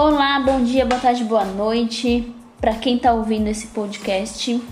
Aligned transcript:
Olá, 0.00 0.38
bom 0.38 0.62
dia, 0.62 0.86
boa 0.86 1.00
tarde, 1.00 1.24
boa 1.24 1.44
noite. 1.44 2.32
Para 2.60 2.72
quem 2.74 2.96
tá 3.00 3.12
ouvindo 3.12 3.48
esse 3.48 3.66
podcast, 3.66 4.62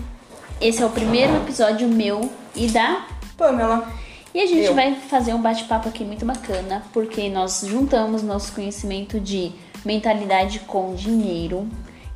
esse 0.61 0.81
é 0.81 0.85
o 0.85 0.89
primeiro 0.89 1.35
episódio 1.35 1.85
meu 1.89 2.31
e 2.55 2.69
da 2.69 3.05
Pamela. 3.35 3.91
E 4.33 4.39
a 4.39 4.45
gente 4.45 4.67
Eu. 4.67 4.73
vai 4.73 4.95
fazer 4.95 5.33
um 5.33 5.41
bate-papo 5.41 5.89
aqui 5.89 6.05
muito 6.05 6.25
bacana, 6.25 6.81
porque 6.93 7.27
nós 7.27 7.65
juntamos 7.67 8.23
nosso 8.23 8.53
conhecimento 8.53 9.19
de 9.19 9.51
mentalidade 9.83 10.61
com 10.61 10.95
dinheiro, 10.95 11.67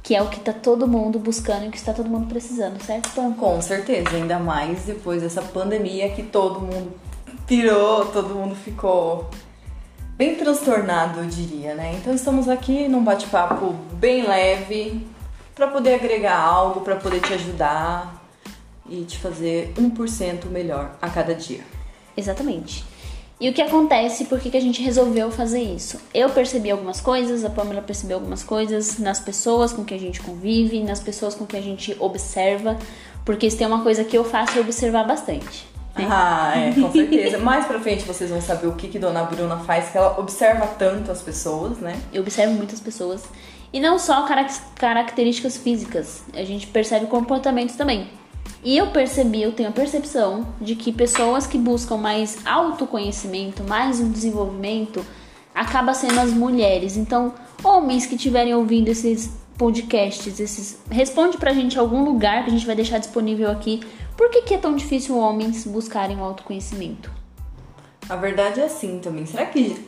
que 0.02 0.16
é 0.16 0.22
o 0.22 0.30
que 0.30 0.40
tá 0.40 0.54
todo 0.54 0.88
mundo 0.88 1.20
buscando 1.20 1.66
e 1.66 1.68
o 1.68 1.72
que 1.72 1.78
está 1.78 1.92
todo 1.92 2.10
mundo 2.10 2.28
precisando, 2.28 2.82
certo, 2.82 3.10
Pam? 3.10 3.34
Com 3.34 3.62
certeza, 3.62 4.16
ainda 4.16 4.40
mais 4.40 4.84
depois 4.84 5.22
dessa 5.22 5.42
pandemia 5.42 6.08
que 6.12 6.24
todo 6.24 6.62
mundo 6.62 6.94
pirou, 7.46 8.06
todo 8.06 8.34
mundo 8.34 8.56
ficou 8.56 9.30
bem 10.22 10.36
transtornado, 10.36 11.22
eu 11.22 11.26
diria, 11.26 11.74
né? 11.74 11.96
Então 12.00 12.14
estamos 12.14 12.48
aqui 12.48 12.88
num 12.88 13.04
bate-papo 13.04 13.74
bem 13.94 14.22
leve 14.22 15.04
para 15.56 15.66
poder 15.66 15.96
agregar 15.96 16.40
algo, 16.40 16.82
para 16.82 16.96
poder 16.96 17.20
te 17.22 17.34
ajudar 17.34 18.24
e 18.88 19.02
te 19.02 19.18
fazer 19.18 19.74
1% 19.76 20.46
melhor 20.46 20.96
a 21.02 21.10
cada 21.10 21.34
dia. 21.34 21.62
Exatamente. 22.16 22.86
E 23.40 23.50
o 23.50 23.54
que 23.54 23.64
acontece, 23.64 24.26
por 24.26 24.40
que, 24.40 24.52
que 24.52 24.58
a 24.58 24.62
gente 24.62 24.84
resolveu 24.84 25.32
fazer 25.32 25.64
isso? 25.64 26.00
Eu 26.14 26.30
percebi 26.30 26.70
algumas 26.70 27.02
coisas, 27.02 27.44
a 27.44 27.50
Pamela 27.50 27.82
percebeu 27.82 28.18
algumas 28.18 28.44
coisas 28.44 29.00
nas 29.00 29.20
pessoas 29.20 29.74
com 29.74 29.84
que 29.84 29.96
a 29.96 30.00
gente 30.00 30.22
convive, 30.22 30.84
nas 30.84 31.00
pessoas 31.00 31.34
com 31.34 31.48
que 31.48 31.58
a 31.58 31.62
gente 31.62 31.98
observa, 32.00 32.78
porque 33.26 33.50
se 33.50 33.58
tem 33.58 33.66
uma 33.66 33.82
coisa 33.82 34.04
que 34.04 34.16
eu 34.16 34.24
faço 34.24 34.60
observar 34.60 35.04
bastante. 35.04 35.71
Ah, 35.96 36.54
é, 36.56 36.74
com 36.74 36.90
certeza. 36.94 37.38
Mais 37.38 37.66
pra 37.66 37.80
frente 37.80 38.04
vocês 38.04 38.30
vão 38.30 38.42
saber 38.42 38.68
o 38.68 38.74
que, 38.74 38.88
que 38.88 38.98
Dona 39.00 39.24
Bruna 39.24 39.58
faz, 39.58 39.90
que 39.90 39.98
ela 39.98 40.20
observa 40.20 40.66
tanto 40.68 41.12
as 41.12 41.22
pessoas, 41.22 41.78
né? 41.80 42.00
Eu 42.14 42.22
observo 42.22 42.54
muitas 42.54 42.80
pessoas. 42.80 43.24
E 43.74 43.80
não 43.80 43.98
só 44.00 44.24
carac- 44.24 44.52
características 44.76 45.58
físicas, 45.58 46.24
a 46.34 46.44
gente 46.44 46.68
percebe 46.68 47.06
comportamentos 47.08 47.76
também. 47.76 48.10
E 48.64 48.78
eu 48.78 48.88
percebi, 48.88 49.42
eu 49.42 49.52
tenho 49.54 49.70
a 49.70 49.72
percepção 49.72 50.48
de 50.60 50.76
que 50.76 50.92
pessoas 50.92 51.48
que 51.48 51.58
buscam 51.58 51.98
mais 51.98 52.38
autoconhecimento, 52.46 53.64
mais 53.64 54.00
um 54.00 54.12
desenvolvimento, 54.12 55.06
acaba 55.54 55.94
sendo 55.94 56.20
as 56.20 56.32
mulheres. 56.32 56.96
Então, 56.98 57.34
homens 57.64 58.06
que 58.06 58.16
estiverem 58.16 58.54
ouvindo 58.54 58.90
esses 58.90 59.32
podcasts, 59.62 60.40
esses 60.40 60.80
responde 60.90 61.38
pra 61.38 61.54
gente 61.54 61.78
algum 61.78 62.04
lugar 62.04 62.44
que 62.44 62.50
a 62.50 62.52
gente 62.52 62.66
vai 62.66 62.76
deixar 62.76 62.98
disponível 62.98 63.52
aqui. 63.52 63.82
Por 64.18 64.32
que, 64.32 64.42
que 64.42 64.56
é 64.56 64.58
tão 64.58 64.76
difícil 64.76 65.16
homens 65.16 65.68
buscarem 65.68 66.18
o 66.18 66.24
autoconhecimento? 66.24 67.12
A 68.10 68.16
verdade 68.16 68.60
é 68.60 68.66
assim 68.66 68.98
também. 68.98 69.24
Será 69.28 69.46
que 69.46 69.88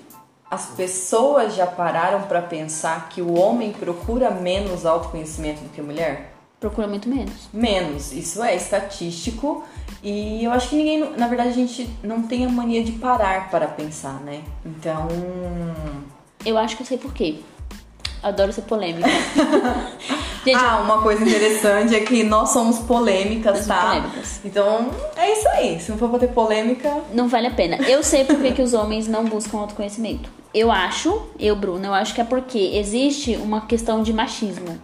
as 0.49 0.67
pessoas 0.67 1.55
já 1.55 1.65
pararam 1.65 2.21
pra 2.27 2.39
pensar 2.39 3.09
que 3.09 3.19
o 3.19 3.33
homem 3.33 3.71
procura 3.71 4.29
menos 4.29 4.85
autoconhecimento 4.85 5.63
do 5.63 5.69
que 5.69 5.81
a 5.81 5.83
mulher? 5.83 6.35
Procura 6.59 6.87
muito 6.87 7.09
menos. 7.09 7.49
Menos. 7.51 8.13
Isso 8.13 8.43
é 8.43 8.55
estatístico 8.55 9.63
e 10.03 10.43
eu 10.43 10.51
acho 10.51 10.69
que 10.69 10.75
ninguém, 10.75 11.17
na 11.17 11.27
verdade, 11.27 11.49
a 11.49 11.53
gente 11.53 11.89
não 12.03 12.21
tem 12.21 12.45
a 12.45 12.49
mania 12.49 12.83
de 12.83 12.91
parar 12.91 13.49
para 13.49 13.67
pensar, 13.67 14.21
né? 14.21 14.43
Então, 14.63 15.07
Eu 16.45 16.59
acho 16.59 16.75
que 16.75 16.83
eu 16.83 16.87
sei 16.87 16.99
por 16.99 17.11
quê. 17.11 17.39
Adoro 18.23 18.53
ser 18.53 18.61
polêmica. 18.61 19.07
Gente, 20.45 20.57
ah, 20.57 20.81
uma 20.83 21.01
coisa 21.01 21.23
interessante 21.23 21.95
é 21.95 22.01
que 22.01 22.23
nós 22.23 22.49
somos 22.49 22.79
polêmicas, 22.79 23.59
Nós 23.59 23.67
tá? 23.67 23.81
somos 23.81 23.95
polêmicas. 23.95 24.41
Então, 24.43 24.89
é 25.15 25.31
isso 25.31 25.47
aí. 25.49 25.79
Se 25.79 25.91
não 25.91 25.97
for 25.97 26.09
pra 26.09 26.19
ter 26.19 26.29
polêmica, 26.29 26.89
não 27.13 27.27
vale 27.27 27.47
a 27.47 27.51
pena. 27.51 27.77
Eu 27.87 28.03
sei 28.03 28.25
por 28.25 28.37
que, 28.37 28.51
que 28.51 28.61
os 28.61 28.73
homens 28.73 29.07
não 29.07 29.25
buscam 29.25 29.59
autoconhecimento. 29.59 30.29
Eu 30.53 30.71
acho, 30.71 31.23
eu, 31.39 31.55
Bruna, 31.55 31.87
eu 31.87 31.93
acho 31.93 32.13
que 32.13 32.21
é 32.21 32.23
porque 32.23 32.57
existe 32.75 33.35
uma 33.37 33.61
questão 33.61 34.03
de 34.03 34.11
machismo. 34.13 34.77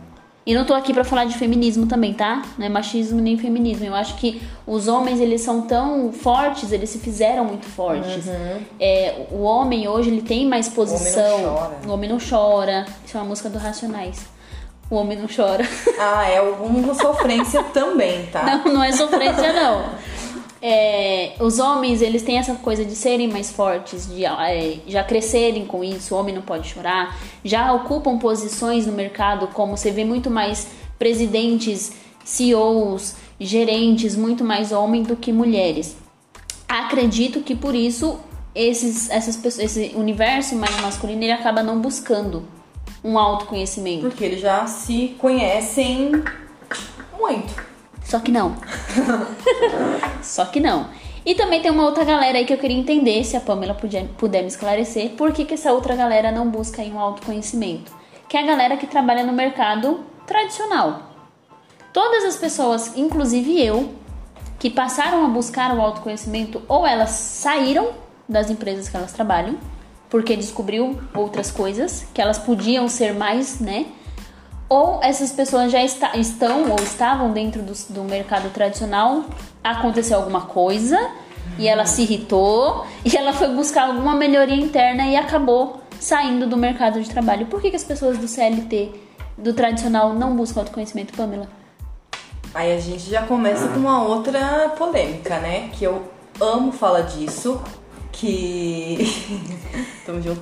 E 0.50 0.54
não 0.56 0.66
tô 0.66 0.74
aqui 0.74 0.92
pra 0.92 1.04
falar 1.04 1.26
de 1.26 1.38
feminismo 1.38 1.86
também, 1.86 2.12
tá? 2.12 2.42
Não 2.58 2.66
é 2.66 2.70
machismo 2.70 3.22
nem 3.22 3.38
feminismo. 3.38 3.86
Eu 3.86 3.94
acho 3.94 4.16
que 4.16 4.42
os 4.66 4.88
homens, 4.88 5.20
eles 5.20 5.42
são 5.42 5.62
tão 5.62 6.12
fortes, 6.12 6.72
eles 6.72 6.90
se 6.90 6.98
fizeram 6.98 7.46
muito 7.46 7.68
fortes. 7.68 8.26
É, 8.80 9.28
o 9.30 9.44
homem 9.44 9.88
hoje, 9.88 10.10
ele 10.10 10.24
tem 10.24 10.48
mais 10.48 10.68
posição. 10.68 11.44
chora. 11.44 11.78
O 11.88 11.92
homem 11.92 12.10
não 12.10 12.18
chora. 12.18 12.88
Isso 13.06 13.16
é 13.16 13.20
uma 13.20 13.28
música 13.28 13.48
do 13.48 13.60
Racionais. 13.60 14.26
O 14.90 14.96
homem 14.96 15.20
não 15.20 15.28
chora. 15.28 15.64
ah, 16.00 16.28
é 16.28 16.40
alguma 16.40 16.96
sofrência 16.96 17.62
também, 17.66 18.26
tá? 18.26 18.42
Não, 18.66 18.74
não 18.74 18.84
é 18.84 18.92
sofrência, 18.92 19.54
não. 19.54 19.86
É, 20.62 21.36
os 21.40 21.58
homens, 21.58 22.02
eles 22.02 22.22
têm 22.22 22.38
essa 22.38 22.54
coisa 22.56 22.84
de 22.84 22.94
serem 22.96 23.30
mais 23.30 23.50
fortes, 23.52 24.08
de 24.08 24.26
é, 24.26 24.80
já 24.88 25.04
crescerem 25.04 25.66
com 25.66 25.84
isso, 25.84 26.14
o 26.14 26.18
homem 26.18 26.36
não 26.36 26.42
pode 26.42 26.68
chorar, 26.68 27.18
já 27.46 27.72
ocupam 27.74 28.18
posições 28.18 28.86
no 28.86 28.92
mercado, 28.92 29.48
como 29.48 29.78
você 29.78 29.90
vê 29.90 30.04
muito 30.04 30.30
mais 30.30 30.68
presidentes, 30.98 31.94
CEOs, 32.26 33.16
gerentes, 33.40 34.16
muito 34.16 34.44
mais 34.44 34.72
homem 34.72 35.04
do 35.04 35.16
que 35.16 35.32
mulheres. 35.32 35.96
Acredito 36.68 37.42
que 37.42 37.56
por 37.56 37.74
isso 37.74 38.20
esses, 38.54 39.10
essas 39.10 39.38
pessoas, 39.38 39.78
esse 39.78 39.96
universo 39.96 40.56
mais 40.56 40.80
masculino 40.82 41.24
ele 41.24 41.32
acaba 41.32 41.64
não 41.64 41.80
buscando 41.80 42.44
um 43.04 43.18
autoconhecimento. 43.18 44.02
Porque 44.02 44.24
eles 44.26 44.42
já 44.42 44.68
se 44.68 45.16
conhecem 45.18 46.12
muito. 47.18 47.69
Só 48.10 48.20
que 48.20 48.32
não. 48.32 48.56
Só 50.24 50.44
que 50.46 50.60
não. 50.60 50.90
E 51.24 51.36
também 51.36 51.62
tem 51.62 51.70
uma 51.70 51.86
outra 51.86 52.04
galera 52.04 52.40
aí 52.40 52.46
que 52.46 52.52
eu 52.52 52.58
queria 52.58 52.76
entender, 52.76 53.24
se 53.24 53.38
a 53.38 53.40
Pamela 53.40 53.76
puder, 53.76 54.08
puder 54.18 54.42
me 54.42 54.48
esclarecer, 54.48 55.12
por 55.12 55.32
que, 55.32 55.46
que 55.46 55.54
essa 55.54 55.72
outra 55.72 55.96
galera 55.96 56.32
não 56.32 56.50
busca 56.50 56.82
aí 56.82 56.92
um 56.92 57.00
autoconhecimento? 57.00 57.92
Que 58.28 58.36
é 58.36 58.42
a 58.42 58.46
galera 58.48 58.78
que 58.78 58.88
trabalha 58.88 59.24
no 59.24 59.32
mercado 59.32 60.04
tradicional. 60.26 61.04
Todas 61.94 62.24
as 62.24 62.36
pessoas, 62.36 62.98
inclusive 62.98 63.64
eu, 63.64 63.94
que 64.58 64.72
passaram 64.72 65.24
a 65.24 65.28
buscar 65.28 65.72
o 65.78 65.80
autoconhecimento, 65.80 66.64
ou 66.68 66.88
elas 66.88 67.12
saíram 67.12 67.92
das 68.28 68.50
empresas 68.50 68.90
que 68.90 68.98
elas 68.98 69.14
trabalham, 69.14 69.56
porque 70.10 70.36
descobriu 70.36 71.00
outras 71.14 71.52
coisas, 71.52 72.08
que 72.12 72.20
elas 72.20 72.40
podiam 72.40 72.88
ser 72.88 73.14
mais, 73.14 73.60
né? 73.60 73.86
Ou 74.70 75.00
essas 75.02 75.32
pessoas 75.32 75.72
já 75.72 75.84
está- 75.84 76.16
estão 76.16 76.70
ou 76.70 76.76
estavam 76.78 77.32
dentro 77.34 77.62
do, 77.64 77.74
do 77.90 78.04
mercado 78.04 78.50
tradicional, 78.54 79.26
aconteceu 79.64 80.18
alguma 80.18 80.42
coisa 80.42 80.98
e 81.58 81.68
ela 81.68 81.86
se 81.86 82.04
irritou 82.04 82.86
e 83.04 83.18
ela 83.18 83.34
foi 83.34 83.50
buscar 83.50 83.88
alguma 83.90 84.16
melhoria 84.16 84.56
interna 84.56 85.08
e 85.08 85.16
acabou 85.16 85.82
saindo 86.00 86.48
do 86.48 86.56
mercado 86.56 87.02
de 87.02 87.10
trabalho. 87.10 87.48
Por 87.48 87.62
que, 87.62 87.70
que 87.72 87.76
as 87.76 87.84
pessoas 87.84 88.18
do 88.18 88.28
CLT, 88.28 88.92
do 89.38 89.54
tradicional, 89.54 90.14
não 90.14 90.36
buscam 90.36 90.62
autoconhecimento, 90.62 91.14
Pamela? 91.14 91.48
Aí 92.54 92.72
a 92.74 92.80
gente 92.80 93.10
já 93.10 93.24
começa 93.24 93.68
com 93.68 93.80
uma 93.80 94.04
outra 94.04 94.70
polêmica, 94.78 95.40
né? 95.40 95.70
Que 95.74 95.84
eu 95.84 96.04
amo 96.40 96.72
falar 96.72 97.02
disso. 97.02 97.62
Que. 98.12 98.98
Tamo 100.06 100.22
junto. 100.22 100.42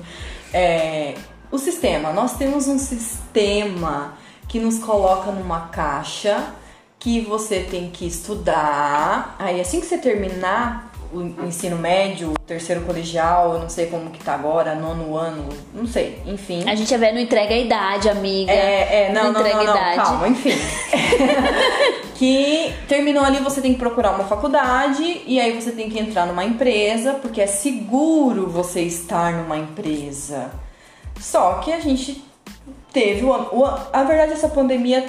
É, 0.52 1.14
o 1.50 1.58
sistema. 1.58 2.12
Nós 2.12 2.36
temos 2.36 2.68
um 2.68 2.78
sistema 2.78 4.14
que 4.46 4.58
nos 4.58 4.78
coloca 4.78 5.30
numa 5.30 5.68
caixa 5.68 6.54
que 6.98 7.20
você 7.20 7.60
tem 7.60 7.90
que 7.90 8.06
estudar. 8.06 9.36
Aí 9.38 9.60
assim 9.60 9.80
que 9.80 9.86
você 9.86 9.98
terminar 9.98 10.88
o 11.12 11.46
ensino 11.46 11.76
médio, 11.76 12.32
o 12.32 12.38
terceiro 12.46 12.82
colegial, 12.82 13.54
eu 13.54 13.60
não 13.60 13.68
sei 13.68 13.86
como 13.86 14.10
que 14.10 14.22
tá 14.22 14.34
agora, 14.34 14.74
nono 14.74 15.16
ano, 15.16 15.48
não 15.72 15.86
sei, 15.86 16.20
enfim. 16.26 16.68
A 16.68 16.74
gente 16.74 16.92
é 16.92 16.98
velho, 16.98 17.14
não 17.14 17.22
entrega 17.22 17.54
a 17.54 17.58
idade, 17.58 18.08
amiga. 18.10 18.52
É, 18.52 19.06
é, 19.06 19.12
não, 19.12 19.32
não, 19.32 19.42
não, 19.42 19.64
não, 19.64 19.96
calma, 19.96 20.28
enfim. 20.28 20.52
que 22.14 22.74
terminou 22.86 23.24
ali, 23.24 23.38
você 23.38 23.62
tem 23.62 23.72
que 23.72 23.78
procurar 23.78 24.10
uma 24.10 24.24
faculdade 24.24 25.22
e 25.26 25.40
aí 25.40 25.58
você 25.58 25.72
tem 25.72 25.88
que 25.88 25.98
entrar 25.98 26.26
numa 26.26 26.44
empresa, 26.44 27.14
porque 27.14 27.40
é 27.40 27.46
seguro 27.46 28.48
você 28.48 28.82
estar 28.82 29.32
numa 29.32 29.56
empresa. 29.56 30.50
Só 31.20 31.54
que 31.54 31.72
a 31.72 31.80
gente 31.80 32.24
teve 32.92 33.24
o, 33.24 33.30
o 33.30 33.64
a 33.64 34.04
verdade 34.04 34.32
essa 34.32 34.48
pandemia 34.48 35.06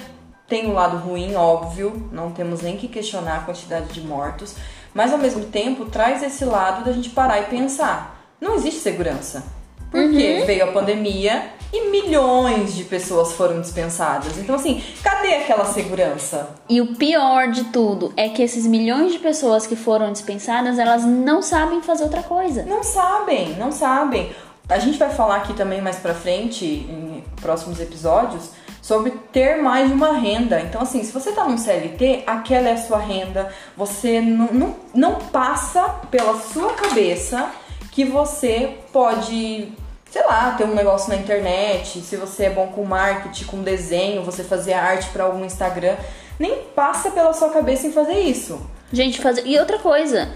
tem 0.48 0.68
um 0.68 0.74
lado 0.74 0.98
ruim, 0.98 1.36
óbvio, 1.36 2.10
não 2.12 2.32
temos 2.32 2.62
nem 2.62 2.76
que 2.76 2.88
questionar 2.88 3.38
a 3.38 3.42
quantidade 3.42 3.94
de 3.94 4.02
mortos, 4.02 4.56
mas 4.94 5.14
ao 5.14 5.20
mesmo 5.20 5.46
tempo 5.46 5.86
traz 5.86 6.24
esse 6.24 6.44
lado 6.44 6.84
da 6.84 6.92
gente 6.92 7.12
parar 7.12 7.40
e 7.40 7.46
pensar. 7.46 8.20
Não 8.42 8.56
existe 8.56 8.80
segurança. 8.80 9.44
Porque 9.92 10.44
veio 10.46 10.66
a 10.66 10.72
pandemia 10.72 11.50
e 11.74 11.90
milhões 11.90 12.76
de 12.76 12.84
pessoas 12.84 13.34
foram 13.34 13.60
dispensadas. 13.60 14.38
Então, 14.38 14.56
assim, 14.56 14.84
cadê 15.04 15.36
aquela 15.36 15.66
segurança? 15.66 16.56
E 16.68 16.80
o 16.80 16.96
pior 16.96 17.50
de 17.50 17.66
tudo 17.66 18.14
é 18.16 18.30
que 18.30 18.42
esses 18.42 18.66
milhões 18.68 19.12
de 19.12 19.20
pessoas 19.20 19.66
que 19.66 19.76
foram 19.76 20.12
dispensadas, 20.12 20.78
elas 20.78 21.04
não 21.04 21.42
sabem 21.42 21.82
fazer 21.82 22.04
outra 22.04 22.24
coisa. 22.24 22.64
Não 22.64 22.84
sabem, 22.84 23.56
não 23.56 23.72
sabem. 23.72 24.32
A 24.70 24.78
gente 24.80 24.98
vai 25.00 25.10
falar 25.10 25.38
aqui 25.38 25.54
também 25.54 25.82
mais 25.82 25.98
pra 25.98 26.14
frente, 26.14 26.64
em 26.66 27.24
próximos 27.42 27.80
episódios, 27.80 28.52
sobre 28.82 29.12
ter 29.32 29.62
mais 29.62 29.88
de 29.88 29.94
uma 29.94 30.14
renda. 30.14 30.62
Então, 30.62 30.82
assim, 30.82 31.04
se 31.04 31.12
você 31.12 31.32
tá 31.32 31.44
num 31.46 31.58
CLT, 31.58 32.24
aquela 32.28 32.70
é 32.70 32.74
a 32.74 32.78
sua 32.78 33.00
renda. 33.00 33.52
Você 33.76 34.22
não, 34.22 34.54
não, 34.54 34.76
não 34.94 35.16
passa 35.16 35.82
pela 36.12 36.40
sua 36.40 36.74
cabeça 36.74 37.50
que 37.92 38.06
você 38.06 38.78
pode 38.94 39.74
sei 40.12 40.26
lá, 40.26 40.56
ter 40.58 40.64
um 40.64 40.74
negócio 40.74 41.10
na 41.10 41.16
internet, 41.16 42.02
se 42.02 42.16
você 42.16 42.46
é 42.46 42.50
bom 42.50 42.68
com 42.68 42.84
marketing, 42.84 43.46
com 43.46 43.62
desenho, 43.62 44.24
você 44.24 44.44
fazer 44.44 44.74
arte 44.74 45.10
para 45.12 45.24
algum 45.24 45.46
Instagram, 45.46 45.96
nem 46.40 46.64
passa 46.76 47.12
pela 47.12 47.32
sua 47.34 47.50
cabeça 47.50 47.86
em 47.86 47.92
fazer 47.92 48.20
isso. 48.20 48.60
Gente, 48.92 49.22
fazer. 49.22 49.46
E 49.46 49.60
outra 49.60 49.78
coisa, 49.78 50.30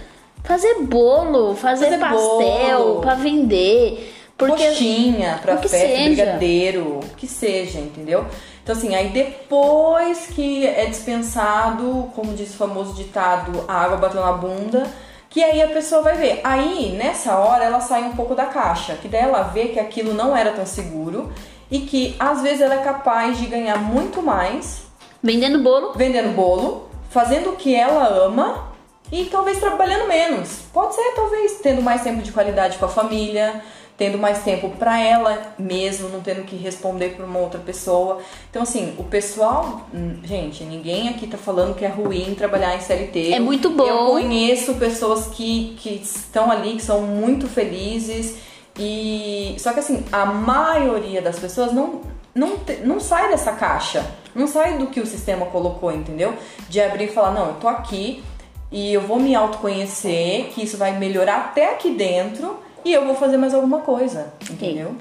fazer 0.44 0.81
bolo, 0.81 1.56
fazer, 1.56 1.86
Fazer 1.86 2.00
pastel 2.00 3.00
pra 3.01 3.15
vender. 3.15 4.13
Porque 4.48 4.68
Coxinha 4.68 5.40
pra 5.42 5.57
festa, 5.57 5.78
seja. 5.78 6.04
brigadeiro, 6.04 7.00
o 7.04 7.16
que 7.16 7.28
seja, 7.28 7.80
entendeu? 7.80 8.25
Então 8.63 8.75
assim, 8.75 8.95
aí 8.95 9.10
depois 9.10 10.28
que 10.28 10.66
é 10.66 10.86
dispensado, 10.86 12.10
como 12.16 12.34
diz 12.34 12.54
o 12.54 12.57
famoso 12.57 12.94
ditado, 12.94 13.66
a 13.68 13.74
água 13.74 13.98
bateu 13.98 14.22
na 14.22 14.34
bunda, 14.34 14.88
que 15.30 15.44
aí 15.44 15.62
a 15.62 15.68
pessoa 15.68 16.01
vai 16.01 16.16
ver. 16.16 16.42
Aí, 16.44 16.95
nessa 16.98 17.36
hora, 17.38 17.63
ela 17.66 17.80
sai 17.81 18.04
um 18.04 18.16
pouco 18.16 18.36
da 18.36 18.45
caixa, 18.45 18.94
que 18.95 19.07
daí 19.07 19.24
ela 19.24 19.44
vê 19.44 19.69
que 19.69 19.80
aquilo 19.80 20.13
não 20.13 20.36
era 20.38 20.51
tão 20.51 20.66
seguro 20.66 21.31
e 21.72 21.80
que 21.80 22.16
às 22.19 22.42
vezes 22.42 22.62
ela 22.62 22.75
é 22.75 22.84
capaz 22.84 23.38
de 23.39 23.48
ganhar 23.48 23.78
muito 23.80 24.22
mais 24.22 24.84
Vendendo 25.22 25.60
bolo. 25.60 25.94
vendendo 25.96 26.36
bolo, 26.36 26.88
fazendo 27.10 27.51
o 27.51 27.56
que 27.56 27.74
ela 27.74 28.06
ama 28.07 28.72
e 29.12 29.25
talvez 29.25 29.60
trabalhando 29.60 30.07
menos. 30.07 30.60
Pode 30.72 30.96
ser, 30.96 31.13
talvez, 31.16 31.60
tendo 31.62 31.81
mais 31.81 32.01
tempo 32.04 32.22
de 32.22 32.31
qualidade 32.31 32.78
com 32.78 32.86
a 32.86 32.89
família, 32.89 33.62
tendo 33.98 34.18
mais 34.18 34.44
tempo 34.44 34.69
pra 34.69 35.00
ela 35.00 35.54
mesmo, 35.57 36.10
não 36.10 36.22
tendo 36.22 36.44
que 36.44 36.56
responder 36.56 37.16
pra 37.16 37.25
uma 37.25 37.40
outra 37.40 37.60
pessoa. 37.60 38.19
Então, 38.50 38.63
assim, 38.63 38.95
o 38.98 39.04
pessoal, 39.04 39.88
hum, 39.94 40.19
gente, 40.24 40.63
ninguém 40.63 41.10
aqui 41.10 41.28
tá 41.28 41.38
falando 41.38 41.75
que 41.75 41.86
é 41.86 41.90
ruim 41.90 42.34
trabalhar 42.36 42.75
em 42.75 42.81
CLT. 42.81 43.34
É 43.34 43.40
muito 43.40 43.69
bom. 43.69 43.86
Eu 43.86 44.06
conheço 44.07 44.75
pessoas 44.75 45.28
que, 45.28 45.75
que 45.80 45.90
estão 45.90 46.50
ali, 46.50 46.75
que 46.75 46.81
são 46.81 47.01
muito 47.01 47.48
felizes. 47.48 48.38
E 48.78 49.56
só 49.60 49.72
que 49.72 49.80
assim, 49.80 50.04
a 50.12 50.25
maioria 50.25 51.22
das 51.22 51.38
pessoas 51.38 51.72
não, 51.72 52.01
não, 52.34 52.57
não 52.84 53.00
sai 53.00 53.30
dessa 53.30 53.51
caixa, 53.51 54.04
não 54.34 54.48
sai 54.48 54.80
do 54.80 54.88
que 54.88 55.00
o 55.00 55.06
sistema 55.06 55.46
colocou, 55.46 55.92
entendeu? 55.92 56.34
De 56.68 56.81
abrir 56.81 57.06
e 57.06 57.13
falar, 57.13 57.31
não, 57.31 57.50
eu 57.50 57.54
tô 57.56 57.68
aqui 57.68 58.24
e 58.72 58.92
eu 58.92 59.01
vou 59.01 59.19
me 59.19 59.36
autoconhecer, 59.36 60.46
que 60.46 60.63
isso 60.63 60.78
vai 60.78 60.98
melhorar 60.98 61.38
até 61.38 61.74
aqui 61.74 61.92
dentro 61.92 62.57
e 62.85 62.94
eu 62.94 63.06
vou 63.06 63.15
fazer 63.15 63.38
mais 63.38 63.53
alguma 63.53 63.80
coisa, 63.80 64.33
entendeu? 64.50 64.95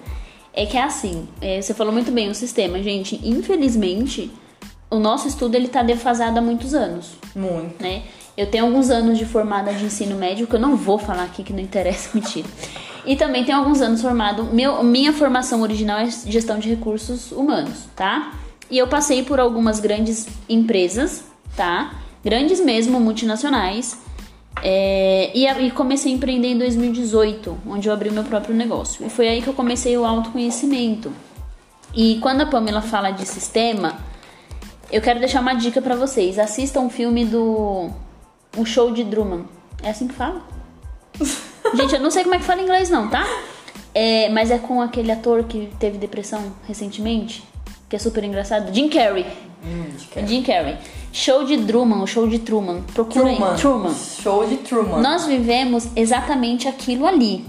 É 0.53 0.67
que 0.67 0.77
é 0.77 0.83
assim, 0.83 1.29
é, 1.41 1.61
você 1.61 1.73
falou 1.73 1.93
muito 1.93 2.11
bem 2.11 2.29
o 2.29 2.35
sistema, 2.35 2.83
gente. 2.83 3.19
Infelizmente, 3.23 4.31
o 4.91 4.99
nosso 4.99 5.27
estudo 5.27 5.55
ele 5.55 5.69
tá 5.69 5.83
defasado 5.83 6.39
há 6.39 6.43
muitos 6.43 6.75
anos, 6.75 7.13
Muito. 7.35 7.83
né? 7.83 8.03
Eu 8.37 8.47
tenho 8.47 8.65
alguns 8.65 8.91
anos 8.91 9.19
de 9.19 9.25
formada 9.25 9.73
de 9.73 9.85
ensino 9.85 10.17
médio, 10.17 10.47
que 10.47 10.55
eu 10.55 10.61
não 10.61 10.77
vou 10.77 10.99
falar 10.99 11.25
aqui 11.25 11.43
que 11.43 11.53
não 11.53 11.61
interessa, 11.61 12.11
mentira. 12.15 12.49
E 13.05 13.17
também 13.17 13.45
tenho 13.45 13.59
alguns 13.59 13.81
anos 13.81 14.01
formado. 14.01 14.45
Meu, 14.45 14.83
minha 14.83 15.13
formação 15.13 15.63
original 15.63 15.99
é 15.99 16.09
gestão 16.27 16.59
de 16.59 16.69
recursos 16.69 17.33
humanos, 17.33 17.87
tá? 17.97 18.35
E 18.71 18.79
eu 18.79 18.87
passei 18.87 19.23
por 19.23 19.41
algumas 19.41 19.81
grandes 19.81 20.27
empresas, 20.49 21.25
tá? 21.57 21.95
Grandes 22.25 22.61
mesmo, 22.61 23.01
multinacionais. 23.01 23.99
É, 24.63 25.31
e, 25.35 25.47
e 25.47 25.71
comecei 25.71 26.13
a 26.13 26.15
empreender 26.15 26.49
em 26.49 26.59
2018, 26.59 27.59
onde 27.67 27.89
eu 27.89 27.93
abri 27.93 28.11
meu 28.11 28.25
próprio 28.25 28.55
negócio. 28.55 29.05
E 29.07 29.11
foi 29.11 29.29
aí 29.29 29.43
que 29.43 29.49
eu 29.49 29.55
comecei 29.55 29.97
o 29.97 30.05
autoconhecimento. 30.05 31.13
E 31.95 32.19
quando 32.21 32.41
a 32.43 32.47
Pamela 32.47 32.81
fala 32.83 33.11
de 33.11 33.27
sistema, 33.27 33.99
eu 34.91 35.01
quero 35.01 35.19
deixar 35.19 35.41
uma 35.41 35.55
dica 35.55 35.81
pra 35.81 35.95
vocês. 35.95 36.39
Assistam 36.39 36.81
um 36.81 36.91
filme 36.91 37.25
do 37.25 37.91
O 38.57 38.65
Show 38.65 38.91
de 38.93 39.05
Truman. 39.05 39.45
É 39.83 39.91
assim 39.91 40.07
que 40.09 40.15
fala? 40.15 40.43
Gente, 41.75 41.95
eu 41.95 42.01
não 42.01 42.11
sei 42.11 42.23
como 42.23 42.35
é 42.35 42.39
que 42.39 42.45
fala 42.45 42.61
em 42.61 42.65
inglês 42.65 42.91
não, 42.91 43.09
tá? 43.09 43.25
É, 43.95 44.29
mas 44.31 44.51
é 44.51 44.59
com 44.59 44.81
aquele 44.81 45.11
ator 45.13 45.45
que 45.45 45.71
teve 45.79 45.99
depressão 45.99 46.53
recentemente, 46.67 47.45
que 47.89 47.97
é 47.97 47.99
super 47.99 48.25
engraçado, 48.25 48.73
Jim 48.75 48.89
Carrey. 48.89 49.27
Hum, 49.65 49.85
de 49.97 50.07
que- 50.07 50.27
Jim 50.27 50.43
Carrey. 50.43 50.77
Show 51.13 51.45
de 51.45 51.59
Truman, 51.67 52.03
o 52.03 52.07
show 52.07 52.27
de 52.27 52.39
Truman. 52.39 52.83
Procura 52.95 53.27
Truman. 53.27 53.51
aí. 53.53 53.59
Truman. 53.61 53.95
Show 53.95 54.47
de 54.47 54.57
Truman. 54.59 55.01
Nós 55.01 55.27
vivemos 55.27 55.89
exatamente 55.95 56.67
aquilo 56.67 57.07
ali, 57.07 57.45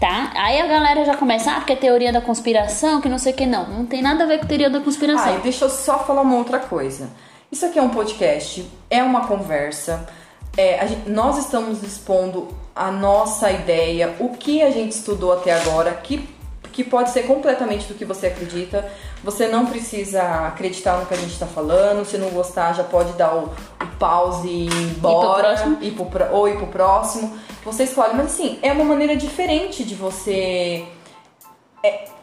tá? 0.00 0.32
Aí 0.34 0.60
a 0.60 0.66
galera 0.66 1.04
já 1.04 1.14
começa, 1.16 1.50
ah, 1.52 1.56
porque 1.56 1.74
é 1.74 1.76
teoria 1.76 2.12
da 2.12 2.20
conspiração, 2.22 3.00
que 3.00 3.08
não 3.08 3.18
sei 3.18 3.32
o 3.32 3.36
que. 3.36 3.44
Não, 3.46 3.68
não 3.68 3.84
tem 3.86 4.00
nada 4.00 4.24
a 4.24 4.26
ver 4.26 4.40
com 4.40 4.46
teoria 4.46 4.70
da 4.70 4.78
Ah, 4.78 4.82
conspiração. 4.82 5.36
e 5.36 5.40
deixa 5.40 5.66
eu 5.66 5.70
só 5.70 5.98
falar 6.00 6.22
uma 6.22 6.36
outra 6.36 6.58
coisa. 6.58 7.10
Isso 7.50 7.66
aqui 7.66 7.78
é 7.78 7.82
um 7.82 7.90
podcast, 7.90 8.66
é 8.88 9.02
uma 9.02 9.26
conversa. 9.26 10.08
é, 10.54 10.78
a 10.80 10.86
gente- 10.86 11.08
nós 11.08 11.38
estamos 11.38 11.82
expondo 11.82 12.46
a 12.76 12.90
nossa 12.90 13.50
ideia, 13.50 14.14
o 14.20 14.30
que 14.30 14.60
a 14.62 14.70
gente 14.70 14.92
estudou 14.92 15.32
até 15.32 15.50
agora, 15.54 15.90
que, 15.94 16.28
que 16.72 16.82
pode 16.82 17.10
ser 17.10 17.22
completamente 17.24 17.86
do 17.86 17.94
que 17.94 18.04
você 18.04 18.28
acredita. 18.28 18.90
Você 19.22 19.46
não 19.48 19.66
precisa 19.66 20.22
acreditar 20.48 20.96
no 20.98 21.06
que 21.06 21.14
a 21.14 21.16
gente 21.16 21.32
está 21.32 21.46
falando. 21.46 22.04
Se 22.04 22.18
não 22.18 22.30
gostar, 22.30 22.72
já 22.72 22.82
pode 22.84 23.12
dar 23.12 23.34
o, 23.34 23.44
o 23.44 23.86
pause 23.98 24.48
e 24.48 24.66
ir 24.66 24.96
embora. 24.96 25.42
próximo. 25.48 25.78
ir 25.82 25.90
pro 25.92 26.06
pró- 26.06 26.28
ou 26.32 26.48
ir 26.48 26.56
pro 26.56 26.66
próximo. 26.68 27.36
Você 27.64 27.84
escolhe. 27.84 28.14
Mas 28.14 28.26
assim, 28.26 28.58
é 28.62 28.72
uma 28.72 28.84
maneira 28.84 29.14
diferente 29.14 29.84
de 29.84 29.94
você 29.94 30.84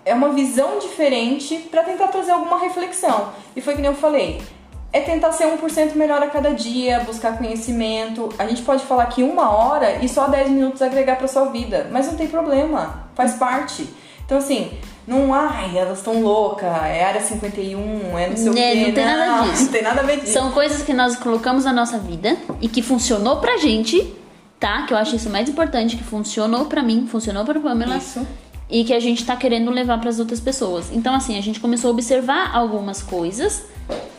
é 0.05 0.13
uma 0.13 0.29
visão 0.29 0.79
diferente 0.79 1.57
pra 1.69 1.83
tentar 1.83 2.07
trazer 2.07 2.31
alguma 2.31 2.59
reflexão. 2.59 3.29
E 3.55 3.61
foi 3.61 3.75
que 3.75 3.81
nem 3.81 3.91
eu 3.91 3.95
falei. 3.97 4.41
É 4.91 5.01
tentar 5.01 5.31
ser 5.33 5.45
1% 5.45 5.93
melhor 5.95 6.23
a 6.23 6.27
cada 6.27 6.51
dia, 6.51 7.01
buscar 7.01 7.37
conhecimento. 7.37 8.29
A 8.39 8.47
gente 8.47 8.63
pode 8.63 8.83
falar 8.85 9.03
aqui 9.03 9.21
uma 9.21 9.51
hora 9.51 9.97
e 10.03 10.09
só 10.09 10.27
10 10.27 10.49
minutos 10.49 10.81
agregar 10.81 11.17
pra 11.17 11.27
sua 11.27 11.45
vida, 11.45 11.87
mas 11.91 12.07
não 12.07 12.15
tem 12.15 12.27
problema, 12.27 13.03
faz 13.13 13.33
parte. 13.35 13.87
Então 14.29 14.37
assim, 14.37 14.69
não, 15.07 15.33
ai, 15.33 15.75
elas 15.75 15.97
estão 15.97 16.21
loucas, 16.21 16.69
é 16.85 17.03
área 17.03 17.19
51, 17.19 18.15
é 18.15 18.29
não 18.29 18.37
sei 18.37 18.49
o 18.49 18.55
É, 18.55 18.73
quê. 18.73 18.85
não 18.85 18.93
tem 18.93 19.03
nada 19.05 19.41
disso. 19.47 19.63
Não 19.63 19.71
tem 19.71 19.81
nada 19.81 20.01
a 20.01 20.03
ver 20.03 20.19
disso. 20.19 20.33
São 20.33 20.51
coisas 20.51 20.83
que 20.83 20.93
nós 20.93 21.15
colocamos 21.15 21.65
na 21.65 21.73
nossa 21.73 21.97
vida 21.97 22.37
e 22.61 22.67
que 22.67 22.83
funcionou 22.83 23.37
pra 23.37 23.57
gente, 23.57 24.13
tá? 24.59 24.83
Que 24.83 24.93
eu 24.93 24.97
acho 24.99 25.15
isso 25.15 25.31
mais 25.31 25.49
importante, 25.49 25.97
que 25.97 26.03
funcionou 26.03 26.65
pra 26.65 26.83
mim, 26.83 27.07
funcionou 27.07 27.43
pra 27.43 27.59
Pamela. 27.59 27.97
Isso. 27.97 28.21
E 28.69 28.83
que 28.83 28.93
a 28.93 28.99
gente 28.99 29.25
tá 29.25 29.35
querendo 29.35 29.71
levar 29.71 29.99
pras 29.99 30.19
outras 30.19 30.39
pessoas. 30.39 30.91
Então, 30.93 31.15
assim, 31.15 31.35
a 31.35 31.41
gente 31.41 31.59
começou 31.59 31.87
a 31.89 31.91
observar 31.93 32.55
algumas 32.55 33.01
coisas 33.01 33.63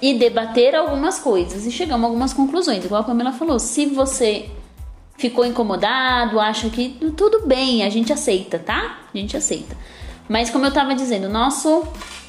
e 0.03 0.15
debater 0.15 0.75
algumas 0.75 1.21
coisas. 1.21 1.67
E 1.67 1.71
chegamos 1.71 2.03
a 2.03 2.09
algumas 2.09 2.33
conclusões. 2.33 2.85
Igual 2.85 3.03
a 3.03 3.05
Pamela 3.05 3.31
falou, 3.31 3.61
se 3.61 3.87
você 3.87 4.51
ficou 5.17 5.47
incomodado, 5.47 6.41
acha 6.41 6.69
que 6.69 6.97
tudo 7.17 7.47
bem, 7.47 7.85
a 7.85 7.91
gente 7.91 8.13
aceita, 8.13 8.59
tá? 8.59 8.99
A 9.15 9.17
gente 9.17 9.37
aceita. 9.37 9.77
Mas 10.31 10.49
como 10.49 10.65
eu 10.65 10.73
tava 10.73 10.95
dizendo, 10.95 11.29
nosso 11.29 11.83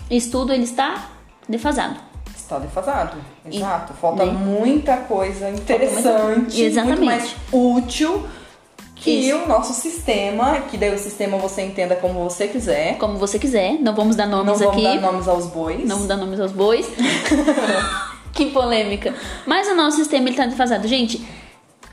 estudo 0.10 0.52
ele 0.52 0.64
está 0.64 1.10
defasado. 1.48 1.98
Está 2.36 2.58
defasado. 2.58 3.16
Exato. 3.46 3.94
Falta 3.94 4.26
né? 4.26 4.32
muita 4.32 4.98
coisa 4.98 5.48
interessante, 5.52 6.64
muito 6.84 7.06
mais 7.06 7.36
útil 7.52 8.26
que 8.96 9.12
Isso. 9.12 9.38
o 9.38 9.48
nosso 9.48 9.74
sistema, 9.74 10.62
que 10.62 10.78
daí 10.78 10.96
o 10.96 10.98
sistema 10.98 11.38
você 11.38 11.62
entenda 11.62 11.96
como 11.96 12.24
você 12.24 12.48
quiser. 12.48 12.98
Como 12.98 13.20
você 13.20 13.38
quiser, 13.38 13.74
não 13.80 13.94
vamos 13.94 14.16
dar 14.16 14.26
Não 14.26 14.44
nomes 14.44 14.60
vamos 14.60 14.74
aqui. 14.74 14.84
dar 14.84 15.00
nomes 15.00 15.28
aos 15.28 15.46
bois. 15.46 15.80
Não 15.82 15.88
vamos 15.90 16.08
dar 16.08 16.18
nomes 16.18 16.40
aos 16.40 16.52
bois. 16.52 16.88
que 18.34 18.50
polêmica. 18.50 19.14
Mas 19.46 19.68
o 19.68 19.76
nosso 19.76 19.98
sistema 19.98 20.28
ele 20.28 20.36
tá 20.36 20.48
defasado. 20.48 20.88
Gente, 20.88 21.24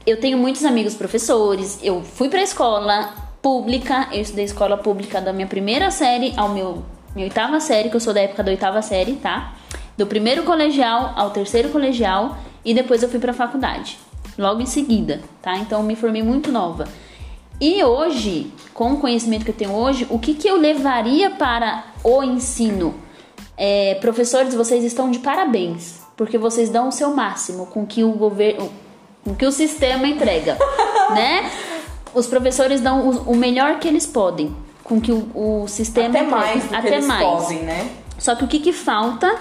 eu 0.07 0.19
tenho 0.19 0.39
muitos 0.39 0.65
amigos 0.65 0.95
professores, 0.95 1.79
eu 1.83 2.03
fui 2.03 2.31
pra 2.31 2.43
escola 2.43 3.28
pública, 3.43 4.09
eu 4.13 4.21
estudei 4.21 4.45
escola 4.45 4.77
pública 4.77 5.21
da 5.21 5.33
minha 5.33 5.47
primeira 5.47 5.91
série 5.91 6.33
ao 6.37 6.51
meu 6.51 6.83
minha 7.15 7.27
oitava 7.27 7.59
série, 7.59 7.89
que 7.89 7.97
eu 7.97 8.01
sou 8.01 8.13
da 8.13 8.21
época 8.21 8.43
da 8.43 8.51
oitava 8.51 8.81
série, 8.83 9.15
tá? 9.15 9.55
Do 9.97 10.07
primeiro 10.07 10.45
colegial 10.45 11.15
ao 11.17 11.31
terceiro 11.31 11.71
colegial 11.71 12.37
e 12.65 12.75
depois 12.75 13.03
eu 13.03 13.09
fui 13.09 13.19
pra 13.19 13.33
faculdade, 13.33 13.99
logo 14.37 14.61
em 14.61 14.67
seguida, 14.67 15.21
tá? 15.43 15.57
Então 15.57 15.81
eu 15.81 15.85
me 15.85 15.97
formei 15.97 16.23
muito 16.23 16.53
nova. 16.53 16.87
E 17.61 17.83
hoje, 17.83 18.53
com 18.73 18.93
o 18.93 18.99
conhecimento 18.99 19.45
que 19.45 19.51
eu 19.51 19.55
tenho 19.55 19.73
hoje, 19.73 20.07
o 20.11 20.19
que, 20.19 20.35
que 20.35 20.49
eu 20.49 20.57
levaria 20.57 21.31
para 21.31 21.87
o 22.05 22.23
ensino? 22.23 22.95
É, 23.57 23.97
professores, 23.97 24.55
vocês 24.55 24.85
estão 24.85 25.11
de 25.11 25.19
parabéns, 25.19 26.01
porque 26.17 26.39
vocês 26.39 26.71
dão 26.71 26.89
o 26.89 26.93
seu 26.93 27.13
máximo 27.13 27.67
com 27.67 27.85
que 27.85 28.05
o 28.05 28.13
governo, 28.13 28.71
com 29.25 29.35
que 29.35 29.45
o 29.45 29.51
sistema 29.51 30.07
entrega, 30.07 30.57
né? 31.13 31.51
Os 32.15 32.27
professores 32.27 32.81
dão 32.81 33.09
o, 33.09 33.33
o 33.33 33.37
melhor 33.37 33.79
que 33.79 33.89
eles 33.89 34.07
podem, 34.07 34.55
com 34.85 35.01
que 35.01 35.13
o, 35.13 35.31
o 35.35 35.69
sistema 35.69 36.09
Até 36.09 36.25
entrega. 36.25 36.37
mais 36.37 36.63
do 36.63 36.69
que 36.69 36.75
até 36.75 36.95
eles 36.95 37.07
mais. 37.07 37.25
podem, 37.25 37.59
né? 37.63 37.91
Só 38.19 38.35
que 38.35 38.45
o 38.45 38.49
que, 38.49 38.59
que 38.59 38.73
falta, 38.73 39.37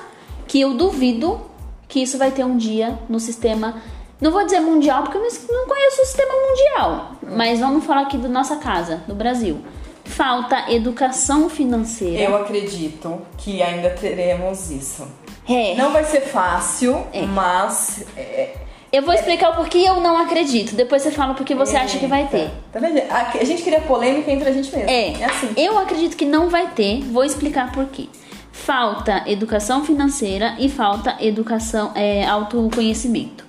que 0.48 0.62
eu 0.62 0.74
duvido 0.74 1.42
que 1.88 2.02
isso 2.02 2.18
vai 2.18 2.32
ter 2.32 2.44
um 2.44 2.58
dia 2.58 2.98
no 3.08 3.20
sistema. 3.20 3.82
Não 4.20 4.32
vou 4.32 4.44
dizer 4.44 4.60
mundial, 4.60 5.04
porque 5.04 5.18
eu 5.18 5.22
não 5.22 5.68
conheço 5.68 6.02
o 6.02 6.06
sistema 6.06 6.34
mundial. 6.34 7.12
Mas 7.36 7.60
vamos 7.60 7.86
falar 7.86 8.02
aqui 8.02 8.18
da 8.18 8.28
nossa 8.28 8.58
casa, 8.58 9.04
do 9.08 9.16
Brasil. 9.16 9.60
Falta 10.04 10.72
educação 10.72 11.50
financeira. 11.50 12.22
Eu 12.24 12.36
acredito 12.36 13.22
que 13.38 13.62
ainda 13.62 13.90
teremos 13.92 14.72
isso. 14.72 15.08
É. 15.48 15.76
Não 15.76 15.92
vai 15.94 16.04
ser 16.04 16.22
fácil, 16.22 17.06
mas 17.34 18.04
é, 18.18 18.56
Eu 18.98 19.04
vou 19.04 19.14
explicar 19.14 19.52
o 19.52 19.56
porquê 19.56 19.78
eu 19.78 20.02
não 20.02 20.18
acredito. 20.18 20.76
Depois 20.76 21.04
você 21.04 21.12
fala 21.12 21.36
porque 21.36 21.54
você 21.54 21.78
acha 21.78 22.00
que 22.00 22.08
vai 22.08 22.26
ter. 22.28 22.50
Tá 22.74 22.80
vendo? 22.80 23.00
A, 23.12 23.44
gente 23.44 23.62
queria 23.62 23.80
polêmica 23.82 24.32
entre 24.32 24.50
a 24.50 24.52
gente 24.52 24.76
mesmo. 24.76 24.90
É, 24.90 25.22
É 25.22 25.26
assim. 25.26 25.50
eu 25.56 25.78
acredito 25.78 26.18
que 26.18 26.26
não 26.26 26.50
vai 26.50 26.66
ter. 26.72 27.02
Vou 27.04 27.24
explicar 27.24 27.72
por 27.72 27.86
quê. 27.86 28.08
Falta 28.52 29.22
educação 29.28 29.86
financeira 29.86 30.56
e 30.58 30.68
falta 30.68 31.16
educação, 31.20 31.92
é, 31.94 32.26
autoconhecimento. 32.26 33.46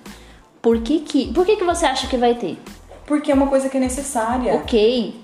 Por 0.61 0.81
que 0.81 0.99
que, 0.99 1.33
por 1.33 1.47
que 1.47 1.55
que 1.55 1.63
você 1.63 1.87
acha 1.87 2.05
que 2.05 2.15
vai 2.15 2.35
ter? 2.35 2.55
Porque 3.07 3.31
é 3.31 3.33
uma 3.33 3.47
coisa 3.47 3.69
que 3.69 3.77
é 3.77 3.79
necessária. 3.79 4.53
Ok, 4.53 5.19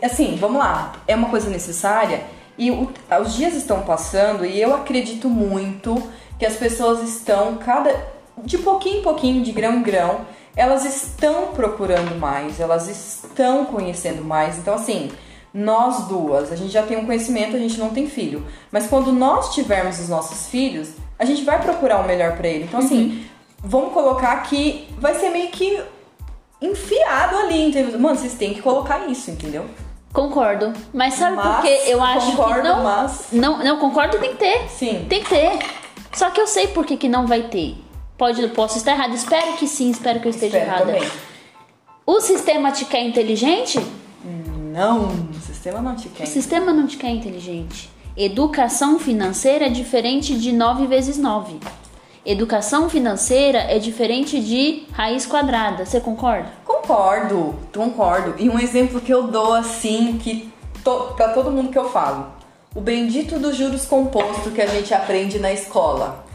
Assim, 0.00 0.36
vamos 0.36 0.58
lá. 0.60 0.92
É 1.08 1.16
uma 1.16 1.28
coisa 1.28 1.50
necessária 1.50 2.20
e 2.56 2.70
o- 2.70 2.88
os 3.20 3.34
dias 3.34 3.54
estão 3.54 3.82
passando 3.82 4.46
e 4.46 4.60
eu 4.62 4.72
acredito 4.72 5.28
muito 5.28 6.00
que 6.38 6.46
as 6.46 6.54
pessoas 6.54 7.02
estão 7.02 7.56
cada 7.56 8.14
de 8.44 8.58
pouquinho 8.58 8.98
em 8.98 9.02
pouquinho, 9.02 9.42
de 9.42 9.52
grão 9.52 9.74
em 9.76 9.82
grão, 9.82 10.20
elas 10.56 10.84
estão 10.84 11.48
procurando 11.48 12.18
mais, 12.18 12.60
elas 12.60 12.88
estão 12.88 13.64
conhecendo 13.66 14.24
mais. 14.24 14.58
Então, 14.58 14.74
assim, 14.74 15.10
nós 15.52 16.04
duas, 16.06 16.52
a 16.52 16.56
gente 16.56 16.70
já 16.72 16.82
tem 16.82 16.96
um 16.98 17.06
conhecimento, 17.06 17.56
a 17.56 17.58
gente 17.58 17.78
não 17.78 17.90
tem 17.90 18.06
filho, 18.08 18.44
mas 18.70 18.86
quando 18.86 19.12
nós 19.12 19.54
tivermos 19.54 19.98
os 20.00 20.08
nossos 20.08 20.46
filhos, 20.48 20.90
a 21.18 21.24
gente 21.24 21.44
vai 21.44 21.60
procurar 21.60 21.98
o 22.00 22.06
melhor 22.06 22.36
pra 22.36 22.46
ele. 22.48 22.64
Então, 22.64 22.80
assim, 22.80 23.24
vamos 23.58 23.92
colocar 23.92 24.36
que 24.44 24.88
vai 24.98 25.14
ser 25.14 25.30
meio 25.30 25.48
que 25.50 25.82
enfiado 26.60 27.36
ali, 27.36 27.68
entendeu? 27.68 27.98
Mano, 27.98 28.16
vocês 28.16 28.34
têm 28.34 28.54
que 28.54 28.62
colocar 28.62 29.06
isso, 29.08 29.30
entendeu? 29.30 29.64
concordo. 30.12 30.72
Mas 30.94 31.12
sabe 31.12 31.36
Mas, 31.36 31.56
por 31.56 31.62
que 31.62 31.90
eu 31.90 32.02
acho 32.02 32.30
concordo, 32.30 32.62
que 32.62 32.68
não, 32.68 32.82
mas- 32.82 33.26
não. 33.32 33.58
Não, 33.62 33.78
concordo, 33.78 34.16
tem 34.18 34.30
que 34.30 34.38
ter. 34.38 34.66
Sim. 34.70 35.04
Tem 35.10 35.22
que 35.22 35.28
ter. 35.28 35.58
Só 36.14 36.30
que 36.30 36.40
eu 36.40 36.46
sei 36.46 36.68
por 36.68 36.86
que, 36.86 36.96
que 36.96 37.06
não 37.06 37.26
vai 37.26 37.42
ter. 37.42 37.76
Pode, 38.16 38.46
posso 38.48 38.78
estar 38.78 38.92
errado. 38.92 39.14
Espero 39.14 39.52
que 39.56 39.66
sim, 39.66 39.90
espero 39.90 40.20
que 40.20 40.26
eu 40.26 40.30
esteja 40.30 40.58
Espero 40.58 40.74
errada. 40.74 40.92
também. 40.92 41.10
O 42.06 42.20
sistema 42.20 42.72
te 42.72 42.84
quer 42.84 43.02
inteligente? 43.04 43.84
Não, 44.72 45.08
o 45.08 45.40
sistema 45.40 45.80
não 45.80 45.96
te 45.96 46.08
quer. 46.08 46.24
O 46.24 46.26
sistema 46.26 46.72
não 46.72 46.86
te 46.86 46.96
quer 46.96 47.10
inteligente. 47.10 47.90
Educação 48.16 48.98
financeira 48.98 49.66
é 49.66 49.68
diferente 49.68 50.38
de 50.38 50.52
9 50.52 50.86
vezes 50.86 51.18
9. 51.18 51.58
Educação 52.24 52.88
financeira 52.88 53.58
é 53.58 53.78
diferente 53.78 54.40
de 54.40 54.84
raiz 54.92 55.26
quadrada. 55.26 55.84
Você 55.84 56.00
concorda? 56.00 56.50
Concordo, 56.64 57.54
concordo. 57.74 58.34
E 58.38 58.48
um 58.48 58.58
exemplo 58.58 59.00
que 59.00 59.12
eu 59.12 59.28
dou 59.28 59.52
assim, 59.54 60.18
que 60.18 60.52
to, 60.82 61.14
pra 61.16 61.28
todo 61.28 61.50
mundo 61.50 61.70
que 61.70 61.78
eu 61.78 61.88
falo. 61.90 62.26
O 62.74 62.80
bendito 62.80 63.38
dos 63.38 63.56
juros 63.56 63.86
compostos 63.86 64.52
que 64.52 64.60
a 64.60 64.66
gente 64.66 64.92
aprende 64.92 65.38
na 65.38 65.52
escola. 65.52 66.25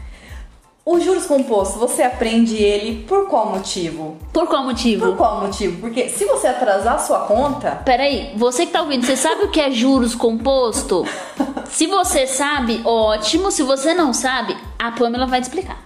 O 0.84 0.98
juros 0.98 1.26
composto, 1.26 1.78
você 1.78 2.02
aprende 2.02 2.56
ele 2.56 3.04
por 3.04 3.28
qual 3.28 3.50
motivo? 3.50 4.16
Por 4.32 4.48
qual 4.48 4.64
motivo? 4.64 5.06
Por 5.06 5.16
qual 5.16 5.40
motivo? 5.40 5.80
Porque 5.80 6.08
se 6.08 6.24
você 6.24 6.48
atrasar 6.48 6.94
a 6.94 6.98
sua 6.98 7.20
conta, 7.20 7.82
Peraí, 7.84 8.32
você 8.36 8.66
que 8.66 8.72
tá 8.72 8.82
ouvindo, 8.82 9.06
você 9.06 9.16
sabe 9.16 9.44
o 9.44 9.48
que 9.48 9.60
é 9.60 9.70
juros 9.70 10.14
composto? 10.16 11.06
Se 11.70 11.86
você 11.86 12.26
sabe, 12.26 12.82
ótimo. 12.84 13.50
Se 13.50 13.62
você 13.62 13.94
não 13.94 14.12
sabe, 14.12 14.54
a 14.78 14.92
Pamela 14.92 15.24
vai 15.26 15.40
te 15.40 15.44
explicar. 15.44 15.80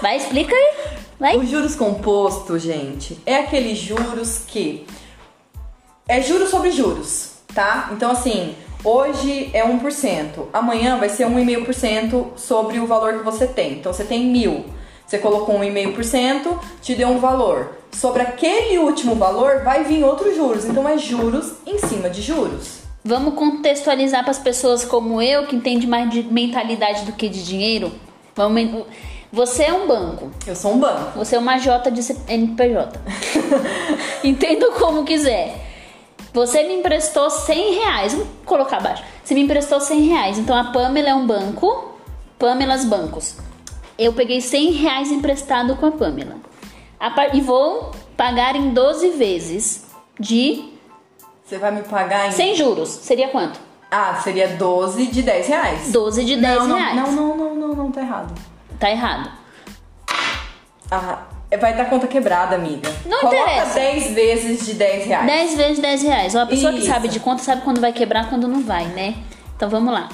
Vai, 0.00 0.16
explica 0.16 0.54
aí. 0.54 0.74
Vai. 1.18 1.36
O 1.36 1.44
juros 1.44 1.76
composto, 1.76 2.58
gente, 2.58 3.20
é 3.26 3.36
aqueles 3.36 3.76
juros 3.76 4.38
que 4.46 4.86
é 6.08 6.22
juros 6.22 6.48
sobre 6.48 6.70
juros, 6.70 7.32
tá? 7.54 7.90
Então 7.92 8.10
assim, 8.10 8.54
hoje 8.84 9.50
é 9.52 9.66
1%, 9.66 10.46
amanhã 10.52 10.98
vai 10.98 11.08
ser 11.08 11.26
1,5% 11.26 12.36
sobre 12.36 12.78
o 12.78 12.86
valor 12.86 13.18
que 13.18 13.24
você 13.24 13.46
tem. 13.46 13.72
Então 13.72 13.92
você 13.92 14.04
tem 14.04 14.26
mil, 14.26 14.64
você 15.06 15.18
colocou 15.18 15.58
1,5%, 15.58 16.58
te 16.80 16.94
deu 16.94 17.08
um 17.08 17.18
valor. 17.18 17.78
Sobre 17.92 18.22
aquele 18.22 18.78
último 18.78 19.14
valor 19.16 19.62
vai 19.64 19.84
vir 19.84 20.04
outros 20.04 20.36
juros. 20.36 20.64
Então 20.64 20.88
é 20.88 20.96
juros 20.96 21.52
em 21.66 21.78
cima 21.78 22.08
de 22.08 22.22
juros. 22.22 22.80
Vamos 23.04 23.34
contextualizar 23.34 24.22
para 24.22 24.30
as 24.30 24.38
pessoas 24.38 24.84
como 24.84 25.20
eu, 25.20 25.46
que 25.46 25.56
entende 25.56 25.86
mais 25.86 26.10
de 26.10 26.22
mentalidade 26.22 27.04
do 27.04 27.12
que 27.12 27.28
de 27.28 27.44
dinheiro. 27.44 27.90
Vamos, 28.36 28.84
você 29.32 29.64
é 29.64 29.72
um 29.72 29.86
banco. 29.86 30.30
Eu 30.46 30.56
sou 30.56 30.74
um 30.74 30.78
banco. 30.78 31.18
Você 31.18 31.36
é 31.36 31.38
uma 31.38 31.56
J 31.56 31.90
de 31.90 32.02
CNPJ. 32.02 33.00
Entenda 34.24 34.70
como 34.72 35.04
quiser. 35.04 35.69
Você 36.32 36.62
me 36.64 36.74
emprestou 36.76 37.28
100 37.30 37.74
reais. 37.74 38.12
Vamos 38.14 38.28
colocar 38.44 38.76
abaixo. 38.78 39.02
Você 39.24 39.34
me 39.34 39.42
emprestou 39.42 39.80
100 39.80 40.00
reais. 40.02 40.38
Então 40.38 40.56
a 40.56 40.64
Pamela 40.72 41.08
é 41.08 41.14
um 41.14 41.26
banco. 41.26 41.94
Pamelas 42.38 42.84
Bancos. 42.84 43.36
Eu 43.98 44.12
peguei 44.12 44.40
100 44.40 44.72
reais 44.72 45.10
emprestado 45.10 45.76
com 45.76 45.86
a 45.86 45.92
Pamela. 45.92 46.36
A 46.98 47.10
par- 47.10 47.34
E 47.34 47.40
vou 47.40 47.90
pagar 48.16 48.54
em 48.56 48.70
12 48.72 49.10
vezes 49.10 49.86
de 50.18 50.70
Você 51.44 51.58
vai 51.58 51.70
me 51.70 51.82
pagar 51.82 52.28
em. 52.28 52.32
sem 52.32 52.54
juros. 52.54 52.88
Seria 52.88 53.28
quanto? 53.28 53.58
Ah, 53.90 54.14
seria 54.22 54.48
12 54.56 55.06
de 55.08 55.20
10 55.22 55.48
reais. 55.48 55.90
12 55.92 56.24
de 56.24 56.36
10 56.36 56.58
não, 56.60 56.68
não, 56.68 56.76
reais. 56.76 56.94
não, 56.96 57.12
não, 57.12 57.36
não, 57.36 57.54
não, 57.56 57.74
não, 57.74 57.90
tá 57.92 58.00
errado. 58.00 58.32
Tá 58.78 58.88
errado. 58.90 59.30
Ah, 60.90 61.22
vai 61.58 61.74
dar 61.76 61.86
conta 61.90 62.06
quebrada, 62.06 62.54
amiga. 62.54 62.88
Não 63.06 63.20
Coloca 63.20 63.38
interessa. 63.40 63.74
10 63.74 64.10
vezes 64.12 64.66
de 64.66 64.74
10 64.74 65.06
reais. 65.06 65.26
10 65.26 65.54
vezes 65.56 65.78
10 65.80 66.02
reais. 66.02 66.34
Ó, 66.34 66.40
a 66.42 66.46
pessoa 66.46 66.72
que 66.72 66.78
Isso. 66.78 66.86
sabe 66.88 67.08
de 67.08 67.18
conta 67.20 67.42
sabe 67.42 67.62
quando 67.62 67.80
vai 67.80 67.92
quebrar 67.92 68.28
quando 68.28 68.46
não 68.46 68.62
vai, 68.62 68.84
né? 68.86 69.14
Então 69.56 69.68
vamos 69.68 69.92
lá. 69.92 70.08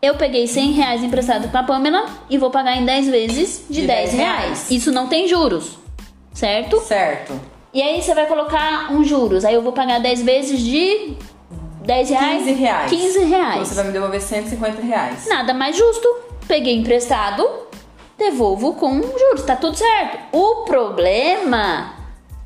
Eu 0.00 0.14
peguei 0.16 0.46
100 0.46 0.72
reais 0.72 1.02
emprestado 1.02 1.48
com 1.50 1.56
a 1.58 1.62
Pamela 1.62 2.06
e 2.30 2.38
vou 2.38 2.50
pagar 2.50 2.76
em 2.76 2.84
10 2.84 3.08
vezes 3.08 3.64
de, 3.68 3.80
De 3.80 3.86
10 3.86 4.10
10 4.10 4.12
reais. 4.14 4.42
reais. 4.42 4.70
Isso 4.70 4.92
não 4.92 5.06
tem 5.08 5.26
juros, 5.26 5.76
certo? 6.32 6.80
Certo. 6.82 7.32
E 7.74 7.82
aí 7.82 8.00
você 8.00 8.14
vai 8.14 8.26
colocar 8.26 8.92
um 8.92 9.02
juros. 9.02 9.44
Aí 9.44 9.54
eu 9.54 9.62
vou 9.62 9.72
pagar 9.72 9.98
10 10.00 10.22
vezes 10.22 10.60
de 10.60 11.16
10 11.84 12.10
reais. 12.10 12.38
15 12.44 12.52
reais. 12.52 12.90
15 12.90 13.18
reais. 13.24 13.54
Então 13.54 13.64
você 13.64 13.74
vai 13.74 13.84
me 13.86 13.92
devolver 13.92 14.20
150 14.20 14.82
reais. 14.82 15.26
Nada 15.26 15.52
mais 15.52 15.76
justo. 15.76 16.08
Peguei 16.46 16.76
emprestado, 16.76 17.44
devolvo 18.18 18.74
com 18.74 19.00
juros, 19.02 19.42
tá 19.44 19.56
tudo 19.56 19.76
certo. 19.76 20.18
O 20.36 20.64
problema 20.64 21.92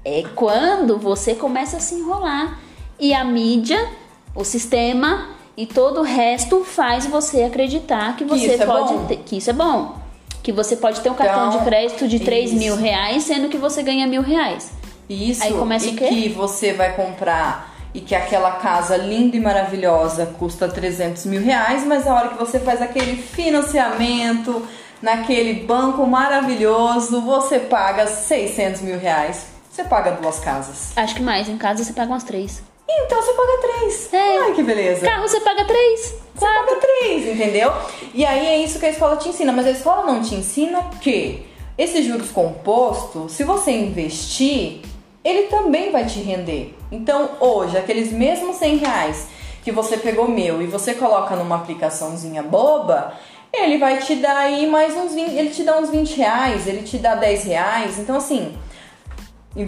é 0.05 0.25
quando 0.35 0.99
você 0.99 1.35
começa 1.35 1.77
a 1.77 1.81
se 1.81 1.95
enrolar 1.95 2.59
e 2.99 3.15
a 3.15 3.25
mídia, 3.25 3.89
o 4.35 4.45
sistema 4.45 5.29
e 5.57 5.67
todo 5.67 6.01
o 6.01 6.03
resto 6.03 6.65
faz 6.65 7.07
você 7.07 7.43
acreditar 7.43 8.17
que 8.17 8.25
você 8.25 8.47
isso 8.55 8.63
é 8.63 8.67
pode 8.67 8.93
bom. 8.95 9.05
ter, 9.07 9.17
que 9.19 9.37
isso 9.37 9.51
é 9.51 9.53
bom. 9.53 9.97
Que 10.43 10.53
você 10.53 10.75
pode 10.77 11.01
ter 11.01 11.11
um 11.11 11.15
cartão 11.15 11.49
Então, 11.49 11.59
de 11.59 11.65
crédito 11.67 12.09
de 12.09 12.19
3 12.21 12.51
isso. 12.51 12.59
mil 12.59 12.77
reais, 12.77 13.25
sendo 13.25 13.49
que 13.49 13.59
você 13.59 13.83
ganha 13.83 14.07
mil 14.07 14.23
reais. 14.23 14.73
Isso. 15.09 15.43
Aí 15.43 15.53
começa 15.53 15.87
e 15.87 15.91
o 15.91 15.97
quê? 15.97 16.09
que 16.09 16.29
você 16.31 16.73
vai 16.73 16.95
comprar 16.95 17.75
e 17.93 18.01
que 18.01 18.15
aquela 18.15 18.53
casa 18.53 18.97
linda 18.97 19.37
e 19.37 19.41
maravilhosa 19.41 20.27
custa 20.39 20.69
300 20.69 21.27
mil 21.27 21.43
reais, 21.43 21.85
mas 21.85 22.07
a 22.07 22.15
hora 22.15 22.29
que 22.29 22.39
você 22.39 22.59
faz 22.61 22.81
aquele 22.81 23.17
financiamento 23.17 24.63
naquele 25.03 25.65
banco 25.65 26.07
maravilhoso, 26.07 27.21
você 27.21 27.59
paga 27.59 28.07
600 28.07 28.83
mil 28.83 28.99
reais. 28.99 29.47
Você 29.71 29.85
paga 29.85 30.13
duas 30.13 30.41
casas. 30.41 30.93
Acho 30.97 31.15
que 31.15 31.23
mais, 31.23 31.49
em 31.49 31.57
casa 31.57 31.85
você 31.85 31.93
paga 31.93 32.11
umas 32.11 32.25
três. 32.25 32.63
Então 32.89 33.23
você 33.23 33.33
paga 33.33 33.59
três. 33.61 34.13
É. 34.13 34.39
Ai, 34.39 34.53
que 34.53 34.63
beleza. 34.63 35.07
Carro 35.07 35.29
você 35.29 35.41
paga 35.41 35.65
três, 35.65 36.15
Você 36.35 36.45
paga 36.45 36.77
três, 36.77 37.27
entendeu? 37.27 37.73
E 38.13 38.25
aí 38.27 38.47
é 38.47 38.59
isso 38.59 38.81
que 38.81 38.87
a 38.87 38.91
escola 38.91 39.17
te 39.17 39.29
ensina. 39.29 39.53
Mas 39.53 39.67
a 39.67 39.71
escola 39.71 40.05
não 40.05 40.21
te 40.21 40.35
ensina 40.35 40.83
que 41.01 41.47
esse 41.79 42.03
juros 42.03 42.31
composto, 42.31 43.29
se 43.29 43.45
você 43.45 43.71
investir, 43.71 44.81
ele 45.25 45.45
também 45.45 45.93
vai 45.93 46.05
te 46.05 46.21
render. 46.21 46.77
Então 46.91 47.31
hoje, 47.39 47.79
aqueles 47.79 48.13
mesmos 48.13 48.57
100 48.57 48.77
reais 48.79 49.29
que 49.63 49.71
você 49.71 49.97
pegou 49.97 50.27
meu 50.27 50.61
e 50.61 50.67
você 50.67 50.95
coloca 50.95 51.37
numa 51.37 51.57
aplicaçãozinha 51.57 52.43
boba, 52.43 53.15
ele 53.53 53.79
vai 53.79 53.99
te 53.99 54.17
dar 54.17 54.37
aí 54.37 54.67
mais 54.67 54.97
uns 54.97 55.15
20, 55.15 55.33
ele 55.33 55.51
te 55.51 55.63
dá 55.63 55.79
uns 55.79 55.91
20 55.91 56.17
reais, 56.17 56.67
ele 56.67 56.83
te 56.83 56.99
dá 56.99 57.15
10 57.15 57.45
reais. 57.45 57.99
Então 57.99 58.17
assim, 58.17 58.57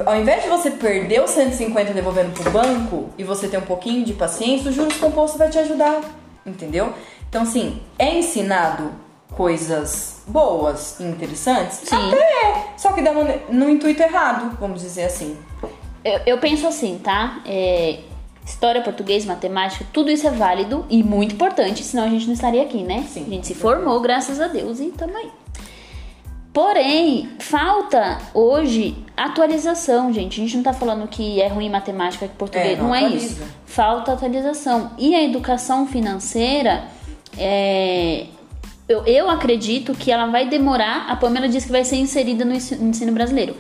ao 0.07 0.17
invés 0.17 0.45
de 0.45 0.49
você 0.49 0.71
perder 0.71 1.23
os 1.23 1.31
150 1.31 1.93
devolvendo 1.93 2.33
pro 2.33 2.51
banco 2.51 3.11
e 3.19 3.25
você 3.25 3.49
ter 3.49 3.59
um 3.59 3.63
pouquinho 3.63 4.05
de 4.05 4.13
paciência, 4.13 4.71
o 4.71 4.73
juros 4.73 4.97
composto 4.97 5.37
vai 5.37 5.49
te 5.49 5.59
ajudar, 5.59 6.01
entendeu? 6.47 6.93
Então, 7.29 7.43
assim, 7.43 7.81
é 7.99 8.19
ensinado 8.19 8.93
coisas 9.33 10.23
boas 10.27 11.01
e 11.01 11.05
interessantes? 11.05 11.81
Sim. 11.85 11.97
Até 11.97 12.19
é, 12.19 12.65
só 12.77 12.93
que 12.93 13.03
dá 13.03 13.13
no, 13.13 13.25
no 13.49 13.71
intuito 13.71 14.03
errado, 14.03 14.57
vamos 14.61 14.83
dizer 14.83 15.05
assim. 15.05 15.37
Eu, 16.05 16.21
eu 16.27 16.39
penso 16.39 16.67
assim, 16.67 17.01
tá? 17.03 17.41
É, 17.45 18.01
história, 18.45 18.83
português, 18.83 19.25
matemática, 19.25 19.85
tudo 19.93 20.11
isso 20.11 20.27
é 20.27 20.31
válido 20.31 20.85
e 20.91 21.03
muito 21.03 21.35
importante, 21.35 21.83
senão 21.85 22.05
a 22.05 22.09
gente 22.09 22.27
não 22.27 22.35
estaria 22.35 22.63
aqui, 22.63 22.83
né? 22.83 23.05
Sim, 23.09 23.25
a 23.27 23.31
gente 23.31 23.47
se 23.47 23.55
formou, 23.55 24.01
graças 24.01 24.41
a 24.41 24.49
Deus, 24.49 24.81
e 24.81 24.87
tamo 24.91 25.17
aí. 25.17 25.31
Porém, 26.53 27.31
falta 27.39 28.19
hoje 28.35 28.95
atualização, 29.17 30.13
gente. 30.13 30.39
A 30.39 30.45
gente 30.45 30.57
não 30.57 30.63
tá 30.63 30.75
falando 30.75 31.09
que 31.09 31.41
é 31.41 31.49
ruim 31.49 31.71
matemática 31.71 32.29
que 32.29 32.35
português, 32.35 32.79
É, 32.79 32.83
não 32.83 32.89
não, 32.89 32.95
é 32.95 33.09
isso. 33.09 33.41
Falta 33.65 34.13
atualização. 34.13 34.91
E 34.99 35.15
a 35.15 35.23
educação 35.23 35.87
financeira, 35.87 36.85
é, 37.39 38.27
eu, 38.87 39.03
eu 39.07 39.31
acredito 39.31 39.95
que 39.95 40.13
ela 40.13 40.27
vai 40.27 40.47
demorar. 40.47 41.07
A 41.09 41.17
Pamela 41.17 41.49
disse 41.49 41.67
que 41.67 41.73
vai 41.73 41.85
ser 41.87 41.97
inserida 41.97 42.45
no 42.45 42.53
ensino 42.53 43.13
brasileiro. 43.13 43.57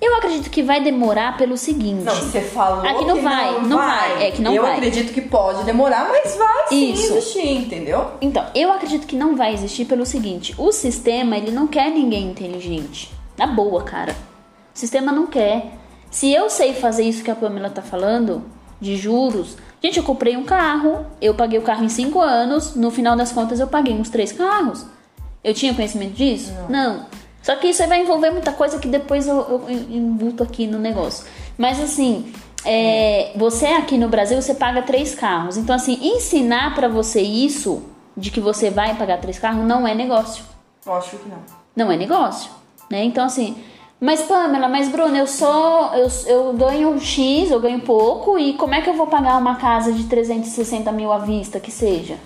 Eu 0.00 0.16
acredito 0.16 0.48
que 0.48 0.62
vai 0.62 0.82
demorar 0.82 1.36
pelo 1.36 1.56
seguinte. 1.58 2.04
Não, 2.04 2.14
você 2.14 2.40
falou 2.40 2.86
Aqui 2.88 3.04
não 3.04 3.16
que 3.16 3.20
vai, 3.22 3.52
não, 3.52 3.62
não 3.62 3.76
vai. 3.76 4.14
vai, 4.14 4.26
é 4.26 4.30
que 4.30 4.40
não 4.40 4.54
eu 4.54 4.62
vai. 4.62 4.72
acredito 4.72 5.12
que 5.12 5.20
pode 5.20 5.62
demorar, 5.64 6.08
mas 6.08 6.36
vai 6.36 6.68
sim 6.68 6.92
Isso. 6.92 7.12
existir, 7.12 7.48
entendeu? 7.50 8.12
Então, 8.20 8.46
eu 8.54 8.72
acredito 8.72 9.06
que 9.06 9.14
não 9.14 9.36
vai 9.36 9.52
existir 9.52 9.84
pelo 9.84 10.06
seguinte: 10.06 10.54
o 10.56 10.72
sistema 10.72 11.36
ele 11.36 11.50
não 11.50 11.66
quer 11.66 11.90
ninguém 11.90 12.30
inteligente. 12.30 13.12
Na 13.36 13.46
boa, 13.46 13.82
cara. 13.82 14.12
O 14.74 14.78
sistema 14.78 15.12
não 15.12 15.26
quer. 15.26 15.74
Se 16.10 16.32
eu 16.32 16.48
sei 16.48 16.72
fazer 16.72 17.02
isso 17.04 17.22
que 17.22 17.30
a 17.30 17.34
Pamela 17.36 17.68
tá 17.68 17.82
falando, 17.82 18.42
de 18.80 18.96
juros. 18.96 19.56
Gente, 19.82 19.98
eu 19.98 20.04
comprei 20.04 20.36
um 20.36 20.44
carro, 20.44 21.06
eu 21.20 21.34
paguei 21.34 21.58
o 21.58 21.62
carro 21.62 21.84
em 21.84 21.88
cinco 21.88 22.20
anos, 22.20 22.74
no 22.74 22.90
final 22.90 23.16
das 23.16 23.32
contas 23.32 23.60
eu 23.60 23.66
paguei 23.66 23.94
uns 23.94 24.08
três 24.08 24.32
carros. 24.32 24.84
Eu 25.42 25.54
tinha 25.54 25.72
conhecimento 25.74 26.12
disso? 26.14 26.52
Não. 26.68 27.06
Só 27.42 27.56
que 27.56 27.68
isso 27.68 27.82
aí 27.82 27.88
vai 27.88 28.02
envolver 28.02 28.30
muita 28.30 28.52
coisa 28.52 28.78
que 28.78 28.88
depois 28.88 29.26
eu, 29.26 29.36
eu 29.36 29.70
embuto 29.70 30.42
aqui 30.42 30.66
no 30.66 30.78
negócio. 30.78 31.26
Mas 31.56 31.80
assim, 31.80 32.32
é, 32.64 33.32
você 33.36 33.66
aqui 33.66 33.96
no 33.96 34.08
Brasil, 34.08 34.40
você 34.40 34.54
paga 34.54 34.82
três 34.82 35.14
carros. 35.14 35.56
Então, 35.56 35.74
assim, 35.74 35.98
ensinar 36.02 36.74
pra 36.74 36.88
você 36.88 37.20
isso, 37.20 37.82
de 38.16 38.30
que 38.30 38.40
você 38.40 38.70
vai 38.70 38.94
pagar 38.96 39.18
três 39.20 39.38
carros, 39.38 39.64
não 39.64 39.86
é 39.86 39.94
negócio. 39.94 40.44
Eu 40.84 40.94
acho 40.94 41.16
que 41.16 41.28
não. 41.28 41.38
Não 41.74 41.92
é 41.92 41.96
negócio, 41.96 42.50
né? 42.90 43.04
Então, 43.04 43.24
assim... 43.24 43.56
Mas, 44.02 44.22
Pamela, 44.22 44.66
mas, 44.66 44.88
Bruna, 44.88 45.18
eu 45.18 45.26
sou... 45.26 45.92
Eu, 45.94 46.08
eu 46.26 46.52
ganho 46.54 46.98
X, 46.98 47.50
eu 47.50 47.60
ganho 47.60 47.80
pouco, 47.80 48.38
e 48.38 48.54
como 48.54 48.74
é 48.74 48.80
que 48.80 48.88
eu 48.88 48.94
vou 48.94 49.06
pagar 49.06 49.36
uma 49.36 49.56
casa 49.56 49.92
de 49.92 50.04
360 50.04 50.90
mil 50.90 51.12
à 51.12 51.18
vista, 51.18 51.60
que 51.60 51.70
seja? 51.70 52.16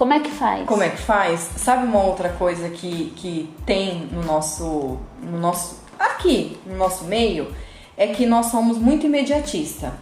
Como 0.00 0.14
é 0.14 0.20
que 0.20 0.30
faz? 0.30 0.64
Como 0.66 0.82
é 0.82 0.88
que 0.88 0.96
faz? 0.96 1.40
Sabe 1.58 1.84
uma 1.84 2.02
outra 2.02 2.30
coisa 2.30 2.70
que, 2.70 3.12
que 3.16 3.54
tem 3.66 4.08
no 4.10 4.22
nosso, 4.22 4.98
no 5.22 5.38
nosso. 5.38 5.78
aqui, 5.98 6.58
no 6.64 6.74
nosso 6.78 7.04
meio? 7.04 7.54
É 7.98 8.06
que 8.06 8.24
nós 8.24 8.46
somos 8.46 8.78
muito 8.78 9.04
imediatista. 9.04 9.92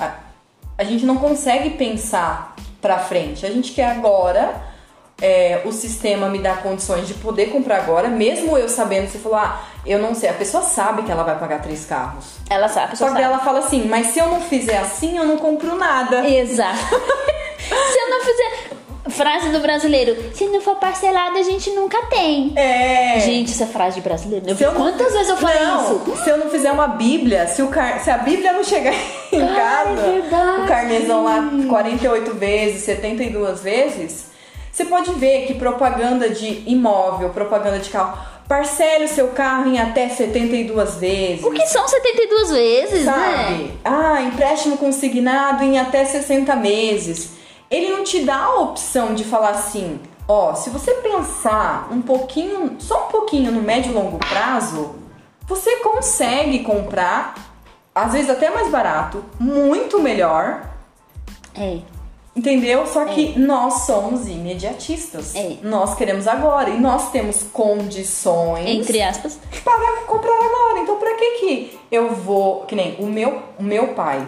A, 0.00 0.14
a 0.76 0.82
gente 0.82 1.06
não 1.06 1.18
consegue 1.18 1.70
pensar 1.70 2.56
pra 2.80 2.98
frente. 2.98 3.46
A 3.46 3.50
gente 3.52 3.70
quer 3.70 3.92
agora. 3.92 4.60
é, 5.20 5.62
o 5.64 5.70
sistema 5.70 6.28
me 6.28 6.40
dá 6.40 6.56
condições 6.56 7.06
de 7.06 7.14
poder 7.14 7.46
comprar 7.52 7.76
agora, 7.76 8.08
mesmo 8.08 8.58
eu 8.58 8.68
sabendo, 8.68 9.08
você 9.08 9.18
falou, 9.20 9.38
ah, 9.38 9.62
eu 9.86 10.00
não 10.00 10.16
sei, 10.16 10.28
a 10.30 10.34
pessoa 10.34 10.64
sabe 10.64 11.04
que 11.04 11.12
ela 11.12 11.22
vai 11.22 11.38
pagar 11.38 11.62
três 11.62 11.84
carros. 11.86 12.24
Ela 12.50 12.68
sabe, 12.68 12.96
Só 12.98 13.04
que 13.04 13.12
sabe. 13.12 13.22
ela 13.22 13.38
fala 13.38 13.60
assim, 13.60 13.86
mas 13.86 14.08
se 14.08 14.18
eu 14.18 14.26
não 14.26 14.40
fizer 14.40 14.78
assim, 14.78 15.16
eu 15.16 15.24
não 15.24 15.36
compro 15.38 15.76
nada. 15.76 16.28
Exato. 16.28 16.76
Se 17.62 17.98
eu 17.98 18.10
não 18.10 18.20
fizer. 18.20 18.71
Frase 19.08 19.48
do 19.48 19.58
brasileiro: 19.60 20.16
se 20.32 20.46
não 20.46 20.60
for 20.60 20.76
parcelado, 20.76 21.36
a 21.36 21.42
gente 21.42 21.70
nunca 21.70 22.00
tem. 22.06 22.52
É. 22.54 23.18
Gente, 23.20 23.60
é 23.60 23.66
frase 23.66 23.96
de 23.96 24.00
brasileiro. 24.00 24.46
Eu- 24.48 24.56
eu 24.56 24.72
não- 24.72 24.80
Quantas 24.80 25.12
vezes 25.12 25.28
eu 25.28 25.36
falei 25.36 25.58
não, 25.64 25.82
isso? 25.82 26.22
Se 26.22 26.30
eu 26.30 26.38
não 26.38 26.48
fizer 26.48 26.70
uma 26.70 26.86
Bíblia, 26.86 27.46
se, 27.48 27.62
o 27.62 27.68
car... 27.68 28.02
se 28.02 28.10
a 28.10 28.18
Bíblia 28.18 28.52
não 28.52 28.62
chegar 28.62 28.94
em 29.32 29.42
Ai, 29.42 29.54
casa, 29.56 29.90
é 30.00 30.12
verdade. 30.20 30.60
o 30.62 30.66
carnezão 30.66 31.24
lá 31.24 31.50
48 31.68 32.34
vezes, 32.34 32.82
72 32.84 33.60
vezes, 33.60 34.26
você 34.70 34.84
pode 34.84 35.10
ver 35.14 35.46
que 35.46 35.54
propaganda 35.54 36.28
de 36.30 36.62
imóvel, 36.66 37.30
propaganda 37.30 37.80
de 37.80 37.90
carro, 37.90 38.16
parcele 38.46 39.06
o 39.06 39.08
seu 39.08 39.28
carro 39.28 39.68
em 39.68 39.80
até 39.80 40.08
72 40.08 40.94
vezes. 40.96 41.44
O 41.44 41.50
que 41.50 41.66
são 41.66 41.88
72 41.88 42.50
vezes, 42.50 43.04
né? 43.04 43.12
Sabe? 43.12 43.72
Ah, 43.84 44.22
empréstimo 44.22 44.76
consignado 44.78 45.64
em 45.64 45.78
até 45.78 46.04
60 46.04 46.54
meses. 46.54 47.41
Ele 47.72 47.88
não 47.88 48.04
te 48.04 48.22
dá 48.22 48.36
a 48.36 48.60
opção 48.60 49.14
de 49.14 49.24
falar 49.24 49.50
assim, 49.50 49.98
ó, 50.28 50.54
se 50.54 50.68
você 50.68 50.92
pensar 50.96 51.88
um 51.90 52.02
pouquinho, 52.02 52.76
só 52.78 53.06
um 53.06 53.08
pouquinho 53.10 53.50
no 53.50 53.62
médio 53.62 53.90
e 53.90 53.94
longo 53.94 54.18
prazo, 54.18 54.94
você 55.48 55.76
consegue 55.76 56.60
comprar, 56.60 57.34
às 57.94 58.12
vezes 58.12 58.28
até 58.28 58.50
mais 58.50 58.70
barato, 58.70 59.24
muito 59.40 59.98
melhor, 59.98 60.68
É. 61.58 61.78
entendeu? 62.36 62.86
Só 62.86 63.06
que 63.06 63.38
nós 63.38 63.86
somos 63.86 64.28
imediatistas. 64.28 65.34
É. 65.34 65.56
Nós 65.62 65.94
queremos 65.94 66.28
agora 66.28 66.68
e 66.70 66.78
nós 66.78 67.10
temos 67.10 67.42
condições 67.42 68.66
Entre 68.68 69.00
aspas. 69.02 69.38
para 69.64 70.02
comprar 70.06 70.34
agora. 70.34 70.80
Então, 70.80 70.96
pra 70.96 71.14
que 71.14 71.30
que 71.40 71.78
eu 71.90 72.14
vou, 72.14 72.66
que 72.66 72.74
nem 72.74 72.96
o 72.98 73.06
meu, 73.06 73.42
o 73.58 73.62
meu 73.62 73.88
pai, 73.88 74.26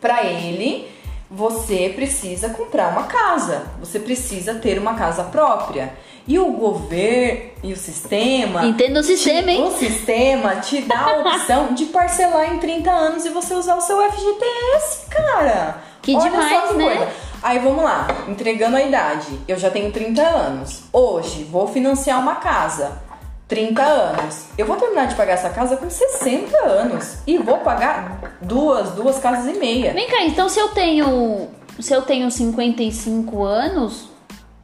pra 0.00 0.24
ele, 0.24 0.88
você 1.30 1.92
precisa 1.94 2.50
comprar 2.50 2.92
uma 2.92 3.04
casa. 3.04 3.66
Você 3.80 3.98
precisa 4.00 4.54
ter 4.54 4.78
uma 4.78 4.94
casa 4.94 5.24
própria. 5.24 5.92
E 6.26 6.38
o 6.38 6.52
governo 6.52 7.50
e 7.62 7.72
o 7.72 7.76
sistema 7.76 8.66
Entenda 8.66 9.00
o 9.00 9.02
sistema, 9.02 9.50
hein? 9.50 9.64
o 9.64 9.70
sistema 9.70 10.56
te 10.56 10.82
dá 10.82 11.00
a 11.00 11.20
opção 11.20 11.72
de 11.72 11.86
parcelar 11.86 12.54
em 12.54 12.58
30 12.58 12.90
anos 12.90 13.24
e 13.24 13.30
você 13.30 13.54
usar 13.54 13.76
o 13.76 13.80
seu 13.80 13.98
FGTS, 14.12 15.06
cara. 15.08 15.82
Que 16.02 16.14
Olha 16.14 16.30
demais, 16.30 16.68
que 16.68 16.74
né? 16.74 16.84
coisa. 16.84 17.08
Aí 17.42 17.58
vamos 17.60 17.82
lá, 17.82 18.06
entregando 18.28 18.76
a 18.76 18.82
idade. 18.82 19.26
Eu 19.48 19.58
já 19.58 19.70
tenho 19.70 19.90
30 19.90 20.20
anos. 20.20 20.82
Hoje, 20.92 21.44
vou 21.44 21.66
financiar 21.66 22.20
uma 22.20 22.36
casa. 22.36 23.00
30 23.48 23.82
anos. 23.82 24.44
Eu 24.58 24.66
vou 24.66 24.76
terminar 24.76 25.06
de 25.06 25.14
pagar 25.14 25.32
essa 25.32 25.48
casa 25.48 25.76
com 25.76 25.88
60 25.88 26.56
anos. 26.64 27.16
E 27.26 27.38
vou 27.38 27.58
pagar 27.58 28.36
duas, 28.42 28.90
duas 28.90 29.18
casas 29.18 29.56
e 29.56 29.58
meia. 29.58 29.92
Vem 29.94 30.06
cá, 30.06 30.22
então 30.22 30.48
se 30.48 30.60
eu 30.60 30.68
tenho. 30.68 31.48
Se 31.80 31.94
eu 31.94 32.02
tenho 32.02 32.30
55 32.30 33.44
anos, 33.44 34.10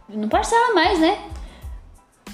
não 0.09 0.29
parcela 0.29 0.75
mais, 0.75 0.99
né? 0.99 1.17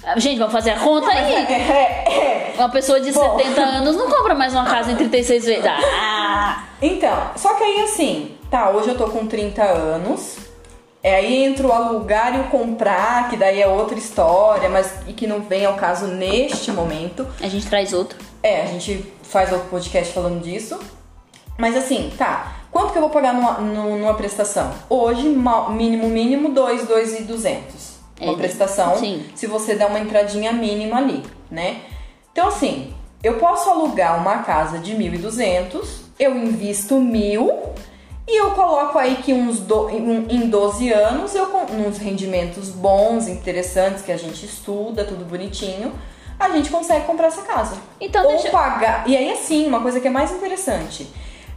Ah, 0.03 0.19
Gente, 0.19 0.39
vamos 0.39 0.53
fazer 0.53 0.71
a 0.71 0.79
conta 0.79 1.09
aí. 1.09 1.45
É, 1.51 2.51
é. 2.51 2.53
Uma 2.57 2.69
pessoa 2.69 2.99
de 2.99 3.11
Bom. 3.11 3.37
70 3.37 3.61
anos 3.61 3.95
não 3.95 4.09
compra 4.09 4.35
mais 4.35 4.53
uma 4.53 4.65
casa 4.65 4.91
em 4.91 4.95
36 4.95 5.45
vezes. 5.45 5.65
Ah! 5.65 6.65
Então, 6.81 7.31
só 7.35 7.53
que 7.53 7.63
aí 7.63 7.81
assim, 7.81 8.35
tá, 8.49 8.71
hoje 8.71 8.89
eu 8.89 8.97
tô 8.97 9.07
com 9.07 9.25
30 9.25 9.63
anos. 9.63 10.37
É, 11.03 11.15
aí 11.15 11.43
entra 11.43 11.65
o 11.67 11.71
alugar 11.71 12.35
e 12.35 12.41
o 12.41 12.43
comprar, 12.49 13.29
que 13.29 13.35
daí 13.37 13.59
é 13.61 13.67
outra 13.67 13.97
história, 13.97 14.69
mas 14.69 14.93
e 15.07 15.13
que 15.13 15.25
não 15.25 15.41
vem 15.41 15.65
ao 15.65 15.73
caso 15.73 16.05
neste 16.07 16.71
momento. 16.71 17.27
A 17.41 17.47
gente 17.47 17.65
traz 17.67 17.91
outro. 17.91 18.19
É, 18.43 18.61
a 18.61 18.65
gente 18.67 19.11
faz 19.23 19.51
outro 19.51 19.67
podcast 19.69 20.13
falando 20.13 20.41
disso. 20.43 20.79
Mas 21.57 21.75
assim, 21.75 22.11
tá. 22.17 22.57
Quanto 22.71 22.91
que 22.91 22.97
eu 22.97 23.01
vou 23.01 23.09
pagar 23.09 23.33
numa, 23.33 23.53
nu- 23.59 23.97
numa 23.97 24.13
prestação? 24.13 24.71
Hoje, 24.89 25.23
mínimo, 25.27 26.07
mínimo, 26.07 26.49
2, 26.49 26.87
2 26.87 27.19
e 27.19 27.23
200. 27.23 27.91
Uma 28.21 28.33
É, 28.33 28.35
prestação, 28.35 28.95
sim. 28.97 29.25
se 29.35 29.47
você 29.47 29.73
der 29.75 29.87
uma 29.87 29.99
entradinha 29.99 30.53
mínima 30.53 30.97
ali, 30.97 31.23
né? 31.49 31.81
Então 32.31 32.47
assim, 32.47 32.93
eu 33.23 33.33
posso 33.39 33.67
alugar 33.69 34.19
uma 34.21 34.37
casa 34.43 34.77
de 34.77 34.93
1.200, 34.95 35.83
eu 36.19 36.35
invisto 36.37 36.95
mil 36.99 37.51
e 38.27 38.39
eu 38.41 38.51
coloco 38.51 38.97
aí 38.97 39.17
que 39.17 39.33
uns 39.33 39.59
do, 39.59 39.89
em, 39.89 40.27
em 40.29 40.49
12 40.49 40.91
anos, 40.93 41.33
eu 41.35 41.47
com 41.47 41.59
uns 41.73 41.97
rendimentos 41.97 42.69
bons, 42.69 43.27
interessantes, 43.27 44.01
que 44.03 44.11
a 44.11 44.17
gente 44.17 44.45
estuda, 44.45 45.03
tudo 45.03 45.25
bonitinho, 45.25 45.93
a 46.39 46.49
gente 46.49 46.69
consegue 46.69 47.05
comprar 47.05 47.27
essa 47.27 47.41
casa. 47.43 47.75
Então, 47.99 48.23
Ou 48.25 48.31
deixa- 48.31 48.49
pagar. 48.49 49.07
E 49.07 49.15
aí, 49.17 49.31
assim, 49.31 49.67
uma 49.67 49.79
coisa 49.81 49.99
que 49.99 50.07
é 50.07 50.11
mais 50.11 50.31
interessante. 50.31 51.07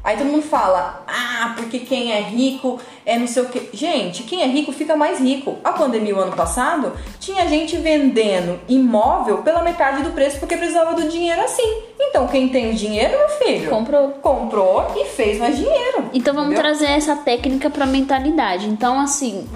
Aí 0.04 0.18
todo 0.18 0.26
mundo 0.26 0.42
fala, 0.42 1.02
ah, 1.08 1.54
porque 1.56 1.78
quem 1.78 2.12
é 2.12 2.20
rico 2.20 2.78
é 3.06 3.18
não 3.18 3.26
sei 3.26 3.42
o 3.42 3.48
que. 3.48 3.70
Gente, 3.72 4.22
quem 4.24 4.42
é 4.42 4.46
rico 4.46 4.70
fica 4.70 4.94
mais 4.94 5.18
rico. 5.18 5.56
A 5.64 5.72
pandemia 5.72 6.14
o 6.14 6.20
ano 6.20 6.36
passado 6.36 6.92
tinha 7.18 7.48
gente 7.48 7.78
vendendo 7.78 8.60
imóvel 8.68 9.38
pela 9.38 9.62
metade 9.62 10.02
do 10.02 10.10
preço 10.10 10.38
porque 10.38 10.58
precisava 10.58 10.92
do 10.92 11.08
dinheiro 11.08 11.40
assim. 11.40 11.82
Então, 11.98 12.26
quem 12.26 12.50
tem 12.50 12.74
dinheiro, 12.74 13.16
meu 13.16 13.28
filho, 13.30 13.70
Comprou. 13.70 14.10
comprou 14.20 14.92
e 14.94 15.06
fez 15.06 15.38
mais 15.38 15.56
dinheiro. 15.56 16.10
Então 16.12 16.34
vamos 16.34 16.52
entendeu? 16.52 16.70
trazer 16.76 16.92
essa 16.92 17.16
técnica 17.16 17.70
pra 17.70 17.86
mentalidade. 17.86 18.68
Então, 18.68 19.00
assim, 19.00 19.48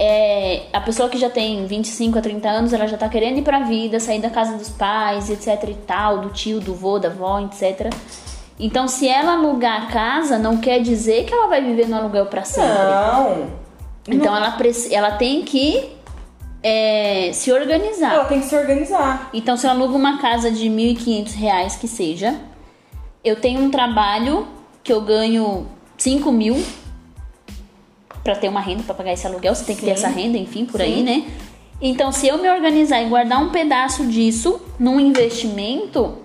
é, 0.00 0.62
a 0.72 0.80
pessoa 0.80 1.08
que 1.08 1.16
já 1.16 1.30
tem 1.30 1.64
25 1.64 2.18
a 2.18 2.20
30 2.20 2.48
anos, 2.48 2.72
ela 2.72 2.88
já 2.88 2.96
tá 2.96 3.08
querendo 3.08 3.38
ir 3.38 3.42
pra 3.42 3.60
vida, 3.60 4.00
sair 4.00 4.20
da 4.20 4.30
casa 4.30 4.56
dos 4.58 4.68
pais, 4.68 5.30
etc 5.30 5.68
e 5.68 5.74
tal, 5.74 6.18
do 6.18 6.30
tio, 6.30 6.58
do 6.60 6.74
vô, 6.74 6.98
da 6.98 7.06
avó, 7.08 7.38
etc. 7.40 7.88
Então, 8.58 8.86
se 8.86 9.08
ela 9.08 9.32
alugar 9.32 9.84
a 9.84 9.86
casa, 9.86 10.38
não 10.38 10.58
quer 10.58 10.80
dizer 10.80 11.24
que 11.24 11.32
ela 11.32 11.46
vai 11.48 11.62
viver 11.62 11.88
no 11.88 11.96
aluguel 11.96 12.26
pra 12.26 12.44
sempre. 12.44 12.68
Não. 12.68 13.46
Então, 14.08 14.36
ela, 14.36 14.52
preci- 14.52 14.94
ela 14.94 15.12
tem 15.12 15.42
que 15.42 15.90
é, 16.62 17.30
se 17.32 17.52
organizar. 17.52 18.14
Ela 18.14 18.24
tem 18.26 18.40
que 18.40 18.46
se 18.46 18.56
organizar. 18.56 19.30
Então, 19.32 19.56
se 19.56 19.66
eu 19.66 19.70
alugo 19.70 19.96
uma 19.96 20.18
casa 20.18 20.50
de 20.50 20.68
1.500 20.68 21.34
reais 21.34 21.76
que 21.76 21.88
seja, 21.88 22.36
eu 23.24 23.36
tenho 23.36 23.60
um 23.60 23.70
trabalho 23.70 24.46
que 24.82 24.92
eu 24.92 25.00
ganho 25.00 25.66
5 25.96 26.30
mil 26.30 26.62
para 28.22 28.36
ter 28.36 28.48
uma 28.48 28.60
renda 28.60 28.84
para 28.84 28.94
pagar 28.94 29.12
esse 29.12 29.26
aluguel, 29.26 29.54
você 29.54 29.64
tem 29.64 29.74
que 29.74 29.82
ter 29.82 29.96
Sim. 29.96 30.04
essa 30.04 30.08
renda, 30.08 30.38
enfim, 30.38 30.64
por 30.64 30.78
Sim. 30.78 30.86
aí, 30.86 31.02
né? 31.02 31.24
Então, 31.80 32.12
se 32.12 32.28
eu 32.28 32.38
me 32.38 32.48
organizar 32.48 33.02
e 33.02 33.08
guardar 33.08 33.42
um 33.42 33.48
pedaço 33.48 34.06
disso 34.06 34.60
num 34.78 35.00
investimento, 35.00 36.18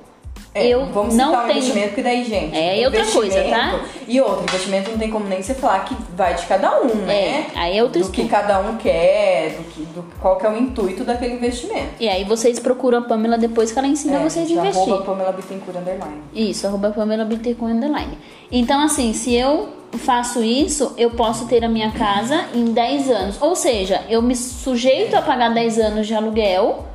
É, 0.57 0.67
eu 0.67 0.85
vamos 0.87 1.15
não 1.15 1.27
citar 1.29 1.43
o 1.43 1.47
tenho. 1.47 1.57
investimento, 1.59 1.87
porque 1.89 2.01
daí, 2.03 2.23
gente. 2.23 2.57
É, 2.57 2.85
outra 2.85 3.05
coisa, 3.05 3.43
tá? 3.43 3.79
E 4.07 4.21
outro, 4.21 4.43
investimento 4.43 4.91
não 4.91 4.97
tem 4.97 5.09
como 5.09 5.25
nem 5.27 5.41
você 5.41 5.53
falar 5.53 5.79
que 5.85 5.95
vai 6.15 6.33
de 6.35 6.45
cada 6.45 6.81
um, 6.81 6.87
né? 7.05 7.13
É, 7.15 7.45
aí 7.55 7.77
é 7.77 7.83
outro 7.83 8.01
Do 8.01 8.09
que 8.09 8.21
estudo. 8.21 8.29
cada 8.29 8.59
um 8.59 8.77
quer, 8.77 9.51
do 9.57 9.63
que, 9.71 9.81
do, 9.85 10.05
qual 10.19 10.37
que 10.37 10.45
é 10.45 10.49
o 10.49 10.57
intuito 10.57 11.03
daquele 11.03 11.35
investimento. 11.35 11.89
E 11.99 12.07
aí 12.07 12.23
vocês 12.23 12.59
procuram 12.59 12.99
a 12.99 13.01
Pamela 13.01 13.37
depois 13.37 13.71
que 13.71 13.79
ela 13.79 13.87
ensina 13.87 14.17
é, 14.17 14.19
vocês 14.23 14.49
a 14.49 14.51
investir. 14.53 14.81
Arroba 14.81 15.03
Pamela 15.03 15.31
Bittencourt 15.31 15.77
Underline. 15.77 16.21
Isso, 16.33 16.65
arroba 16.67 16.91
Pamela 16.91 17.25
Bittencourt 17.25 17.73
Underline. 17.73 18.17
Então, 18.51 18.81
assim, 18.81 19.13
se 19.13 19.33
eu 19.35 19.69
faço 19.93 20.43
isso, 20.43 20.93
eu 20.97 21.11
posso 21.11 21.47
ter 21.47 21.63
a 21.63 21.69
minha 21.69 21.91
casa 21.91 22.45
em 22.53 22.65
10 22.65 23.09
anos. 23.09 23.41
Ou 23.41 23.55
seja, 23.55 24.03
eu 24.09 24.21
me 24.21 24.35
sujeito 24.35 25.15
a 25.15 25.21
pagar 25.21 25.49
10 25.53 25.79
anos 25.79 26.07
de 26.07 26.13
aluguel, 26.13 26.85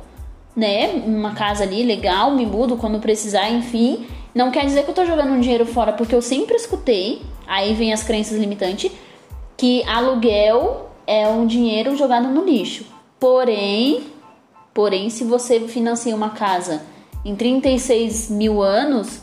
né? 0.55 1.03
Uma 1.05 1.33
casa 1.33 1.63
ali 1.63 1.83
legal, 1.83 2.31
me 2.31 2.45
mudo 2.45 2.77
quando 2.77 2.99
precisar, 2.99 3.49
enfim. 3.49 4.07
Não 4.33 4.51
quer 4.51 4.65
dizer 4.65 4.83
que 4.83 4.89
eu 4.89 4.95
tô 4.95 5.05
jogando 5.05 5.31
um 5.31 5.39
dinheiro 5.39 5.65
fora, 5.65 5.93
porque 5.93 6.15
eu 6.15 6.21
sempre 6.21 6.55
escutei, 6.55 7.21
aí 7.47 7.73
vem 7.73 7.93
as 7.93 8.03
crenças 8.03 8.37
limitantes, 8.37 8.91
que 9.57 9.83
aluguel 9.87 10.89
é 11.05 11.27
um 11.27 11.45
dinheiro 11.45 11.95
jogado 11.95 12.27
no 12.27 12.43
lixo. 12.43 12.85
Porém, 13.19 14.03
porém, 14.73 15.09
se 15.09 15.23
você 15.23 15.59
financia 15.61 16.15
uma 16.15 16.31
casa 16.31 16.81
em 17.23 17.35
36 17.35 18.29
mil 18.29 18.61
anos, 18.61 19.21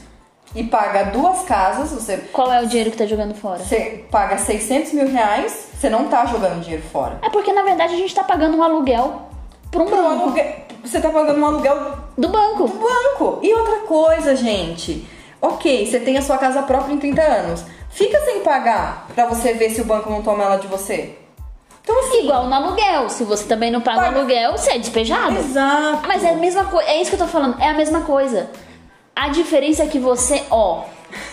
E 0.54 0.64
paga 0.64 1.04
duas 1.04 1.42
casas, 1.42 1.92
você, 1.92 2.16
qual 2.32 2.52
é 2.52 2.60
o 2.60 2.66
dinheiro 2.66 2.90
que 2.90 2.96
tá 2.96 3.06
jogando 3.06 3.34
fora? 3.34 3.62
você 3.62 4.04
paga 4.10 4.36
600 4.36 4.92
mil 4.94 5.08
reais, 5.08 5.68
você 5.74 5.88
não 5.88 6.08
tá 6.08 6.26
jogando 6.26 6.60
dinheiro 6.60 6.82
fora. 6.90 7.18
É 7.22 7.30
porque 7.30 7.52
na 7.52 7.62
verdade 7.62 7.94
a 7.94 7.96
gente 7.96 8.14
tá 8.14 8.24
pagando 8.24 8.56
um 8.56 8.62
aluguel 8.62 9.30
pra 9.70 9.82
um 9.82 9.86
banco. 9.86 10.22
aluguel, 10.22 10.54
você 10.84 11.00
tá 11.00 11.08
pagando 11.10 11.40
um 11.40 11.46
aluguel 11.46 11.76
Do 12.16 12.28
banco. 12.28 12.68
do 12.68 12.78
banco. 12.78 13.38
E 13.42 13.54
outra 13.54 13.80
coisa, 13.80 14.34
gente. 14.36 15.06
Ok, 15.40 15.86
você 15.86 16.00
tem 16.00 16.18
a 16.18 16.22
sua 16.22 16.38
casa 16.38 16.62
própria 16.62 16.92
em 16.92 16.98
30 16.98 17.22
anos. 17.22 17.64
Fica 17.90 18.20
sem 18.24 18.40
pagar 18.40 19.08
pra 19.14 19.26
você 19.26 19.54
ver 19.54 19.70
se 19.70 19.80
o 19.80 19.84
banco 19.84 20.10
não 20.10 20.22
toma 20.22 20.44
ela 20.44 20.56
de 20.56 20.66
você. 20.66 21.16
Então, 21.82 21.98
assim. 22.00 22.24
Igual 22.24 22.46
no 22.46 22.54
aluguel. 22.54 23.08
Se 23.08 23.24
você 23.24 23.44
também 23.44 23.70
não 23.70 23.80
paga 23.80 23.98
o 24.00 24.04
Paga. 24.04 24.18
aluguel, 24.18 24.52
você 24.52 24.72
é 24.72 24.78
despejado. 24.78 25.38
Exato. 25.38 26.06
Mas 26.06 26.22
é 26.22 26.30
a 26.30 26.36
mesma 26.36 26.64
coisa. 26.64 26.88
É 26.88 27.00
isso 27.00 27.10
que 27.10 27.16
eu 27.16 27.26
tô 27.26 27.26
falando. 27.26 27.60
É 27.60 27.68
a 27.68 27.74
mesma 27.74 28.02
coisa. 28.02 28.50
A 29.16 29.28
diferença 29.28 29.82
é 29.82 29.86
que 29.86 29.98
você, 29.98 30.42
ó. 30.50 30.84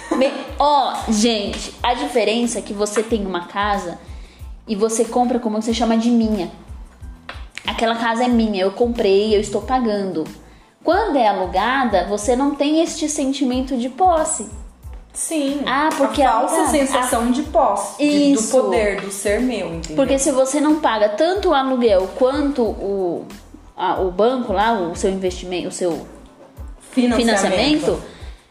Ó, 0.58 0.96
gente, 1.10 1.72
a 1.84 1.94
diferença 1.94 2.58
é 2.58 2.62
que 2.62 2.74
você 2.74 3.04
tem 3.04 3.24
uma 3.26 3.46
casa 3.48 4.00
e 4.68 4.76
você 4.76 5.06
compra 5.06 5.38
como 5.38 5.62
você 5.62 5.74
chama 5.74 5.96
de 5.98 6.10
minha. 6.10 6.50
Aquela 7.68 7.96
casa 7.96 8.24
é 8.24 8.28
minha, 8.28 8.64
eu 8.64 8.72
comprei, 8.72 9.36
eu 9.36 9.40
estou 9.42 9.62
pagando. 9.62 10.24
Quando 10.84 11.18
é 11.18 11.28
alugada, 11.28 12.06
você 12.06 12.36
não 12.36 12.56
tem 12.56 12.82
este 12.82 13.10
sentimento 13.10 13.78
de 13.78 13.90
posse. 13.90 14.48
Sim. 15.14 15.62
Ah, 15.66 15.90
porque 15.98 16.22
a 16.22 16.30
a 16.30 16.34
falsa 16.40 16.56
alugada- 16.56 16.78
sensação 16.78 17.32
de 17.32 17.44
posse, 17.44 17.98
de- 17.98 18.34
do 18.36 18.44
poder, 18.44 19.02
do 19.02 19.12
ser 19.12 19.42
meu, 19.42 19.68
entendeu? 19.74 19.96
Porque 19.96 20.18
se 20.18 20.32
você 20.32 20.62
não 20.62 20.80
paga 20.80 21.10
tanto 21.10 21.50
o 21.50 21.54
aluguel 21.54 22.08
quanto 22.18 22.62
o, 22.64 23.26
a- 23.76 24.00
o 24.00 24.12
banco 24.12 24.54
lá, 24.54 24.74
o 24.74 24.96
seu 24.96 25.10
investimento, 25.12 25.68
o 25.70 25.72
seu 25.72 26.08
financiamento, 26.92 28.02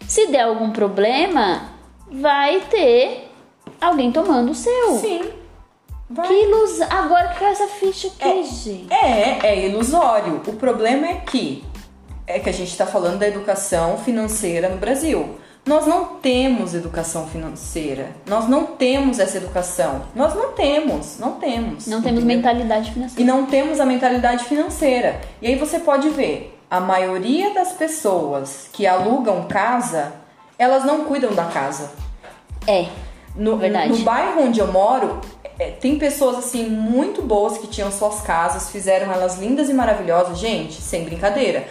se 0.06 0.26
der 0.26 0.42
algum 0.42 0.70
problema, 0.70 1.62
vai 2.10 2.60
ter 2.62 3.30
alguém 3.80 4.10
tomando 4.12 4.50
o 4.50 4.54
seu. 4.54 4.96
Sim. 4.98 5.22
Vai. 6.08 6.26
Que 6.28 6.34
ilusão. 6.34 6.86
Agora 6.90 7.28
que 7.28 7.44
essa 7.44 7.66
ficha 7.66 8.08
aqui, 8.08 8.44
gente. 8.44 8.86
É, 8.92 9.38
é 9.46 9.66
ilusório. 9.68 10.40
O 10.46 10.52
problema 10.54 11.06
é 11.08 11.14
que 11.14 11.64
é 12.26 12.38
que 12.38 12.48
a 12.48 12.52
gente 12.52 12.70
está 12.70 12.86
falando 12.86 13.18
da 13.18 13.28
educação 13.28 13.98
financeira 13.98 14.68
no 14.68 14.76
Brasil. 14.78 15.38
Nós 15.64 15.84
não 15.84 16.04
temos 16.16 16.74
educação 16.74 17.26
financeira. 17.26 18.10
Nós 18.26 18.48
não 18.48 18.66
temos 18.66 19.18
essa 19.18 19.36
educação. 19.36 20.02
Nós 20.14 20.32
não 20.34 20.52
temos, 20.52 21.18
não 21.18 21.32
temos. 21.32 21.86
Não 21.88 22.00
temos 22.00 22.20
entendeu? 22.22 22.36
mentalidade 22.36 22.90
E 22.90 22.92
financeira. 22.94 23.32
não 23.32 23.46
temos 23.46 23.80
a 23.80 23.84
mentalidade 23.86 24.44
financeira. 24.44 25.20
E 25.42 25.48
aí 25.48 25.56
você 25.56 25.80
pode 25.80 26.08
ver, 26.10 26.56
a 26.70 26.78
maioria 26.78 27.52
das 27.52 27.72
pessoas 27.72 28.68
que 28.72 28.86
alugam 28.86 29.48
casa, 29.48 30.12
elas 30.56 30.84
não 30.84 31.04
cuidam 31.04 31.32
da 31.34 31.46
casa. 31.46 31.90
É. 32.66 32.86
No, 33.34 33.56
Verdade. 33.58 33.88
no 33.90 33.98
bairro 33.98 34.44
onde 34.44 34.60
eu 34.60 34.70
moro, 34.72 35.20
é, 35.58 35.70
tem 35.70 35.98
pessoas 35.98 36.36
assim 36.38 36.68
muito 36.68 37.22
boas 37.22 37.58
que 37.58 37.66
tinham 37.66 37.90
suas 37.90 38.20
casas, 38.20 38.70
fizeram 38.70 39.12
elas 39.12 39.38
lindas 39.38 39.68
e 39.68 39.74
maravilhosas. 39.74 40.38
Gente, 40.38 40.80
sem 40.80 41.04
brincadeira. 41.04 41.66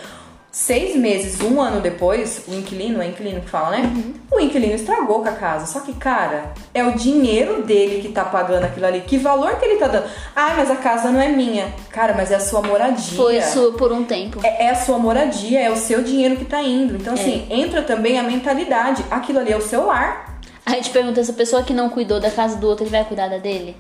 Seis 0.52 0.95
meses, 0.95 1.41
um 1.41 1.60
ano 1.60 1.82
depois, 1.82 2.43
o 2.48 2.54
inquilino, 2.54 3.02
é 3.02 3.08
inquilino 3.08 3.41
que 3.41 3.50
fala, 3.50 3.71
né? 3.71 3.91
Uhum. 3.93 4.13
O 4.32 4.39
inquilino 4.39 4.74
estragou 4.74 5.21
com 5.21 5.28
a 5.28 5.34
casa. 5.34 5.65
Só 5.65 5.82
que, 5.82 5.91
cara, 5.91 6.54
é 6.74 6.82
o 6.82 6.93
dinheiro 6.93 7.63
dele 7.63 8.02
que 8.02 8.08
tá 8.08 8.24
pagando 8.24 8.63
aquilo 8.63 8.86
ali. 8.86 9.02
Que 9.02 9.17
valor 9.17 9.60
que 9.60 9.65
ele 9.65 9.78
tá 9.78 9.88
dando? 9.88 10.06
Ah, 10.34 10.54
mas 10.56 10.71
a 10.71 10.78
casa 10.78 11.12
não 11.12 11.19
é 11.19 11.28
minha. 11.28 11.74
Cara, 11.89 12.13
mas 12.13 12.32
é 12.32 12.36
a 12.36 12.39
sua 12.39 12.62
moradia. 12.62 13.17
Foi 13.17 13.41
sua 13.41 13.74
por 13.74 13.91
um 13.91 14.06
tempo. 14.06 14.39
É, 14.43 14.67
é 14.67 14.69
a 14.69 14.76
sua 14.76 14.98
moradia, 14.98 15.62
é 15.62 15.69
o 15.69 15.76
seu 15.76 16.02
dinheiro 16.02 16.38
que 16.38 16.45
tá 16.45 16.62
indo. 16.62 16.95
Então, 16.95 17.15
assim, 17.15 17.45
É. 17.50 17.58
entra 17.58 17.82
também 17.82 18.17
a 18.17 18.24
mentalidade. 18.24 19.04
Aquilo 19.12 19.39
ali 19.39 19.52
é 19.52 19.58
o 19.58 19.62
seu 19.62 19.86
lar. 19.86 20.24
A 20.65 20.71
gente 20.71 20.89
pergunta 20.89 21.19
essa 21.19 21.34
pessoa 21.34 21.62
que 21.63 21.73
não 21.73 21.89
cuidou 21.89 22.19
da 22.19 22.32
casa 22.32 22.58
do 22.58 22.67
outro, 22.67 22.84
ele 22.84 22.91
vai 22.91 23.06
cuidar 23.06 23.28
da 23.28 23.38
dele? 23.38 23.78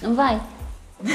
Não 0.00 0.14
vai. 0.14 0.40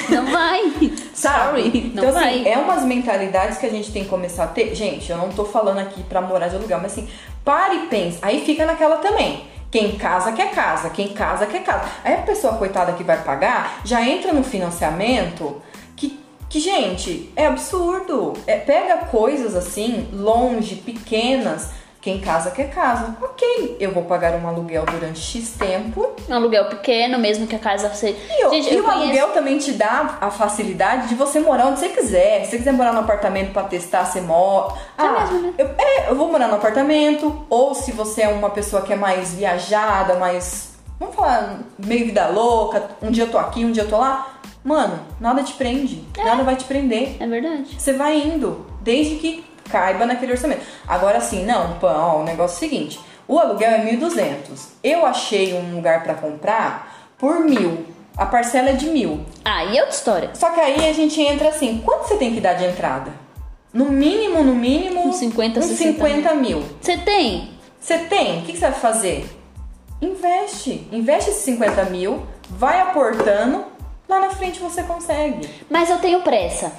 Não 0.09 0.25
vai. 0.27 0.71
Sorry. 1.13 1.91
Não 1.95 2.03
então, 2.03 2.13
vai. 2.13 2.41
assim, 2.41 2.47
é 2.47 2.57
umas 2.57 2.83
mentalidades 2.83 3.57
que 3.57 3.65
a 3.65 3.69
gente 3.69 3.91
tem 3.91 4.03
que 4.03 4.09
começar 4.09 4.43
a 4.43 4.47
ter. 4.47 4.75
Gente, 4.75 5.09
eu 5.09 5.17
não 5.17 5.29
tô 5.29 5.45
falando 5.45 5.79
aqui 5.79 6.03
pra 6.03 6.21
morar 6.21 6.47
de 6.47 6.55
aluguel, 6.55 6.79
mas 6.81 6.91
assim, 6.91 7.09
pare 7.43 7.75
e 7.75 7.87
pense. 7.87 8.19
Aí 8.21 8.45
fica 8.45 8.65
naquela 8.65 8.97
também. 8.97 9.45
Quem 9.71 9.97
casa 9.97 10.33
quer 10.33 10.51
casa, 10.51 10.89
quem 10.89 11.09
casa 11.09 11.45
quer 11.45 11.63
casa. 11.63 11.89
Aí 12.03 12.15
a 12.15 12.21
pessoa 12.21 12.57
coitada 12.57 12.91
que 12.93 13.03
vai 13.03 13.23
pagar 13.23 13.81
já 13.85 14.05
entra 14.05 14.33
no 14.33 14.43
financiamento 14.43 15.61
que, 15.95 16.19
que 16.49 16.59
gente, 16.59 17.31
é 17.35 17.47
absurdo. 17.47 18.33
É, 18.45 18.57
pega 18.57 19.05
coisas 19.05 19.55
assim, 19.55 20.09
longe, 20.11 20.75
pequenas. 20.75 21.71
Quem 22.01 22.19
casa 22.19 22.49
quer 22.49 22.71
casa. 22.71 23.15
Ok, 23.21 23.77
eu 23.79 23.91
vou 23.91 24.03
pagar 24.05 24.33
um 24.33 24.47
aluguel 24.47 24.83
durante 24.87 25.19
X 25.19 25.51
tempo. 25.51 26.09
Um 26.27 26.33
aluguel 26.33 26.65
pequeno, 26.65 27.19
mesmo 27.19 27.45
que 27.45 27.55
a 27.55 27.59
casa 27.59 27.93
seja. 27.93 28.17
E, 28.27 28.45
o- 28.45 28.49
Gente, 28.49 28.73
e 28.73 28.75
eu 28.77 28.81
o 28.81 28.83
conheço- 28.85 29.03
aluguel 29.03 29.27
também 29.33 29.59
te 29.59 29.71
dá 29.73 30.17
a 30.19 30.31
facilidade 30.31 31.09
de 31.09 31.13
você 31.15 31.39
morar 31.39 31.67
onde 31.67 31.79
você 31.79 31.89
quiser. 31.89 32.43
Se 32.45 32.51
você 32.51 32.57
quiser 32.57 32.73
morar 32.73 32.91
no 32.91 33.01
apartamento 33.01 33.53
pra 33.53 33.63
testar, 33.63 34.03
você 34.05 34.19
mora. 34.19 34.73
Ah, 34.97 35.21
mesmo, 35.29 35.41
né? 35.41 35.53
eu, 35.59 35.69
é, 35.77 36.09
eu 36.09 36.15
vou 36.15 36.31
morar 36.31 36.47
no 36.47 36.55
apartamento. 36.55 37.45
Ou 37.47 37.75
se 37.75 37.91
você 37.91 38.23
é 38.23 38.29
uma 38.29 38.49
pessoa 38.49 38.81
que 38.81 38.91
é 38.93 38.95
mais 38.95 39.35
viajada, 39.35 40.15
mais. 40.15 40.71
Vamos 40.99 41.15
falar, 41.15 41.59
meio 41.77 42.05
vida 42.07 42.27
louca. 42.29 42.83
Um 42.99 43.11
dia 43.11 43.25
eu 43.25 43.29
tô 43.31 43.37
aqui, 43.37 43.63
um 43.63 43.71
dia 43.71 43.83
eu 43.83 43.89
tô 43.89 43.97
lá. 43.99 44.39
Mano, 44.63 44.99
nada 45.19 45.43
te 45.43 45.53
prende. 45.53 46.03
Nada 46.17 46.43
vai 46.43 46.55
te 46.55 46.65
prender. 46.65 47.17
É 47.19 47.27
verdade. 47.27 47.75
Você 47.79 47.93
vai 47.93 48.17
indo, 48.17 48.65
desde 48.81 49.15
que 49.17 49.43
caiba 49.71 50.05
naquele 50.05 50.33
orçamento. 50.33 50.61
Agora 50.87 51.21
sim, 51.21 51.45
não, 51.45 51.79
Pan, 51.79 51.95
ó, 51.95 52.19
o 52.19 52.23
negócio 52.23 52.55
é 52.55 52.57
o 52.57 52.59
seguinte: 52.59 52.99
o 53.27 53.39
aluguel 53.39 53.71
é 53.71 53.85
1.200. 53.85 54.35
Eu 54.83 55.05
achei 55.05 55.53
um 55.53 55.75
lugar 55.75 56.03
pra 56.03 56.15
comprar 56.15 57.11
por 57.17 57.39
mil. 57.39 57.85
A 58.17 58.25
parcela 58.25 58.69
é 58.69 58.73
de 58.73 58.87
mil. 58.87 59.25
Aí 59.45 59.77
é 59.77 59.81
outra 59.81 59.95
história. 59.95 60.29
Só 60.33 60.49
que 60.49 60.59
aí 60.59 60.89
a 60.89 60.93
gente 60.93 61.21
entra 61.21 61.49
assim: 61.49 61.81
quanto 61.83 62.07
você 62.07 62.17
tem 62.17 62.33
que 62.33 62.41
dar 62.41 62.53
de 62.53 62.65
entrada? 62.65 63.11
No 63.73 63.85
mínimo, 63.85 64.43
no 64.43 64.53
mínimo. 64.53 65.07
Uns 65.07 65.15
50, 65.15 65.59
uns 65.59 65.65
60 65.65 65.93
50 65.93 66.35
mil. 66.35 66.63
Você 66.81 66.97
tem? 66.97 67.51
Você 67.79 67.99
tem? 67.99 68.39
O 68.39 68.41
que 68.41 68.51
que 68.51 68.57
você 68.57 68.69
vai 68.69 68.79
fazer? 68.79 69.37
Investe. 70.01 70.87
Investe 70.91 71.29
esses 71.29 71.43
50 71.43 71.85
mil, 71.85 72.25
vai 72.49 72.81
aportando, 72.81 73.65
lá 74.09 74.19
na 74.19 74.29
frente 74.31 74.59
você 74.59 74.83
consegue. 74.83 75.47
Mas 75.69 75.89
eu 75.89 75.99
tenho 75.99 76.21
pressa. 76.21 76.71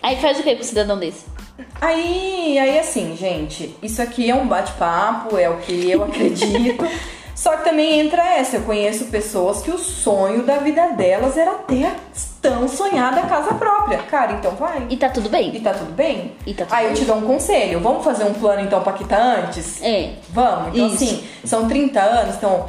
Aí 0.00 0.16
faz 0.20 0.38
o 0.38 0.42
que 0.42 0.54
com 0.54 0.62
o 0.62 0.64
cidadão 0.64 0.98
desse? 0.98 1.33
Aí, 1.80 2.58
aí 2.58 2.78
assim, 2.78 3.16
gente, 3.16 3.76
isso 3.82 4.02
aqui 4.02 4.28
é 4.30 4.34
um 4.34 4.46
bate-papo, 4.46 5.36
é 5.38 5.48
o 5.48 5.58
que 5.58 5.90
eu 5.90 6.04
acredito. 6.04 6.84
Só 7.34 7.56
que 7.56 7.64
também 7.64 7.98
entra 8.00 8.22
essa, 8.36 8.56
eu 8.56 8.62
conheço 8.62 9.06
pessoas 9.06 9.60
que 9.60 9.70
o 9.70 9.76
sonho 9.78 10.44
da 10.44 10.58
vida 10.58 10.92
delas 10.92 11.36
era 11.36 11.50
ter 11.54 11.84
a 11.86 11.94
tão 12.40 12.68
sonhada 12.68 13.22
casa 13.22 13.54
própria. 13.54 13.98
Cara, 13.98 14.34
então 14.34 14.52
vai. 14.52 14.86
E 14.88 14.96
tá 14.96 15.08
tudo 15.08 15.26
E 15.26 15.30
bem? 15.30 15.60
tá 15.60 15.72
tudo 15.74 15.92
bem? 15.92 16.32
E 16.46 16.54
tá 16.54 16.64
tudo 16.64 16.74
Aí 16.74 16.84
eu 16.86 16.92
bem. 16.92 17.00
te 17.00 17.04
dou 17.04 17.16
um 17.16 17.22
conselho, 17.22 17.80
vamos 17.80 18.04
fazer 18.04 18.24
um 18.24 18.34
plano 18.34 18.62
então 18.62 18.80
pra 18.82 18.92
quitar 18.92 19.20
antes? 19.20 19.82
É. 19.82 20.12
Vamos, 20.30 20.68
então 20.74 20.86
Isso. 20.86 20.94
assim, 20.94 21.24
são 21.44 21.66
30 21.66 22.00
anos, 22.00 22.36
então 22.36 22.68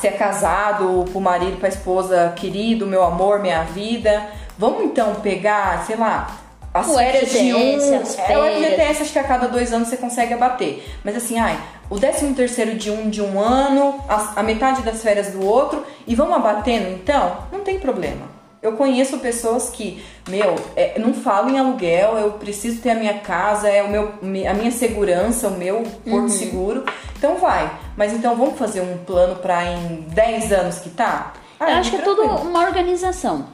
se 0.00 0.08
é 0.08 0.12
casado, 0.12 1.04
pro 1.10 1.20
marido, 1.20 1.56
pra 1.58 1.68
esposa, 1.68 2.32
querido, 2.36 2.86
meu 2.86 3.04
amor, 3.04 3.38
minha 3.38 3.62
vida. 3.62 4.26
Vamos 4.58 4.84
então 4.84 5.14
pegar, 5.16 5.84
sei 5.86 5.96
lá, 5.96 6.28
as 6.74 6.88
O 6.88 6.94
férias 6.96 7.30
de 7.30 7.38
FGTS, 7.38 8.18
um. 8.18 8.22
É, 8.24 8.38
o. 8.38 8.52
FGTS 8.64 9.02
acho 9.02 9.12
que 9.12 9.18
a 9.20 9.24
cada 9.24 9.46
dois 9.46 9.72
anos 9.72 9.88
você 9.88 9.96
consegue 9.96 10.34
abater. 10.34 10.84
Mas 11.04 11.16
assim, 11.16 11.38
ai, 11.38 11.56
o 11.88 11.98
13 11.98 12.34
terceiro 12.34 12.74
de 12.74 12.90
um 12.90 13.08
de 13.08 13.22
um 13.22 13.40
ano, 13.40 14.00
a, 14.08 14.40
a 14.40 14.42
metade 14.42 14.82
das 14.82 15.00
férias 15.00 15.28
do 15.28 15.46
outro, 15.46 15.86
e 16.06 16.14
vamos 16.16 16.34
abatendo 16.36 16.88
então? 16.90 17.38
Não 17.52 17.60
tem 17.60 17.78
problema. 17.78 18.34
Eu 18.60 18.72
conheço 18.72 19.18
pessoas 19.18 19.68
que, 19.68 20.02
meu, 20.26 20.54
é, 20.74 20.98
não 20.98 21.12
falo 21.12 21.50
em 21.50 21.58
aluguel, 21.58 22.16
eu 22.16 22.32
preciso 22.32 22.80
ter 22.80 22.90
a 22.90 22.94
minha 22.94 23.18
casa, 23.18 23.68
é 23.68 23.82
o 23.82 23.90
meu, 23.90 24.14
a 24.22 24.54
minha 24.54 24.70
segurança, 24.70 25.48
o 25.48 25.50
meu 25.50 25.82
porto 25.82 26.06
Uhum. 26.22 26.28
seguro. 26.30 26.84
Então 27.18 27.36
vai. 27.36 27.70
Mas 27.94 28.14
então 28.14 28.34
vamos 28.34 28.58
fazer 28.58 28.80
um 28.80 28.96
plano 29.04 29.36
pra 29.36 29.64
em 29.64 30.06
10 30.08 30.50
anos 30.50 30.78
que 30.78 30.88
tá? 30.88 31.34
Eu 31.60 31.66
acho 31.66 31.90
que 31.90 31.96
é 31.96 32.00
tudo 32.00 32.22
uma 32.22 32.60
organização. 32.64 33.46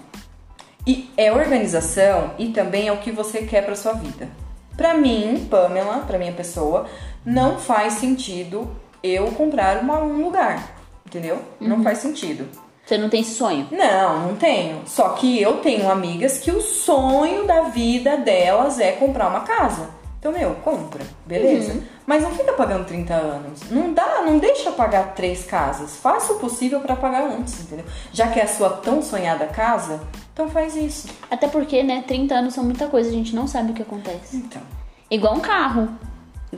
E 0.90 1.09
é 1.16 1.33
organização 1.33 2.33
e 2.37 2.48
também 2.48 2.88
é 2.88 2.92
o 2.92 2.96
que 2.96 3.12
você 3.12 3.42
quer 3.42 3.64
pra 3.64 3.76
sua 3.76 3.92
vida. 3.92 4.29
Pra 4.76 4.92
mim, 4.92 5.46
Pamela, 5.48 5.98
pra 5.98 6.18
minha 6.18 6.33
pessoa, 6.33 6.87
não 7.24 7.61
faz 7.61 7.92
sentido 7.92 8.68
eu 9.00 9.26
comprar 9.26 9.85
uma, 9.85 10.00
um 10.00 10.24
lugar. 10.24 10.74
Entendeu? 11.07 11.37
Uhum. 11.61 11.68
Não 11.68 11.83
faz 11.85 11.98
sentido. 11.98 12.48
Você 12.85 12.98
não 12.98 13.09
tem 13.09 13.20
esse 13.20 13.35
sonho. 13.35 13.68
Não, 13.70 14.26
não 14.26 14.35
tenho. 14.35 14.83
Só 14.85 15.11
que 15.11 15.40
eu 15.40 15.59
tenho 15.59 15.88
amigas 15.88 16.38
que 16.38 16.50
o 16.50 16.61
sonho 16.61 17.46
da 17.46 17.68
vida 17.68 18.16
delas 18.16 18.81
é 18.81 18.90
comprar 18.90 19.29
uma 19.29 19.42
casa. 19.42 19.90
Então, 20.18 20.33
meu, 20.33 20.57
compra, 20.57 21.05
beleza? 21.24 21.72
Uhum. 21.72 21.83
Mas 22.05 22.22
não 22.24 22.33
fica 22.33 22.53
pagando 22.53 22.85
30 22.85 23.14
anos. 23.14 23.70
Não 23.70 23.94
dá, 23.94 24.22
não 24.22 24.38
deixa 24.38 24.72
pagar 24.72 25.14
três 25.14 25.44
casas. 25.44 25.96
Faça 25.96 26.33
o 26.33 26.40
possível 26.40 26.81
pra 26.81 26.96
pagar 26.96 27.22
antes, 27.22 27.61
entendeu? 27.61 27.87
Já 28.12 28.26
que 28.26 28.40
é 28.40 28.42
a 28.42 28.48
sua 28.48 28.70
tão 28.70 29.00
sonhada 29.00 29.46
casa, 29.46 30.00
então 30.40 30.48
faz 30.50 30.74
isso. 30.74 31.09
Até 31.31 31.46
porque, 31.48 31.83
né, 31.83 32.03
30 32.07 32.35
anos 32.35 32.55
são 32.55 32.64
muita 32.64 32.87
coisa, 32.87 33.11
a 33.11 33.12
gente 33.12 33.35
não 33.35 33.46
sabe 33.46 33.72
o 33.72 33.74
que 33.74 33.83
acontece. 33.83 34.37
Então. 34.37 34.62
Igual 35.11 35.35
um 35.37 35.40
carro. 35.40 35.88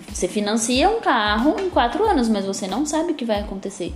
Você 0.08 0.28
financia 0.28 0.88
um 0.88 1.00
carro 1.00 1.56
em 1.58 1.68
4 1.68 2.02
anos, 2.04 2.28
mas 2.28 2.46
você 2.46 2.66
não 2.66 2.86
sabe 2.86 3.12
o 3.12 3.14
que 3.14 3.24
vai 3.24 3.40
acontecer. 3.40 3.94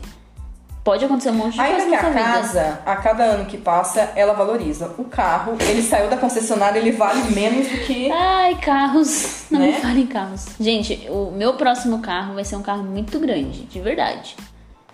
Pode 0.84 1.04
acontecer 1.04 1.30
um 1.30 1.34
monte 1.34 1.54
de 1.54 1.60
Ainda 1.60 1.82
coisa 1.82 1.86
que 1.86 1.90
na 1.92 2.00
sua 2.00 2.08
a 2.08 2.12
vida. 2.12 2.24
casa, 2.24 2.80
a 2.84 2.96
cada 2.96 3.24
ano 3.24 3.46
que 3.46 3.58
passa, 3.58 4.12
ela 4.14 4.34
valoriza. 4.34 4.92
O 4.98 5.04
carro, 5.04 5.56
ele 5.60 5.82
saiu 5.82 6.08
da 6.10 6.16
concessionária, 6.16 6.78
ele 6.78 6.92
vale 6.92 7.22
menos 7.34 7.66
do 7.68 7.78
que. 7.86 8.10
Ai, 8.10 8.54
carros. 8.56 9.44
Não 9.50 9.58
Né? 9.60 9.68
me 9.68 9.72
falem 9.80 10.06
carros. 10.06 10.46
Gente, 10.60 11.06
o 11.10 11.30
meu 11.32 11.54
próximo 11.54 12.00
carro 12.00 12.34
vai 12.34 12.44
ser 12.44 12.56
um 12.56 12.62
carro 12.62 12.84
muito 12.84 13.18
grande, 13.18 13.64
de 13.64 13.80
verdade. 13.80 14.36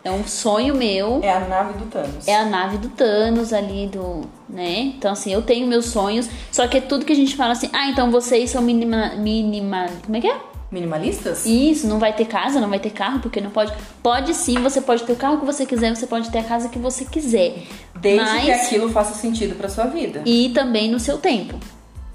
É 0.05 0.11
um 0.11 0.27
sonho 0.27 0.75
meu. 0.75 1.21
É 1.23 1.31
a 1.33 1.41
nave 1.41 1.79
do 1.79 1.87
Thanos. 1.87 2.27
É 2.27 2.37
a 2.37 2.45
nave 2.45 2.79
do 2.79 2.89
Thanos 2.89 3.53
ali 3.53 3.87
do, 3.87 4.23
né? 4.49 4.93
Então 4.97 5.13
assim, 5.13 5.33
eu 5.33 5.43
tenho 5.43 5.67
meus 5.67 5.87
sonhos, 5.87 6.29
só 6.51 6.67
que 6.67 6.79
é 6.79 6.81
tudo 6.81 7.05
que 7.05 7.13
a 7.13 7.17
gente 7.17 7.37
fala 7.37 7.53
assim: 7.53 7.71
"Ah, 7.73 7.89
então 7.89 8.11
vocês 8.11 8.51
são 8.51 8.61
minima 8.63 9.15
minima, 9.17 9.87
como 10.05 10.17
é 10.17 10.21
que 10.21 10.27
é?" 10.27 10.37
Minimalistas? 10.73 11.45
Isso, 11.47 11.87
não 11.87 11.99
vai 11.99 12.15
ter 12.15 12.25
casa, 12.25 12.59
não 12.59 12.69
vai 12.69 12.79
ter 12.81 12.91
carro, 12.91 13.21
porque 13.21 13.41
não 13.41 13.51
pode. 13.51 13.73
Pode 14.03 14.33
sim, 14.35 14.55
você 14.55 14.81
pode 14.81 15.05
ter 15.05 15.13
o 15.13 15.17
carro 15.17 15.39
que 15.39 15.45
você 15.45 15.67
quiser, 15.67 15.95
você 15.95 16.07
pode 16.07 16.31
ter 16.31 16.39
a 16.39 16.45
casa 16.45 16.69
que 16.69 16.79
você 16.79 17.05
quiser. 17.05 17.63
Desde 17.95 18.25
mas 18.25 18.45
que 18.45 18.51
aquilo 18.51 18.91
faça 18.91 19.15
sentido 19.15 19.55
pra 19.55 19.69
sua 19.69 19.85
vida. 19.85 20.23
e 20.25 20.49
também 20.49 20.91
no 20.91 20.99
seu 20.99 21.19
tempo. 21.19 21.59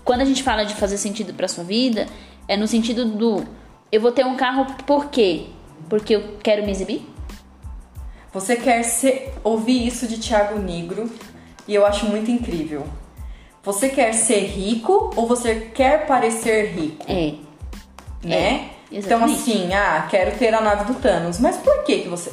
Quando 0.03 0.21
a 0.21 0.25
gente 0.25 0.41
fala 0.41 0.63
de 0.63 0.73
fazer 0.73 0.97
sentido 0.97 1.33
pra 1.33 1.47
sua 1.47 1.63
vida, 1.63 2.07
é 2.47 2.57
no 2.57 2.67
sentido 2.67 3.05
do 3.05 3.45
eu 3.91 4.01
vou 4.01 4.11
ter 4.11 4.25
um 4.25 4.35
carro 4.35 4.65
por 4.85 5.05
quê? 5.05 5.45
Porque 5.87 6.15
eu 6.15 6.23
quero 6.41 6.63
me 6.65 6.71
exibir? 6.71 7.07
Você 8.33 8.55
quer 8.55 8.83
ser, 8.83 9.33
ouvir 9.43 9.87
isso 9.87 10.07
de 10.07 10.17
Tiago 10.19 10.59
Negro 10.59 11.09
e 11.67 11.73
eu 11.73 11.85
acho 11.85 12.05
muito 12.05 12.29
incrível. 12.29 12.85
Você 13.63 13.89
quer 13.89 14.13
ser 14.13 14.39
rico 14.45 15.11
ou 15.15 15.27
você 15.27 15.55
quer 15.73 16.05
parecer 16.05 16.73
rico, 16.73 17.05
É. 17.09 17.33
né? 18.23 18.69
É, 18.91 18.97
então 18.97 19.23
assim, 19.23 19.73
ah, 19.73 20.07
quero 20.09 20.37
ter 20.37 20.53
a 20.53 20.61
nave 20.61 20.85
do 20.85 20.93
Thanos. 20.99 21.39
Mas 21.39 21.57
por 21.57 21.83
que 21.83 21.99
que 21.99 22.07
você... 22.07 22.31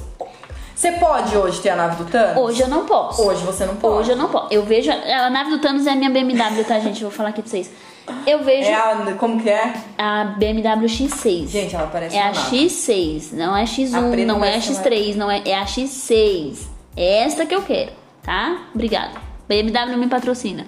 Você 0.75 0.93
pode 0.93 1.37
hoje 1.37 1.61
ter 1.61 1.71
a 1.71 1.77
nave 1.77 2.03
do 2.03 2.11
Thanos? 2.11 2.37
Hoje 2.37 2.61
eu 2.61 2.69
não 2.69 2.85
posso. 2.85 3.23
Hoje 3.23 3.45
você 3.45 3.65
não 3.65 3.77
pode. 3.77 3.95
Hoje 4.01 4.11
eu 4.11 4.17
não 4.17 4.29
posso. 4.29 4.53
Eu 4.53 4.65
vejo. 4.65 4.91
A 4.91 5.31
nave 5.31 5.51
do 5.51 5.59
Thanos 5.61 5.87
é 5.87 5.91
a 5.93 5.97
minha 5.97 6.11
BMW, 6.11 6.65
tá, 6.65 6.79
gente? 6.81 7.03
Eu 7.03 7.09
vou 7.09 7.17
falar 7.17 7.31
aqui 7.31 7.41
pra 7.43 7.51
vocês. 7.51 7.71
Eu 8.27 8.43
vejo 8.45 8.69
É 8.69 8.75
a... 8.75 9.15
Como 9.19 9.41
que 9.41 9.49
é? 9.49 9.73
a 9.97 10.25
BMW 10.39 10.87
X6. 10.87 11.49
Gente, 11.49 11.75
ela 11.75 11.87
parece 11.87 12.17
é 12.17 12.23
a 12.23 12.33
nave. 12.33 12.57
X6, 12.67 13.33
não 13.33 13.57
é 13.57 13.61
a 13.61 13.63
A 13.63 13.67
X1, 13.67 14.11
preta 14.11 14.27
não 14.27 14.45
é 14.45 14.49
a 14.49 14.51
parece 14.53 14.73
uma- 14.73 14.83
X3, 14.83 15.15
não 15.17 15.31
é, 15.31 15.43
é 15.47 15.55
a 15.59 15.65
X6. 15.65 16.59
É 16.97 17.19
esta 17.25 17.47
que 17.47 17.55
eu 17.55 17.63
quero, 17.63 17.93
tá? 18.23 18.67
Obrigada. 18.75 19.13
BMW 19.49 19.97
me 19.97 20.07
patrocina. 20.09 20.67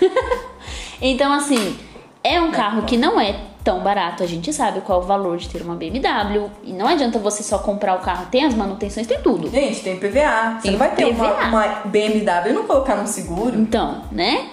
então, 1.00 1.32
assim, 1.32 1.76
é 2.22 2.40
um 2.40 2.50
carro 2.50 2.82
que 2.82 2.96
não 2.96 3.20
é 3.20 3.36
tão 3.64 3.80
barato. 3.80 4.22
A 4.22 4.26
gente 4.26 4.52
sabe 4.52 4.80
qual 4.80 5.00
é 5.00 5.04
o 5.04 5.06
valor 5.06 5.36
de 5.36 5.48
ter 5.48 5.62
uma 5.62 5.74
BMW. 5.74 6.50
E 6.64 6.72
não 6.72 6.86
adianta 6.86 7.18
você 7.18 7.42
só 7.42 7.58
comprar 7.58 7.94
o 7.96 8.00
carro. 8.00 8.26
Tem 8.30 8.44
as 8.44 8.54
manutenções, 8.54 9.06
tem 9.06 9.20
tudo. 9.20 9.48
Gente, 9.50 9.80
tem 9.80 9.96
PVA. 9.98 10.56
Você 10.56 10.62
Tem 10.62 10.70
não 10.72 10.78
vai 10.78 10.94
ter 10.94 11.04
uma, 11.06 11.32
uma 11.48 11.66
BMW 11.84 12.50
e 12.50 12.52
não 12.52 12.64
colocar 12.66 12.96
no 12.96 13.06
seguro. 13.06 13.58
Então, 13.58 14.02
né? 14.10 14.48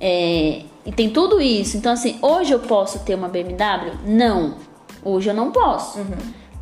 É, 0.00 0.62
e 0.88 0.92
tem 0.92 1.10
tudo 1.10 1.38
isso. 1.40 1.76
Então, 1.76 1.92
assim, 1.92 2.18
hoje 2.22 2.52
eu 2.52 2.60
posso 2.60 3.00
ter 3.00 3.14
uma 3.14 3.28
BMW? 3.28 3.92
Não. 4.06 4.54
Hoje 5.04 5.28
eu 5.28 5.34
não 5.34 5.52
posso. 5.52 5.98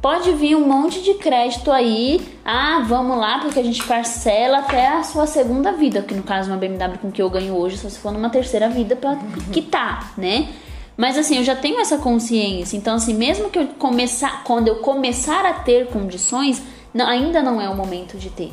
Pode 0.03 0.33
vir 0.33 0.57
um 0.57 0.67
monte 0.67 1.01
de 1.01 1.15
crédito 1.15 1.71
aí. 1.71 2.21
Ah, 2.45 2.85
vamos 2.87 3.17
lá, 3.17 3.39
porque 3.39 3.59
a 3.61 3.63
gente 3.63 3.83
parcela 3.85 4.59
até 4.59 4.89
a 4.89 5.03
sua 5.05 5.27
segunda 5.27 5.71
vida. 5.73 6.03
Que 6.03 6.13
no 6.15 6.23
caso, 6.25 6.51
uma 6.51 6.57
BMW 6.57 6.99
com 6.99 7.11
que 7.11 7.23
eu 7.23 7.31
ganho 7.31 7.55
hoje, 7.55 7.79
só 7.79 7.89
se 7.89 7.99
for 8.01 8.13
numa 8.13 8.29
terceira 8.29 8.69
vida 8.69 8.97
pra 8.97 9.17
quitar, 9.53 10.13
né? 10.19 10.49
Mas 10.97 11.17
assim, 11.17 11.37
eu 11.37 11.45
já 11.45 11.55
tenho 11.55 11.79
essa 11.79 11.99
consciência. 11.99 12.77
Então, 12.77 12.95
assim, 12.97 13.15
mesmo 13.15 13.49
que 13.49 13.59
eu 13.59 13.67
começar, 13.79 14.43
quando 14.45 14.69
eu 14.69 14.77
começar 14.77 15.45
a 15.47 15.53
ter 15.53 15.87
condições, 15.89 16.63
não- 16.93 17.07
ainda 17.07 17.43
não 17.43 17.61
é 17.61 17.69
o 17.69 17.77
momento 17.77 18.17
de 18.19 18.31
ter. 18.31 18.53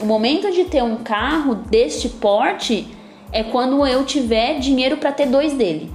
O 0.00 0.06
momento 0.06 0.50
de 0.50 0.64
ter 0.64 0.82
um 0.82 0.96
carro 0.96 1.54
deste 1.54 2.08
porte 2.08 2.88
é 3.32 3.42
quando 3.42 3.86
eu 3.86 4.04
tiver 4.04 4.58
dinheiro 4.58 4.96
pra 4.98 5.10
ter 5.12 5.26
dois 5.26 5.52
dele. 5.54 5.92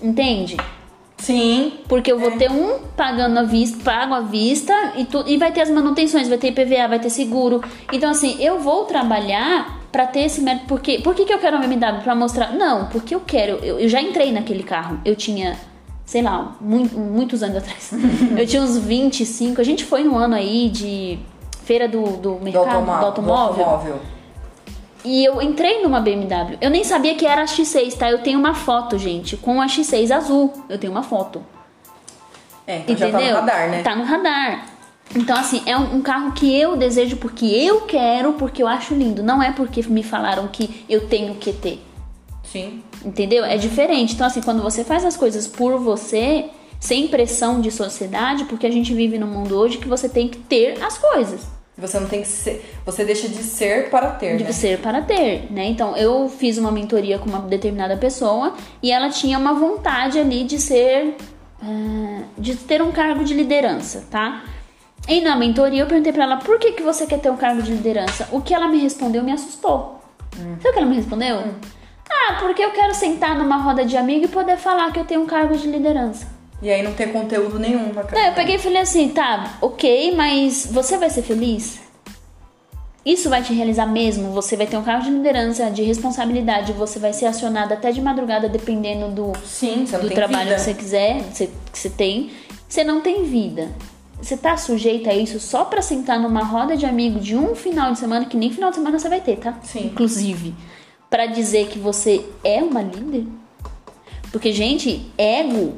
Entende? 0.00 0.56
Sim. 1.16 1.72
Porque 1.88 2.12
eu 2.12 2.18
vou 2.18 2.30
ter 2.32 2.50
um 2.50 2.78
pagando 2.96 3.38
à 3.38 3.42
vista, 3.42 3.78
pago 3.82 4.14
à 4.14 4.20
vista 4.20 4.72
e, 4.96 5.04
tu, 5.04 5.24
e 5.26 5.36
vai 5.36 5.50
ter 5.50 5.62
as 5.62 5.70
manutenções, 5.70 6.28
vai 6.28 6.38
ter 6.38 6.48
IPVA, 6.48 6.86
vai 6.88 7.00
ter 7.00 7.10
seguro. 7.10 7.60
Então, 7.92 8.10
assim, 8.10 8.36
eu 8.40 8.60
vou 8.60 8.84
trabalhar 8.84 9.80
pra 9.90 10.06
ter 10.06 10.20
esse 10.20 10.40
mérito. 10.40 10.66
Porque, 10.66 11.00
por 11.00 11.14
que, 11.16 11.24
que 11.24 11.32
eu 11.32 11.38
quero 11.38 11.56
uma 11.56 11.66
BMW? 11.66 12.02
Pra 12.04 12.14
mostrar. 12.14 12.52
Não, 12.52 12.86
porque 12.86 13.14
eu 13.14 13.20
quero. 13.20 13.56
Eu, 13.64 13.80
eu 13.80 13.88
já 13.88 14.00
entrei 14.00 14.30
naquele 14.30 14.62
carro. 14.62 15.00
Eu 15.04 15.16
tinha, 15.16 15.56
sei 16.04 16.22
lá, 16.22 16.54
mui- 16.60 16.88
muitos 16.94 17.42
anos 17.42 17.56
atrás. 17.58 17.90
eu 18.36 18.46
tinha 18.46 18.62
uns 18.62 18.78
25. 18.78 19.60
A 19.60 19.64
gente 19.64 19.84
foi 19.84 20.04
no 20.04 20.16
ano 20.16 20.36
aí 20.36 20.68
de 20.68 21.18
feira 21.64 21.88
do, 21.88 22.00
do 22.18 22.34
Do, 22.34 22.44
mercado 22.44 22.64
automa- 22.68 22.98
do 23.00 23.06
automóvel. 23.06 23.54
do 23.56 23.62
automóvel. 23.70 24.00
E 25.08 25.24
eu 25.24 25.40
entrei 25.40 25.82
numa 25.82 26.00
BMW. 26.00 26.58
Eu 26.60 26.68
nem 26.68 26.84
sabia 26.84 27.14
que 27.14 27.24
era 27.24 27.40
a 27.40 27.46
X6, 27.46 27.96
tá? 27.96 28.10
Eu 28.10 28.18
tenho 28.18 28.38
uma 28.38 28.52
foto, 28.52 28.98
gente, 28.98 29.38
com 29.38 29.58
a 29.58 29.66
X6 29.66 30.14
azul. 30.14 30.52
Eu 30.68 30.76
tenho 30.76 30.92
uma 30.92 31.02
foto. 31.02 31.42
É, 32.66 32.80
então 32.80 32.94
Entendeu? 32.94 33.12
já 33.12 33.18
tá 33.18 33.24
no 33.24 33.34
radar, 33.34 33.70
né? 33.70 33.82
Tá 33.82 33.96
no 33.96 34.04
radar. 34.04 34.66
Então, 35.16 35.34
assim, 35.34 35.62
é 35.64 35.74
um, 35.74 35.96
um 35.96 36.02
carro 36.02 36.32
que 36.32 36.54
eu 36.54 36.76
desejo 36.76 37.16
porque 37.16 37.46
eu 37.46 37.80
quero, 37.86 38.34
porque 38.34 38.62
eu 38.62 38.68
acho 38.68 38.92
lindo. 38.92 39.22
Não 39.22 39.42
é 39.42 39.50
porque 39.50 39.82
me 39.84 40.02
falaram 40.02 40.46
que 40.46 40.84
eu 40.90 41.08
tenho 41.08 41.36
que 41.36 41.54
ter. 41.54 41.82
Sim. 42.44 42.82
Entendeu? 43.02 43.46
É 43.46 43.56
diferente. 43.56 44.12
Então, 44.12 44.26
assim, 44.26 44.42
quando 44.42 44.62
você 44.62 44.84
faz 44.84 45.06
as 45.06 45.16
coisas 45.16 45.46
por 45.46 45.78
você, 45.78 46.50
sem 46.78 47.08
pressão 47.08 47.62
de 47.62 47.70
sociedade, 47.70 48.44
porque 48.44 48.66
a 48.66 48.70
gente 48.70 48.92
vive 48.92 49.18
num 49.18 49.26
mundo 49.26 49.56
hoje 49.56 49.78
que 49.78 49.88
você 49.88 50.06
tem 50.06 50.28
que 50.28 50.36
ter 50.36 50.82
as 50.84 50.98
coisas. 50.98 51.57
Você 51.78 52.00
não 52.00 52.08
tem 52.08 52.22
que 52.22 52.28
ser. 52.28 52.74
Você 52.84 53.04
deixa 53.04 53.28
de 53.28 53.42
ser 53.42 53.88
para 53.88 54.10
ter, 54.10 54.36
de 54.36 54.44
né? 54.44 54.52
ser 54.52 54.78
para 54.80 55.00
ter, 55.00 55.46
né? 55.50 55.66
Então, 55.66 55.96
eu 55.96 56.28
fiz 56.28 56.58
uma 56.58 56.72
mentoria 56.72 57.18
com 57.18 57.28
uma 57.28 57.38
determinada 57.40 57.96
pessoa 57.96 58.54
e 58.82 58.90
ela 58.90 59.08
tinha 59.10 59.38
uma 59.38 59.54
vontade 59.54 60.18
ali 60.18 60.42
de 60.42 60.58
ser. 60.58 61.16
ah, 61.62 62.22
de 62.36 62.56
ter 62.56 62.82
um 62.82 62.90
cargo 62.90 63.22
de 63.24 63.32
liderança, 63.34 64.04
tá? 64.10 64.42
E 65.08 65.20
na 65.20 65.36
mentoria 65.36 65.82
eu 65.82 65.86
perguntei 65.86 66.12
pra 66.12 66.24
ela 66.24 66.36
por 66.38 66.58
que, 66.58 66.72
que 66.72 66.82
você 66.82 67.06
quer 67.06 67.20
ter 67.20 67.30
um 67.30 67.36
cargo 67.36 67.62
de 67.62 67.70
liderança? 67.72 68.28
O 68.32 68.40
que 68.40 68.52
ela 68.52 68.68
me 68.68 68.78
respondeu 68.78 69.22
me 69.22 69.32
assustou. 69.32 70.00
Sabe 70.36 70.68
o 70.68 70.72
que 70.72 70.78
ela 70.78 70.86
me 70.86 70.96
respondeu? 70.96 71.42
Ah, 72.10 72.36
porque 72.40 72.62
eu 72.62 72.70
quero 72.72 72.94
sentar 72.94 73.36
numa 73.36 73.56
roda 73.56 73.84
de 73.84 73.96
amigo 73.96 74.24
e 74.24 74.28
poder 74.28 74.56
falar 74.56 74.92
que 74.92 74.98
eu 74.98 75.04
tenho 75.04 75.22
um 75.22 75.26
cargo 75.26 75.56
de 75.56 75.66
liderança. 75.68 76.37
E 76.60 76.70
aí 76.70 76.82
não 76.82 76.92
ter 76.92 77.12
conteúdo 77.12 77.58
nenhum 77.58 77.90
pra 77.90 78.04
Não, 78.10 78.26
eu 78.26 78.32
peguei 78.32 78.56
e 78.56 78.58
falei 78.58 78.78
assim, 78.78 79.08
tá, 79.10 79.58
ok, 79.60 80.14
mas 80.16 80.66
você 80.70 80.96
vai 80.96 81.08
ser 81.08 81.22
feliz? 81.22 81.78
Isso 83.06 83.30
vai 83.30 83.42
te 83.42 83.54
realizar 83.54 83.86
mesmo? 83.86 84.32
Você 84.32 84.56
vai 84.56 84.66
ter 84.66 84.76
um 84.76 84.82
cargo 84.82 85.04
de 85.04 85.10
liderança, 85.10 85.70
de 85.70 85.82
responsabilidade, 85.82 86.72
você 86.72 86.98
vai 86.98 87.12
ser 87.12 87.26
acionado 87.26 87.72
até 87.72 87.92
de 87.92 88.02
madrugada, 88.02 88.48
dependendo 88.48 89.08
do, 89.08 89.32
Sim, 89.44 89.84
do 89.84 90.10
trabalho 90.10 90.50
vida. 90.50 90.56
que 90.56 90.60
você 90.60 90.74
quiser, 90.74 91.22
que 91.22 91.36
você, 91.36 91.50
que 91.72 91.78
você 91.78 91.90
tem. 91.90 92.30
Você 92.68 92.84
não 92.84 93.00
tem 93.00 93.24
vida. 93.24 93.68
Você 94.20 94.36
tá 94.36 94.56
sujeita 94.56 95.10
a 95.10 95.14
isso 95.14 95.38
só 95.38 95.64
pra 95.64 95.80
sentar 95.80 96.20
numa 96.20 96.42
roda 96.42 96.76
de 96.76 96.84
amigo 96.84 97.20
de 97.20 97.36
um 97.36 97.54
final 97.54 97.92
de 97.92 98.00
semana, 98.00 98.26
que 98.26 98.36
nem 98.36 98.50
final 98.50 98.70
de 98.70 98.76
semana 98.76 98.98
você 98.98 99.08
vai 99.08 99.20
ter, 99.20 99.36
tá? 99.36 99.58
Sim. 99.62 99.86
Inclusive. 99.86 100.54
Pra 101.08 101.24
dizer 101.24 101.68
que 101.68 101.78
você 101.78 102.26
é 102.42 102.62
uma 102.62 102.82
líder? 102.82 103.26
Porque, 104.30 104.52
gente, 104.52 105.10
ego 105.16 105.74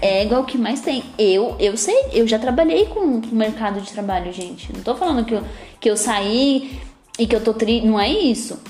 É 0.00 0.26
o 0.38 0.44
que 0.44 0.58
mais 0.58 0.80
tem. 0.80 1.02
Eu, 1.18 1.56
eu 1.58 1.76
sei, 1.76 2.08
eu 2.12 2.26
já 2.26 2.38
trabalhei 2.38 2.86
com 2.86 3.00
o 3.00 3.26
mercado 3.34 3.80
de 3.80 3.90
trabalho, 3.90 4.32
gente. 4.32 4.72
Não 4.72 4.82
tô 4.82 4.94
falando 4.94 5.24
que 5.24 5.34
eu, 5.34 5.42
que 5.80 5.90
eu 5.90 5.96
saí 5.96 6.80
e 7.18 7.26
que 7.26 7.34
eu 7.34 7.42
tô 7.42 7.54
tri. 7.54 7.80
Não 7.80 7.98
é 7.98 8.08
isso. 8.08 8.60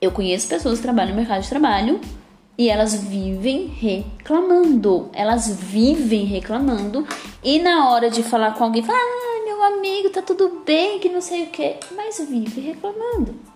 Eu 0.00 0.10
conheço 0.10 0.48
pessoas 0.48 0.78
que 0.78 0.82
trabalham 0.82 1.10
no 1.10 1.16
mercado 1.16 1.42
de 1.42 1.48
trabalho 1.48 2.00
e 2.58 2.68
elas 2.68 2.94
vivem 2.94 3.66
reclamando. 3.66 5.10
Elas 5.12 5.48
vivem 5.48 6.24
reclamando. 6.24 7.06
E 7.42 7.58
na 7.58 7.90
hora 7.90 8.10
de 8.10 8.22
falar 8.22 8.54
com 8.54 8.64
alguém, 8.64 8.82
fala, 8.82 8.98
ah, 8.98 9.44
meu 9.44 9.62
amigo, 9.62 10.10
tá 10.10 10.22
tudo 10.22 10.62
bem, 10.66 10.98
que 10.98 11.08
não 11.08 11.20
sei 11.20 11.44
o 11.44 11.46
que. 11.48 11.76
Mas 11.94 12.18
vive 12.28 12.60
reclamando. 12.60 13.51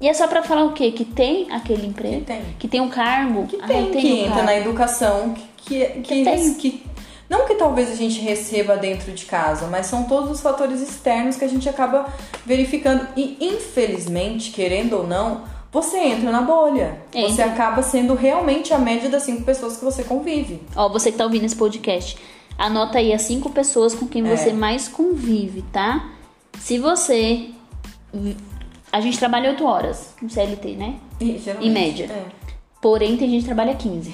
E 0.00 0.08
é 0.08 0.14
só 0.14 0.26
pra 0.26 0.42
falar 0.42 0.64
o 0.64 0.72
quê? 0.72 0.90
Que 0.92 1.04
tem 1.04 1.50
aquele 1.52 1.86
emprego? 1.86 2.20
Que 2.20 2.24
tem. 2.24 2.42
Que 2.58 2.68
tem 2.68 2.80
um 2.80 2.88
cargo? 2.88 3.46
Que 3.46 3.58
Ah, 3.60 3.66
tem, 3.66 3.90
tem 3.90 4.00
que 4.00 4.06
um 4.12 4.16
entra 4.16 4.28
cargo. 4.30 4.44
na 4.46 4.56
educação, 4.56 5.34
que, 5.58 5.84
que, 6.02 6.24
que, 6.24 6.54
que- 6.54 6.82
Não 7.28 7.46
que 7.46 7.54
talvez 7.54 7.90
a 7.90 7.94
gente 7.94 8.18
receba 8.20 8.76
dentro 8.76 9.12
de 9.12 9.24
casa, 9.26 9.66
mas 9.66 9.86
são 9.86 10.04
todos 10.04 10.30
os 10.30 10.40
fatores 10.40 10.80
externos 10.80 11.36
que 11.36 11.44
a 11.44 11.48
gente 11.48 11.68
acaba 11.68 12.08
verificando. 12.46 13.06
E 13.16 13.36
infelizmente, 13.40 14.50
querendo 14.50 14.94
ou 14.96 15.06
não, 15.06 15.42
você 15.70 15.98
entra 15.98 16.32
na 16.32 16.40
bolha. 16.40 16.98
Entra. 17.14 17.30
Você 17.32 17.42
acaba 17.42 17.82
sendo 17.82 18.14
realmente 18.14 18.72
a 18.74 18.78
média 18.78 19.08
das 19.08 19.22
cinco 19.22 19.42
pessoas 19.44 19.76
que 19.76 19.84
você 19.84 20.02
convive. 20.02 20.60
Ó, 20.74 20.88
você 20.88 21.12
que 21.12 21.18
tá 21.18 21.24
ouvindo 21.24 21.44
esse 21.44 21.54
podcast, 21.54 22.16
anota 22.58 22.98
aí 22.98 23.12
as 23.12 23.22
cinco 23.22 23.50
pessoas 23.50 23.94
com 23.94 24.08
quem 24.08 24.26
É. 24.26 24.36
você 24.36 24.52
mais 24.52 24.88
convive, 24.88 25.62
tá? 25.72 26.08
Se 26.58 26.78
você. 26.78 27.50
A 28.92 29.00
gente 29.00 29.18
trabalha 29.18 29.50
8 29.50 29.64
horas 29.64 30.14
no 30.20 30.28
CLT, 30.28 30.72
né? 30.72 30.94
E, 31.20 31.40
Em 31.60 31.70
média. 31.70 32.06
é. 32.10 32.40
Porém, 32.80 33.16
tem 33.18 33.28
gente 33.28 33.40
que 33.40 33.46
trabalha 33.46 33.74
15. 33.74 34.10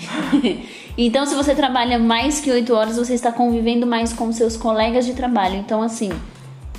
então, 0.98 1.24
se 1.24 1.36
você 1.36 1.54
trabalha 1.54 1.98
mais 2.00 2.40
que 2.40 2.50
8 2.50 2.74
horas, 2.74 2.96
você 2.96 3.14
está 3.14 3.30
convivendo 3.30 3.86
mais 3.86 4.12
com 4.12 4.32
seus 4.32 4.56
colegas 4.56 5.06
de 5.06 5.14
trabalho. 5.14 5.54
Então, 5.54 5.80
assim, 5.82 6.10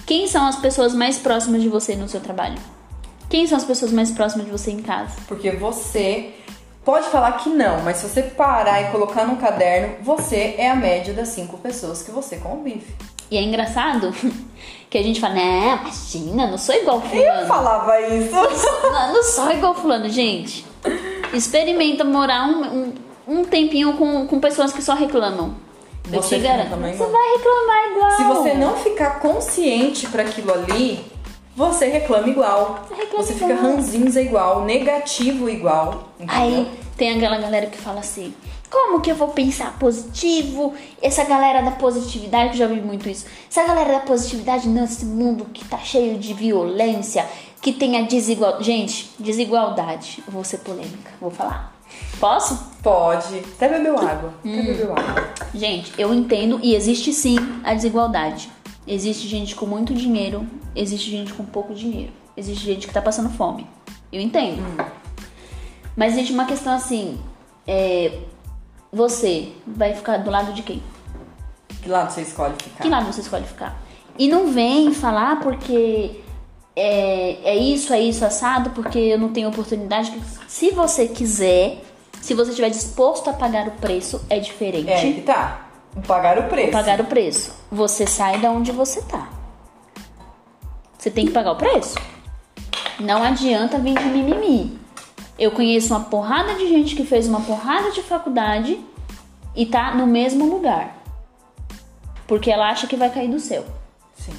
quem 0.05 0.27
são 0.27 0.45
as 0.45 0.57
pessoas 0.57 0.93
mais 0.93 1.17
próximas 1.17 1.61
de 1.61 1.69
você 1.69 1.95
no 1.95 2.09
seu 2.09 2.19
trabalho? 2.19 2.57
Quem 3.29 3.47
são 3.47 3.57
as 3.57 3.63
pessoas 3.63 3.91
mais 3.91 4.11
próximas 4.11 4.45
de 4.45 4.51
você 4.51 4.71
em 4.71 4.81
casa? 4.81 5.15
Porque 5.27 5.51
você 5.51 6.33
pode 6.83 7.07
falar 7.07 7.33
que 7.33 7.49
não, 7.49 7.81
mas 7.83 7.97
se 7.97 8.07
você 8.07 8.21
parar 8.23 8.81
e 8.81 8.91
colocar 8.91 9.25
num 9.25 9.35
caderno, 9.37 9.95
você 10.03 10.55
é 10.57 10.69
a 10.69 10.75
média 10.75 11.13
das 11.13 11.29
cinco 11.29 11.57
pessoas 11.57 12.01
que 12.03 12.11
você 12.11 12.35
convive. 12.37 12.85
E 13.29 13.37
é 13.37 13.41
engraçado 13.41 14.13
que 14.89 14.97
a 14.97 15.03
gente 15.03 15.19
fala, 15.19 15.35
né, 15.35 15.79
imagina, 15.81 16.47
não 16.47 16.57
sou 16.57 16.75
igual 16.75 17.01
fulano. 17.01 17.41
Eu 17.41 17.47
falava 17.47 17.99
isso. 18.01 18.31
Não, 18.31 19.13
não 19.13 19.23
sou 19.23 19.51
igual 19.51 19.75
fulano, 19.75 20.09
gente. 20.09 20.65
Experimenta 21.33 22.03
morar 22.03 22.47
um, 22.47 22.63
um, 22.63 22.93
um 23.27 23.43
tempinho 23.43 23.93
com, 23.93 24.25
com 24.27 24.39
pessoas 24.39 24.71
que 24.71 24.81
só 24.81 24.93
reclamam. 24.93 25.55
Eu 26.11 26.21
Você 26.21 26.37
te 26.37 26.41
garanto. 26.41 26.69
Você 26.69 27.05
vai 27.05 27.37
reclamar 27.37 27.91
igual. 27.91 28.11
Se 28.11 28.23
você 28.23 28.53
não 28.53 28.77
ficar 28.77 29.19
consciente 29.19 30.07
para 30.07 30.23
aquilo 30.23 30.53
ali, 30.53 31.05
você 31.53 31.87
reclama 31.87 32.29
igual. 32.29 32.85
Reclama 32.89 33.23
você 33.23 33.33
fica 33.33 33.55
ranzinza 33.55 34.21
igual, 34.21 34.63
negativo 34.63 35.49
igual. 35.49 36.09
Entendeu? 36.17 36.35
Aí 36.35 36.71
tem 36.95 37.17
aquela 37.17 37.37
galera 37.37 37.65
que 37.65 37.77
fala 37.77 37.99
assim: 37.99 38.33
como 38.69 39.01
que 39.01 39.11
eu 39.11 39.15
vou 39.15 39.29
pensar 39.29 39.77
positivo? 39.79 40.73
Essa 41.01 41.23
galera 41.23 41.61
da 41.61 41.71
positividade, 41.71 42.49
que 42.49 42.55
eu 42.55 42.67
já 42.67 42.73
vi 42.73 42.81
muito 42.81 43.09
isso. 43.09 43.25
Essa 43.49 43.63
galera 43.63 43.93
da 43.93 43.99
positividade 44.01 44.67
nesse 44.67 45.05
mundo 45.05 45.45
que 45.45 45.63
tá 45.65 45.77
cheio 45.77 46.17
de 46.17 46.33
violência, 46.33 47.25
que 47.61 47.71
tem 47.71 47.97
a 47.97 48.01
desigualdade. 48.03 48.65
Gente, 48.65 49.09
desigualdade. 49.17 50.23
Eu 50.25 50.33
vou 50.33 50.43
ser 50.43 50.59
polêmica, 50.59 51.11
vou 51.19 51.31
falar. 51.31 51.73
Posso? 52.19 52.71
Pode. 52.83 53.39
Até 53.39 53.69
bebeu 53.69 53.97
água. 53.97 54.33
Hum. 54.43 54.53
Até 54.53 54.63
bebeu 54.63 54.91
água. 54.91 55.29
Gente, 55.53 55.93
eu 55.97 56.13
entendo 56.13 56.59
e 56.61 56.75
existe 56.75 57.13
sim 57.13 57.37
a 57.63 57.73
desigualdade. 57.73 58.49
Existe 58.85 59.27
gente 59.27 59.55
com 59.55 59.65
muito 59.65 59.93
dinheiro, 59.93 60.47
existe 60.75 61.11
gente 61.11 61.33
com 61.33 61.43
pouco 61.43 61.73
dinheiro, 61.73 62.11
existe 62.37 62.65
gente 62.65 62.87
que 62.87 62.93
tá 62.93 63.01
passando 63.01 63.29
fome. 63.29 63.67
Eu 64.11 64.21
entendo. 64.21 64.63
Mas 65.95 66.13
existe 66.13 66.31
uma 66.31 66.45
questão 66.45 66.73
assim: 66.73 67.19
é, 67.65 68.19
você 68.91 69.51
vai 69.65 69.93
ficar 69.93 70.17
do 70.17 70.29
lado 70.29 70.53
de 70.53 70.63
quem? 70.63 70.81
Que 71.81 71.89
lado 71.89 72.11
você 72.11 72.21
escolhe 72.21 72.55
ficar? 72.61 72.83
Que 72.83 72.89
lado 72.89 73.05
você 73.05 73.21
escolhe 73.21 73.45
ficar? 73.45 73.75
E 74.17 74.27
não 74.27 74.51
vem 74.51 74.93
falar 74.93 75.39
porque 75.39 76.21
é, 76.75 77.37
é 77.43 77.55
isso, 77.55 77.93
é 77.93 77.99
isso, 77.99 78.25
assado, 78.25 78.71
porque 78.71 78.97
eu 78.97 79.19
não 79.19 79.29
tenho 79.29 79.49
oportunidade. 79.49 80.13
Se 80.47 80.71
você 80.71 81.07
quiser, 81.07 81.81
se 82.21 82.33
você 82.33 82.49
estiver 82.49 82.69
disposto 82.69 83.29
a 83.29 83.33
pagar 83.33 83.67
o 83.67 83.71
preço, 83.71 84.23
é 84.29 84.39
diferente. 84.39 84.89
É, 84.89 85.13
que 85.13 85.21
tá. 85.21 85.67
Pagar 86.05 86.37
o 86.37 86.43
preço. 86.43 86.71
pagar 86.71 87.01
o 87.01 87.05
preço. 87.05 87.55
Você 87.71 88.05
sai 88.05 88.39
da 88.39 88.51
onde 88.51 88.71
você 88.71 89.01
tá. 89.01 89.29
Você 90.97 91.09
tem 91.09 91.25
que 91.25 91.31
pagar 91.31 91.53
o 91.53 91.55
preço. 91.55 91.95
Não 92.99 93.23
adianta 93.23 93.77
vir 93.79 93.97
de 93.97 94.05
mimimi. 94.05 94.79
Eu 95.37 95.51
conheço 95.51 95.93
uma 95.93 96.05
porrada 96.05 96.55
de 96.55 96.67
gente 96.67 96.95
que 96.95 97.05
fez 97.05 97.27
uma 97.27 97.41
porrada 97.41 97.91
de 97.91 98.01
faculdade 98.01 98.79
e 99.55 99.65
tá 99.65 99.93
no 99.93 100.07
mesmo 100.07 100.45
lugar. 100.45 100.97
Porque 102.25 102.51
ela 102.51 102.69
acha 102.69 102.87
que 102.87 102.95
vai 102.95 103.09
cair 103.09 103.29
do 103.29 103.39
céu. 103.39 103.63
Sim. 104.15 104.33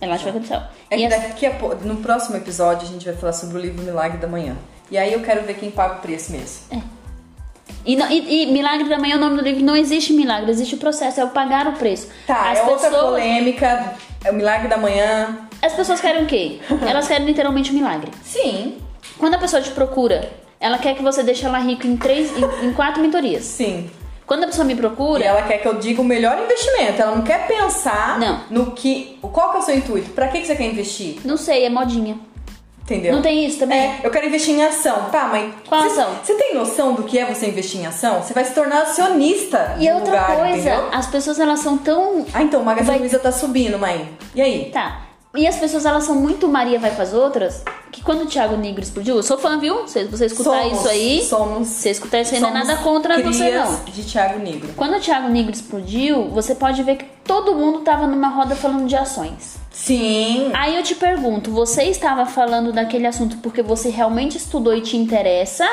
Ela 0.00 0.14
acha 0.14 0.24
que 0.24 0.30
vai 0.30 0.40
cair 0.40 0.42
do 0.42 0.48
céu. 0.48 0.62
É 0.90 0.96
E 0.98 1.02
que 1.02 1.08
daqui 1.08 1.46
a 1.46 1.54
pouco, 1.54 1.84
no 1.84 1.96
próximo 1.96 2.36
episódio, 2.36 2.86
a 2.86 2.90
gente 2.90 3.04
vai 3.04 3.14
falar 3.14 3.32
sobre 3.32 3.56
o 3.58 3.60
livro 3.60 3.82
Milagre 3.82 4.18
da 4.18 4.26
Manhã. 4.26 4.56
E 4.90 4.98
aí 4.98 5.12
eu 5.12 5.22
quero 5.22 5.42
ver 5.44 5.54
quem 5.54 5.70
paga 5.70 5.94
o 5.94 5.98
preço 6.00 6.32
mesmo. 6.32 6.82
E, 7.86 7.96
não- 7.96 8.10
e- 8.10 8.42
e 8.44 8.52
Milagre 8.52 8.88
da 8.88 8.98
Manhã, 8.98 9.16
o 9.16 9.20
nome 9.20 9.36
do 9.36 9.42
livro, 9.42 9.64
não 9.64 9.74
existe 9.74 10.12
milagre, 10.12 10.50
existe 10.50 10.74
o 10.74 10.78
processo, 10.78 11.20
é 11.20 11.24
o 11.24 11.30
pagar 11.30 11.66
o 11.66 11.72
preço. 11.72 12.08
Tá, 12.26 12.50
as 12.50 12.58
é 12.58 12.62
outra 12.64 12.90
pessoas, 12.90 13.10
polêmica. 13.10 13.94
É 14.24 14.30
o 14.30 14.34
Milagre 14.34 14.68
da 14.68 14.76
Manhã. 14.76 15.48
As 15.62 15.72
pessoas 15.72 16.00
querem 16.00 16.24
o 16.24 16.26
quê? 16.26 16.60
Elas 16.86 17.08
querem 17.08 17.26
literalmente 17.26 17.70
um 17.70 17.74
milagre. 17.74 18.10
Sim. 18.22 18.78
Quando 19.22 19.34
a 19.34 19.38
pessoa 19.38 19.62
te 19.62 19.70
procura, 19.70 20.28
ela 20.58 20.78
quer 20.78 20.96
que 20.96 21.02
você 21.02 21.22
deixe 21.22 21.46
ela 21.46 21.60
rica 21.60 21.86
em 21.86 21.96
três, 21.96 22.32
em, 22.36 22.66
em 22.66 22.72
quatro 22.72 23.00
mentorias. 23.00 23.44
Sim. 23.46 23.88
Quando 24.26 24.42
a 24.42 24.46
pessoa 24.48 24.64
me 24.64 24.72
E 24.72 24.76
procura, 24.76 25.24
ela 25.24 25.42
quer 25.42 25.58
que 25.58 25.68
eu 25.68 25.74
diga 25.74 26.02
o 26.02 26.04
melhor 26.04 26.36
investimento. 26.42 27.00
Ela 27.00 27.14
não 27.14 27.22
quer 27.22 27.46
pensar 27.46 28.18
Não. 28.18 28.40
no 28.50 28.72
que. 28.72 29.16
Qual 29.22 29.50
que 29.52 29.56
é 29.58 29.60
o 29.60 29.62
seu 29.62 29.76
intuito? 29.76 30.10
Pra 30.10 30.26
que, 30.26 30.40
que 30.40 30.46
você 30.48 30.56
quer 30.56 30.64
investir? 30.64 31.18
não 31.24 31.36
sei, 31.36 31.64
é 31.64 31.70
modinha. 31.70 32.18
Entendeu? 32.82 33.12
Não 33.14 33.22
tem 33.22 33.46
isso 33.46 33.60
também? 33.60 33.78
É, 33.78 34.00
eu 34.02 34.10
quero 34.10 34.26
investir 34.26 34.56
em 34.56 34.64
ação. 34.64 35.08
Tá, 35.12 35.28
mas. 35.30 35.54
Qual 35.68 35.82
você, 35.84 36.00
ação? 36.00 36.14
Você 36.24 36.34
tem 36.34 36.52
noção 36.56 36.94
do 36.94 37.04
que 37.04 37.16
é 37.16 37.24
você 37.24 37.46
investir 37.46 37.80
em 37.80 37.86
ação? 37.86 38.20
Você 38.20 38.34
vai 38.34 38.44
se 38.44 38.52
tornar 38.52 38.82
acionista 38.82 39.76
E 39.78 39.88
outra 39.88 40.06
lugar, 40.14 40.36
coisa, 40.36 40.56
entendeu? 40.56 40.88
as 40.90 41.06
pessoas 41.06 41.38
elas 41.38 41.60
são 41.60 41.78
tão. 41.78 42.26
Ah, 42.34 42.42
então 42.42 42.60
o 42.60 42.64
Magazine 42.64 42.90
Vai- 42.90 42.98
Luiza 42.98 43.20
tá 43.20 43.30
subindo, 43.30 43.78
mãe. 43.78 44.08
E 44.34 44.42
aí? 44.42 44.70
Tá. 44.72 45.00
E 45.34 45.46
as 45.46 45.56
pessoas 45.56 45.86
elas 45.86 46.04
são 46.04 46.14
muito 46.14 46.46
Maria 46.46 46.78
vai 46.78 46.94
com 46.94 47.00
as 47.00 47.14
outras, 47.14 47.62
que 47.90 48.02
quando 48.02 48.22
o 48.24 48.26
Thiago 48.26 48.54
Negro 48.56 48.82
explodiu, 48.82 49.16
eu 49.16 49.22
sou 49.22 49.38
fã, 49.38 49.58
viu? 49.58 49.88
Se 49.88 50.04
você 50.04 50.26
escutar 50.26 50.62
Somos- 50.62 50.78
isso 50.78 50.88
aí, 50.88 51.24
Somos. 51.24 51.68
você 51.68 51.90
escutar 51.90 52.20
isso 52.20 52.34
aí 52.34 52.40
não 52.40 52.50
é 52.50 52.52
nada 52.52 52.76
contra 52.76 53.18
você 53.22 53.50
não. 53.50 53.80
de 53.86 54.02
Thiago 54.04 54.38
Negro. 54.40 54.68
Quando 54.76 54.96
o 54.96 55.00
Thiago 55.00 55.28
Negro 55.28 55.50
explodiu, 55.52 56.28
você 56.28 56.54
pode 56.54 56.82
ver 56.82 56.96
que 56.96 57.06
todo 57.24 57.54
mundo 57.54 57.80
tava 57.80 58.06
numa 58.06 58.28
roda 58.28 58.54
falando 58.54 58.86
de 58.86 58.94
ações. 58.94 59.56
Sim. 59.70 60.50
Aí 60.52 60.76
eu 60.76 60.82
te 60.82 60.94
pergunto, 60.94 61.50
você 61.50 61.84
estava 61.84 62.26
falando 62.26 62.70
daquele 62.70 63.06
assunto 63.06 63.38
porque 63.38 63.62
você 63.62 63.88
realmente 63.88 64.36
estudou 64.36 64.74
e 64.74 64.82
te 64.82 64.98
interessa? 64.98 65.66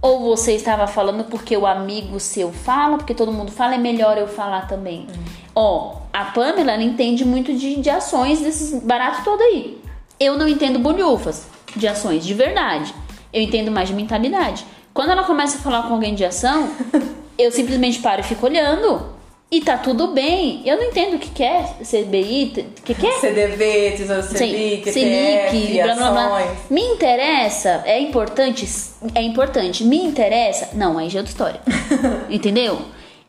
Ou 0.00 0.20
você 0.20 0.52
estava 0.54 0.86
falando 0.86 1.24
porque 1.24 1.56
o 1.56 1.66
amigo 1.66 2.20
seu 2.20 2.52
fala, 2.52 2.98
porque 2.98 3.14
todo 3.14 3.32
mundo 3.32 3.50
fala, 3.50 3.74
é 3.74 3.78
melhor 3.78 4.16
eu 4.16 4.28
falar 4.28 4.68
também? 4.68 5.06
Ó, 5.54 5.96
a 6.12 6.26
Pamela, 6.26 6.72
ela 6.72 6.82
entende 6.82 7.24
muito 7.24 7.52
de, 7.52 7.76
de 7.76 7.90
ações 7.90 8.40
desses 8.40 8.80
baratos 8.82 9.24
todo 9.24 9.42
aí. 9.42 9.82
Eu 10.20 10.38
não 10.38 10.48
entendo 10.48 10.78
bolhufas 10.78 11.46
de 11.74 11.88
ações, 11.88 12.24
de 12.24 12.32
verdade. 12.32 12.94
Eu 13.32 13.42
entendo 13.42 13.70
mais 13.70 13.88
de 13.88 13.94
mentalidade. 13.94 14.64
Quando 14.94 15.10
ela 15.10 15.24
começa 15.24 15.58
a 15.58 15.60
falar 15.60 15.82
com 15.82 15.94
alguém 15.94 16.14
de 16.14 16.24
ação, 16.24 16.70
eu 17.36 17.50
simplesmente 17.50 17.98
paro 17.98 18.20
e 18.20 18.24
fico 18.24 18.46
olhando. 18.46 19.17
E 19.50 19.62
tá 19.62 19.78
tudo 19.78 20.08
bem. 20.08 20.60
Eu 20.66 20.76
não 20.76 20.84
entendo 20.84 21.16
o 21.16 21.18
que 21.18 21.30
que 21.30 21.42
é 21.42 21.62
CBI, 21.80 22.66
o 22.78 22.82
que 22.82 22.94
que 22.94 23.06
é? 23.06 23.12
CDV, 23.18 23.94
Tesouro 23.96 24.22
Selic, 24.22 24.92
Selic, 24.92 25.82
blá 25.82 25.94
blá 25.94 26.10
blá. 26.10 26.56
Me 26.68 26.82
interessa, 26.82 27.82
é 27.86 27.98
importante, 27.98 28.68
é 29.14 29.22
importante. 29.22 29.84
Me 29.84 30.04
interessa, 30.04 30.70
não, 30.74 30.98
aí 30.98 31.08
já 31.08 31.20
é 31.20 31.22
outra 31.22 31.32
história. 31.32 31.60
Entendeu? 32.28 32.78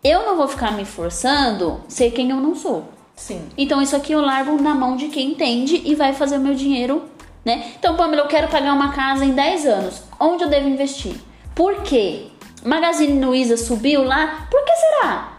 Eu 0.03 0.25
não 0.25 0.35
vou 0.35 0.47
ficar 0.49 0.73
me 0.73 0.83
forçando 0.83 1.81
ser 1.87 2.11
quem 2.11 2.29
eu 2.31 2.37
não 2.37 2.53
sou. 2.53 2.89
Sim. 3.15 3.41
Então 3.57 3.81
isso 3.81 3.95
aqui 3.95 4.11
eu 4.11 4.21
largo 4.21 4.61
na 4.61 4.75
mão 4.75 4.97
de 4.97 5.07
quem 5.07 5.31
entende 5.31 5.81
e 5.85 5.95
vai 5.95 6.13
fazer 6.13 6.37
o 6.37 6.41
meu 6.41 6.53
dinheiro, 6.53 7.03
né? 7.45 7.71
Então, 7.77 7.95
Pamela, 7.95 8.23
eu 8.23 8.27
quero 8.27 8.49
pagar 8.49 8.73
uma 8.73 8.91
casa 8.91 9.23
em 9.23 9.31
10 9.31 9.65
anos. 9.65 10.01
Onde 10.19 10.43
eu 10.43 10.49
devo 10.49 10.67
investir? 10.67 11.15
Por 11.55 11.81
quê? 11.83 12.27
Magazine 12.63 13.23
Luiza 13.23 13.55
subiu 13.55 14.03
lá? 14.03 14.47
Por 14.51 14.63
que 14.65 14.75
será? 14.75 15.38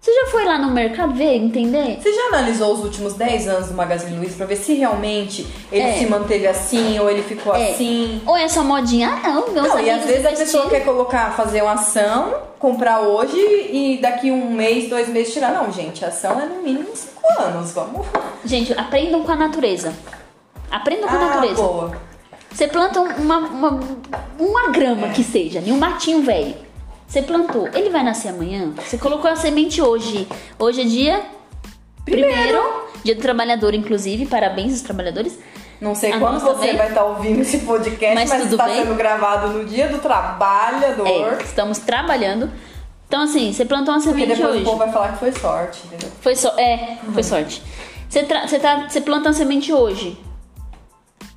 Você 0.00 0.14
já 0.14 0.26
foi 0.30 0.46
lá 0.46 0.56
no 0.56 0.70
mercado 0.70 1.12
ver, 1.12 1.34
entender? 1.36 1.98
Você 2.00 2.10
já 2.10 2.22
analisou 2.28 2.72
os 2.72 2.80
últimos 2.84 3.12
10 3.14 3.48
anos 3.48 3.68
do 3.68 3.74
Magazine 3.74 4.16
Luiza 4.16 4.34
pra 4.34 4.46
ver 4.46 4.56
se 4.56 4.72
realmente 4.72 5.46
ele 5.70 5.82
É. 5.82 5.98
se 5.98 6.06
manteve 6.06 6.46
assim 6.46 6.98
ou 6.98 7.10
ele 7.10 7.22
ficou 7.22 7.54
É. 7.54 7.72
assim? 7.72 8.22
Ou 8.24 8.34
é 8.34 8.48
só 8.48 8.64
modinha? 8.64 9.10
Ah, 9.22 9.28
não, 9.28 9.50
meus 9.52 9.68
Não, 9.68 9.78
e 9.78 9.90
às 9.90 10.04
vezes 10.06 10.24
a 10.24 10.30
pessoa 10.30 10.70
quer 10.70 10.86
colocar, 10.86 11.34
fazer 11.36 11.60
uma 11.62 11.74
ação, 11.74 12.34
comprar 12.58 13.00
hoje 13.00 13.36
e 13.36 13.98
daqui 14.00 14.30
um 14.30 14.50
mês, 14.50 14.88
dois 14.88 15.06
meses 15.06 15.34
tirar. 15.34 15.52
Não, 15.52 15.70
gente, 15.70 16.02
a 16.02 16.08
ação 16.08 16.40
é 16.40 16.46
no 16.46 16.62
mínimo 16.62 16.88
5 16.94 17.20
anos. 17.42 17.70
Vamos. 17.72 18.06
Gente, 18.42 18.72
aprendam 18.72 19.22
com 19.22 19.32
a 19.32 19.36
natureza. 19.36 19.92
Aprendam 20.70 21.08
com 21.10 21.14
a 21.14 21.18
Ah, 21.18 21.26
natureza. 21.34 21.62
boa. 21.62 21.92
Você 22.50 22.66
planta 22.66 23.00
uma, 23.02 23.36
uma, 23.38 23.80
uma 24.38 24.70
grama 24.70 25.10
que 25.10 25.22
seja, 25.22 25.58
em 25.60 25.70
um 25.72 25.78
matinho 25.78 26.22
velho. 26.22 26.54
Você 27.10 27.22
plantou, 27.22 27.68
ele 27.74 27.90
vai 27.90 28.04
nascer 28.04 28.28
amanhã? 28.28 28.72
Você 28.86 28.96
colocou 28.96 29.28
a 29.28 29.34
semente 29.34 29.82
hoje. 29.82 30.28
Hoje 30.56 30.82
é 30.82 30.84
dia 30.84 31.22
primeiro, 32.04 32.62
dia 33.02 33.16
do 33.16 33.20
trabalhador, 33.20 33.74
inclusive. 33.74 34.26
Parabéns 34.26 34.74
aos 34.74 34.82
trabalhadores. 34.82 35.36
Não 35.80 35.92
sei 35.92 36.12
quando 36.12 36.38
você 36.38 36.68
também. 36.68 36.76
vai 36.76 36.88
estar 36.88 37.04
ouvindo 37.04 37.40
esse 37.40 37.58
podcast, 37.60 38.14
Mas 38.14 38.30
mas, 38.30 38.52
está 38.52 38.64
bem. 38.64 38.82
sendo 38.84 38.94
gravado 38.94 39.48
no 39.48 39.64
dia 39.64 39.88
do 39.88 39.98
trabalhador. 39.98 41.08
É, 41.08 41.42
estamos 41.42 41.78
trabalhando. 41.78 42.48
Então, 43.08 43.22
assim, 43.24 43.52
você 43.52 43.64
plantou 43.64 43.92
uma 43.92 44.00
Porque 44.00 44.20
semente 44.20 44.36
depois 44.36 44.54
hoje. 44.54 44.62
o 44.62 44.66
povo 44.66 44.78
vai 44.78 44.92
falar 44.92 45.12
que 45.14 45.18
foi 45.18 45.32
sorte, 45.32 45.80
entendeu? 45.86 46.10
Foi 46.20 46.36
só, 46.36 46.56
é, 46.56 46.96
foi 47.12 47.24
sorte. 47.24 47.60
Você, 48.08 48.22
tá, 48.22 48.46
você 48.88 49.00
planta 49.00 49.30
uma 49.30 49.34
semente 49.34 49.72
hoje. 49.72 50.16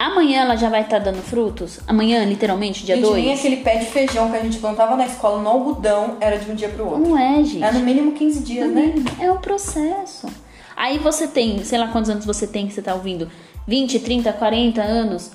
Amanhã 0.03 0.41
ela 0.41 0.57
já 0.57 0.67
vai 0.67 0.81
estar 0.81 0.99
dando 0.99 1.21
frutos? 1.21 1.79
Amanhã, 1.87 2.25
literalmente, 2.25 2.85
dia 2.85 2.95
gente, 2.95 3.05
2? 3.05 3.23
nem 3.23 3.33
aquele 3.33 3.57
pé 3.57 3.77
de 3.77 3.85
feijão 3.85 4.29
que 4.29 4.35
a 4.35 4.41
gente 4.41 4.57
plantava 4.57 4.97
na 4.97 5.05
escola 5.05 5.41
no 5.41 5.47
algodão 5.47 6.17
era 6.19 6.37
de 6.37 6.51
um 6.51 6.53
dia 6.53 6.67
pro 6.67 6.85
outro. 6.85 7.07
Não 7.07 7.17
é, 7.17 7.41
gente. 7.41 7.63
É 7.63 7.71
no 7.71 7.79
mínimo 7.79 8.11
15 8.11 8.43
dias, 8.43 8.69
né? 8.69 8.95
É 9.17 9.31
um 9.31 9.37
processo. 9.37 10.27
Aí 10.75 10.97
você 10.97 11.25
tem, 11.25 11.63
sei 11.63 11.79
lá 11.79 11.87
quantos 11.87 12.09
anos 12.09 12.25
você 12.25 12.45
tem 12.45 12.67
que 12.67 12.73
você 12.73 12.81
tá 12.81 12.93
ouvindo, 12.93 13.31
20, 13.65 13.97
30, 14.01 14.33
40 14.33 14.81
anos. 14.81 15.31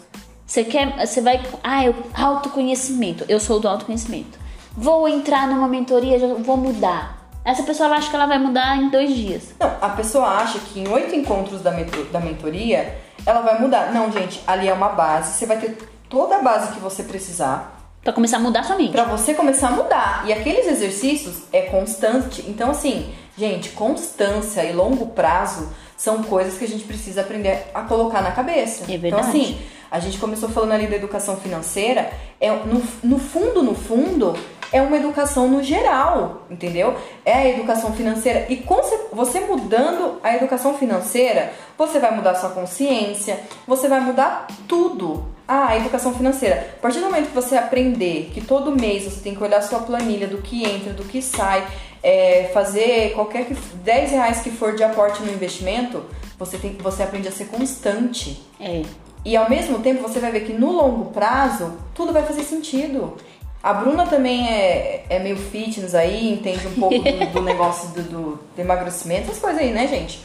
Você 0.46 0.62
quer, 0.64 0.98
você 0.98 1.22
vai, 1.22 1.40
ah, 1.64 1.86
eu, 1.86 1.94
autoconhecimento. 2.12 3.24
Eu 3.26 3.40
sou 3.40 3.58
do 3.58 3.68
autoconhecimento. 3.68 4.38
Vou 4.76 5.08
entrar 5.08 5.48
numa 5.48 5.66
mentoria, 5.66 6.18
já 6.18 6.26
vou 6.26 6.58
mudar. 6.58 7.30
Essa 7.42 7.62
pessoa 7.62 7.88
acha 7.88 8.10
que 8.10 8.14
ela 8.14 8.26
vai 8.26 8.38
mudar 8.38 8.76
em 8.76 8.90
dois 8.90 9.14
dias. 9.14 9.54
Não, 9.58 9.72
a 9.80 9.88
pessoa 9.88 10.26
acha 10.26 10.58
que 10.58 10.80
em 10.80 10.88
oito 10.88 11.14
encontros 11.14 11.62
da, 11.62 11.70
da 12.12 12.20
mentoria 12.20 13.07
ela 13.26 13.40
vai 13.40 13.60
mudar. 13.60 13.92
Não, 13.92 14.10
gente, 14.10 14.42
ali 14.46 14.68
é 14.68 14.72
uma 14.72 14.90
base. 14.90 15.34
Você 15.34 15.46
vai 15.46 15.58
ter 15.58 15.76
toda 16.08 16.36
a 16.36 16.42
base 16.42 16.72
que 16.72 16.80
você 16.80 17.02
precisar 17.02 17.78
Pra 18.02 18.12
começar 18.12 18.36
a 18.38 18.40
mudar 18.40 18.62
sua 18.62 18.76
mente. 18.76 18.92
Pra 18.92 19.04
você 19.04 19.34
começar 19.34 19.68
a 19.68 19.72
mudar. 19.72 20.22
E 20.26 20.32
aqueles 20.32 20.66
exercícios 20.66 21.42
é 21.52 21.62
constante. 21.62 22.42
Então, 22.48 22.70
assim, 22.70 23.12
gente, 23.36 23.70
constância 23.70 24.64
e 24.64 24.72
longo 24.72 25.08
prazo 25.08 25.68
são 25.96 26.22
coisas 26.22 26.56
que 26.56 26.64
a 26.64 26.68
gente 26.68 26.84
precisa 26.84 27.20
aprender 27.20 27.66
a 27.74 27.82
colocar 27.82 28.22
na 28.22 28.30
cabeça. 28.30 28.84
É 28.84 28.96
verdade. 28.96 29.08
Então, 29.08 29.20
assim, 29.20 29.58
a 29.90 29.98
gente 29.98 30.16
começou 30.16 30.48
falando 30.48 30.72
ali 30.72 30.86
da 30.86 30.96
educação 30.96 31.36
financeira. 31.36 32.10
É, 32.40 32.50
no, 32.50 32.82
no 33.02 33.18
fundo, 33.18 33.62
no 33.62 33.74
fundo, 33.74 34.34
é 34.72 34.82
uma 34.82 34.96
educação 34.96 35.48
no 35.48 35.62
geral, 35.62 36.42
entendeu? 36.50 36.94
É 37.24 37.32
a 37.32 37.48
educação 37.48 37.92
financeira. 37.92 38.46
E 38.48 38.64
você 39.12 39.40
mudando 39.40 40.18
a 40.22 40.34
educação 40.34 40.74
financeira, 40.74 41.52
você 41.76 41.98
vai 41.98 42.14
mudar 42.14 42.34
sua 42.34 42.50
consciência, 42.50 43.40
você 43.66 43.88
vai 43.88 44.00
mudar 44.00 44.46
tudo. 44.66 45.24
Ah, 45.46 45.68
a 45.68 45.76
educação 45.78 46.12
financeira. 46.14 46.74
A 46.78 46.82
partir 46.82 46.98
do 46.98 47.06
momento 47.06 47.28
que 47.28 47.34
você 47.34 47.56
aprender 47.56 48.30
que 48.34 48.40
todo 48.42 48.70
mês 48.70 49.04
você 49.04 49.20
tem 49.20 49.34
que 49.34 49.42
olhar 49.42 49.62
sua 49.62 49.78
planilha 49.78 50.26
do 50.26 50.38
que 50.38 50.62
entra, 50.62 50.92
do 50.92 51.04
que 51.04 51.22
sai, 51.22 51.66
é, 52.02 52.50
fazer 52.52 53.12
qualquer 53.14 53.46
que 53.46 53.54
10 53.54 54.10
reais 54.10 54.40
que 54.42 54.50
for 54.50 54.76
de 54.76 54.84
aporte 54.84 55.22
no 55.22 55.32
investimento, 55.32 56.04
você, 56.38 56.58
tem, 56.58 56.76
você 56.76 57.02
aprende 57.02 57.28
a 57.28 57.32
ser 57.32 57.46
constante. 57.46 58.42
É. 58.60 58.82
E 59.24 59.36
ao 59.36 59.48
mesmo 59.50 59.80
tempo 59.80 60.02
você 60.02 60.20
vai 60.20 60.30
ver 60.30 60.40
que 60.40 60.52
no 60.52 60.70
longo 60.70 61.06
prazo 61.12 61.72
tudo 61.94 62.12
vai 62.12 62.22
fazer 62.22 62.44
sentido. 62.44 63.16
A 63.62 63.72
Bruna 63.72 64.06
também 64.06 64.48
é, 64.48 65.04
é 65.08 65.18
meio 65.18 65.36
fitness 65.36 65.94
aí, 65.94 66.32
entende 66.32 66.66
um 66.66 66.74
pouco 66.74 66.98
do, 66.98 67.26
do 67.32 67.42
negócio 67.44 67.88
do, 67.90 68.02
do, 68.02 68.20
do 68.54 68.60
emagrecimento, 68.60 69.22
essas 69.22 69.38
coisas 69.38 69.60
aí, 69.60 69.72
né, 69.72 69.86
gente? 69.88 70.20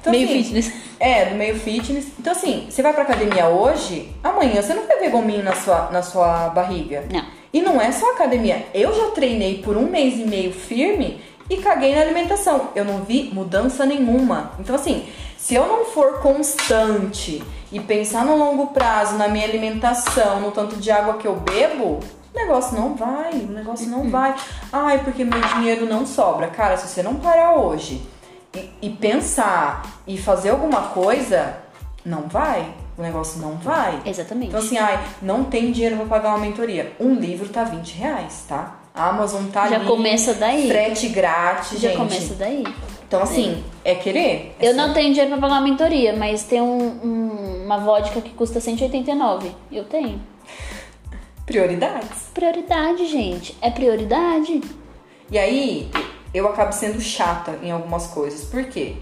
Então, 0.00 0.12
Meio 0.12 0.26
assim, 0.26 0.42
fitness. 0.42 0.72
É, 1.00 1.24
do 1.26 1.34
meio 1.34 1.58
fitness. 1.58 2.08
Então, 2.18 2.32
assim, 2.32 2.66
você 2.68 2.82
vai 2.82 2.92
pra 2.92 3.04
academia 3.04 3.48
hoje, 3.48 4.12
amanhã 4.22 4.60
você 4.60 4.74
não 4.74 4.86
vai 4.86 4.98
ver 4.98 5.08
gominho 5.08 5.42
na 5.42 5.54
sua, 5.54 5.90
na 5.90 6.02
sua 6.02 6.50
barriga. 6.50 7.04
Não. 7.10 7.24
E 7.52 7.62
não 7.62 7.80
é 7.80 7.90
só 7.90 8.12
academia. 8.12 8.66
Eu 8.74 8.94
já 8.94 9.12
treinei 9.12 9.62
por 9.62 9.76
um 9.78 9.86
mês 9.86 10.18
e 10.18 10.24
meio 10.24 10.52
firme 10.52 11.22
e 11.48 11.56
caguei 11.56 11.94
na 11.94 12.02
alimentação. 12.02 12.68
Eu 12.74 12.84
não 12.84 13.02
vi 13.02 13.30
mudança 13.32 13.86
nenhuma. 13.86 14.52
Então, 14.58 14.74
assim, 14.74 15.06
se 15.38 15.54
eu 15.54 15.66
não 15.66 15.86
for 15.86 16.20
constante 16.20 17.42
e 17.72 17.80
pensar 17.80 18.26
no 18.26 18.36
longo 18.36 18.68
prazo, 18.68 19.16
na 19.16 19.28
minha 19.28 19.46
alimentação, 19.46 20.40
no 20.40 20.50
tanto 20.50 20.76
de 20.76 20.90
água 20.90 21.14
que 21.14 21.26
eu 21.26 21.36
bebo, 21.36 22.00
o 22.34 22.36
negócio 22.36 22.76
não 22.76 22.94
vai, 22.94 23.32
o 23.32 23.52
negócio 23.52 23.88
não 23.88 24.10
vai. 24.10 24.34
Ai, 24.72 25.02
porque 25.04 25.24
meu 25.24 25.40
dinheiro 25.40 25.86
não 25.86 26.04
sobra. 26.04 26.48
Cara, 26.48 26.76
se 26.76 26.88
você 26.88 27.02
não 27.02 27.14
parar 27.16 27.52
hoje 27.54 28.02
e, 28.54 28.70
e 28.82 28.90
pensar 28.90 29.82
e 30.06 30.18
fazer 30.18 30.50
alguma 30.50 30.82
coisa, 30.88 31.56
não 32.04 32.22
vai. 32.22 32.66
O 32.98 33.02
negócio 33.02 33.40
não 33.40 33.52
vai. 33.56 34.00
Exatamente. 34.04 34.48
Então 34.48 34.60
assim, 34.60 34.78
ai, 34.78 34.98
não 35.22 35.44
tem 35.44 35.70
dinheiro 35.72 35.96
pra 35.96 36.06
pagar 36.06 36.30
uma 36.30 36.38
mentoria. 36.38 36.92
Um 37.00 37.14
livro 37.14 37.48
tá 37.48 37.64
20 37.64 37.92
reais, 37.96 38.44
tá? 38.48 38.76
A 38.94 39.08
Amazon 39.08 39.46
tá 39.46 39.68
Já 39.68 39.76
ali. 39.76 39.86
começa 39.86 40.34
daí. 40.34 40.68
Frete 40.68 41.08
grátis, 41.08 41.80
Já 41.80 41.88
gente. 41.88 41.98
começa 41.98 42.34
daí. 42.34 42.64
Então 43.06 43.20
assim, 43.22 43.62
é 43.84 43.94
querer. 43.96 44.54
É 44.60 44.68
Eu 44.68 44.74
só- 44.74 44.76
não 44.86 44.94
tenho 44.94 45.10
dinheiro 45.10 45.30
pra 45.32 45.40
pagar 45.40 45.54
uma 45.60 45.68
mentoria, 45.68 46.14
mas 46.16 46.44
tem 46.44 46.60
um- 46.60 47.00
um- 47.04 47.64
uma 47.64 47.78
vodka 47.78 48.20
que 48.20 48.30
custa 48.30 48.60
189. 48.60 49.50
Eu 49.72 49.84
tenho. 49.84 50.20
Prioridades. 51.46 52.28
Prioridade, 52.32 53.06
gente. 53.06 53.56
É 53.60 53.70
prioridade. 53.70 54.62
E 55.30 55.38
aí, 55.38 55.90
eu 56.32 56.48
acabo 56.48 56.72
sendo 56.72 57.00
chata 57.00 57.58
em 57.62 57.70
algumas 57.70 58.06
coisas. 58.08 58.44
Por 58.44 58.64
quê? 58.64 58.96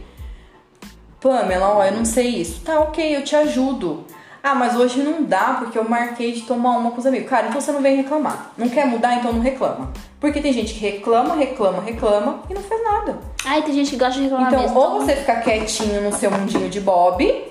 Pamela, 1.20 1.76
ó, 1.76 1.84
eu 1.84 1.92
não 1.92 2.04
sei 2.04 2.28
isso. 2.28 2.60
Tá, 2.62 2.80
ok, 2.80 3.16
eu 3.16 3.22
te 3.24 3.36
ajudo. 3.36 4.04
Ah, 4.42 4.56
mas 4.56 4.74
hoje 4.74 5.00
não 5.04 5.22
dá 5.22 5.54
porque 5.60 5.78
eu 5.78 5.88
marquei 5.88 6.32
de 6.32 6.42
tomar 6.42 6.76
uma 6.76 6.90
com 6.90 6.98
os 6.98 7.06
amigos. 7.06 7.28
Cara, 7.30 7.46
então 7.46 7.60
você 7.60 7.70
não 7.70 7.80
vem 7.80 7.94
reclamar. 7.96 8.52
Não 8.58 8.68
quer 8.68 8.86
mudar, 8.86 9.14
então 9.14 9.32
não 9.32 9.40
reclama. 9.40 9.92
Porque 10.18 10.40
tem 10.40 10.52
gente 10.52 10.74
que 10.74 10.80
reclama, 10.80 11.36
reclama, 11.36 11.80
reclama 11.80 12.42
e 12.50 12.54
não 12.54 12.62
faz 12.62 12.82
nada. 12.82 13.18
Ai, 13.44 13.62
tem 13.62 13.72
gente 13.72 13.90
que 13.90 13.96
gosta 13.96 14.14
de 14.14 14.22
reclamar 14.24 14.48
Então, 14.48 14.62
mesmo. 14.62 14.78
ou 14.80 15.00
você 15.00 15.14
fica 15.14 15.36
quietinho 15.40 16.00
no 16.02 16.12
seu 16.12 16.28
mundinho 16.28 16.68
de 16.68 16.80
Bob, 16.80 17.44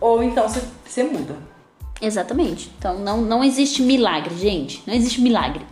ou 0.00 0.22
então 0.22 0.48
você, 0.48 0.62
você 0.86 1.02
muda. 1.02 1.36
Exatamente. 2.00 2.70
Então 2.78 2.98
não, 2.98 3.18
não 3.18 3.42
existe 3.44 3.82
milagre, 3.82 4.36
gente. 4.36 4.82
Não 4.86 4.94
existe 4.94 5.20
milagre. 5.20 5.64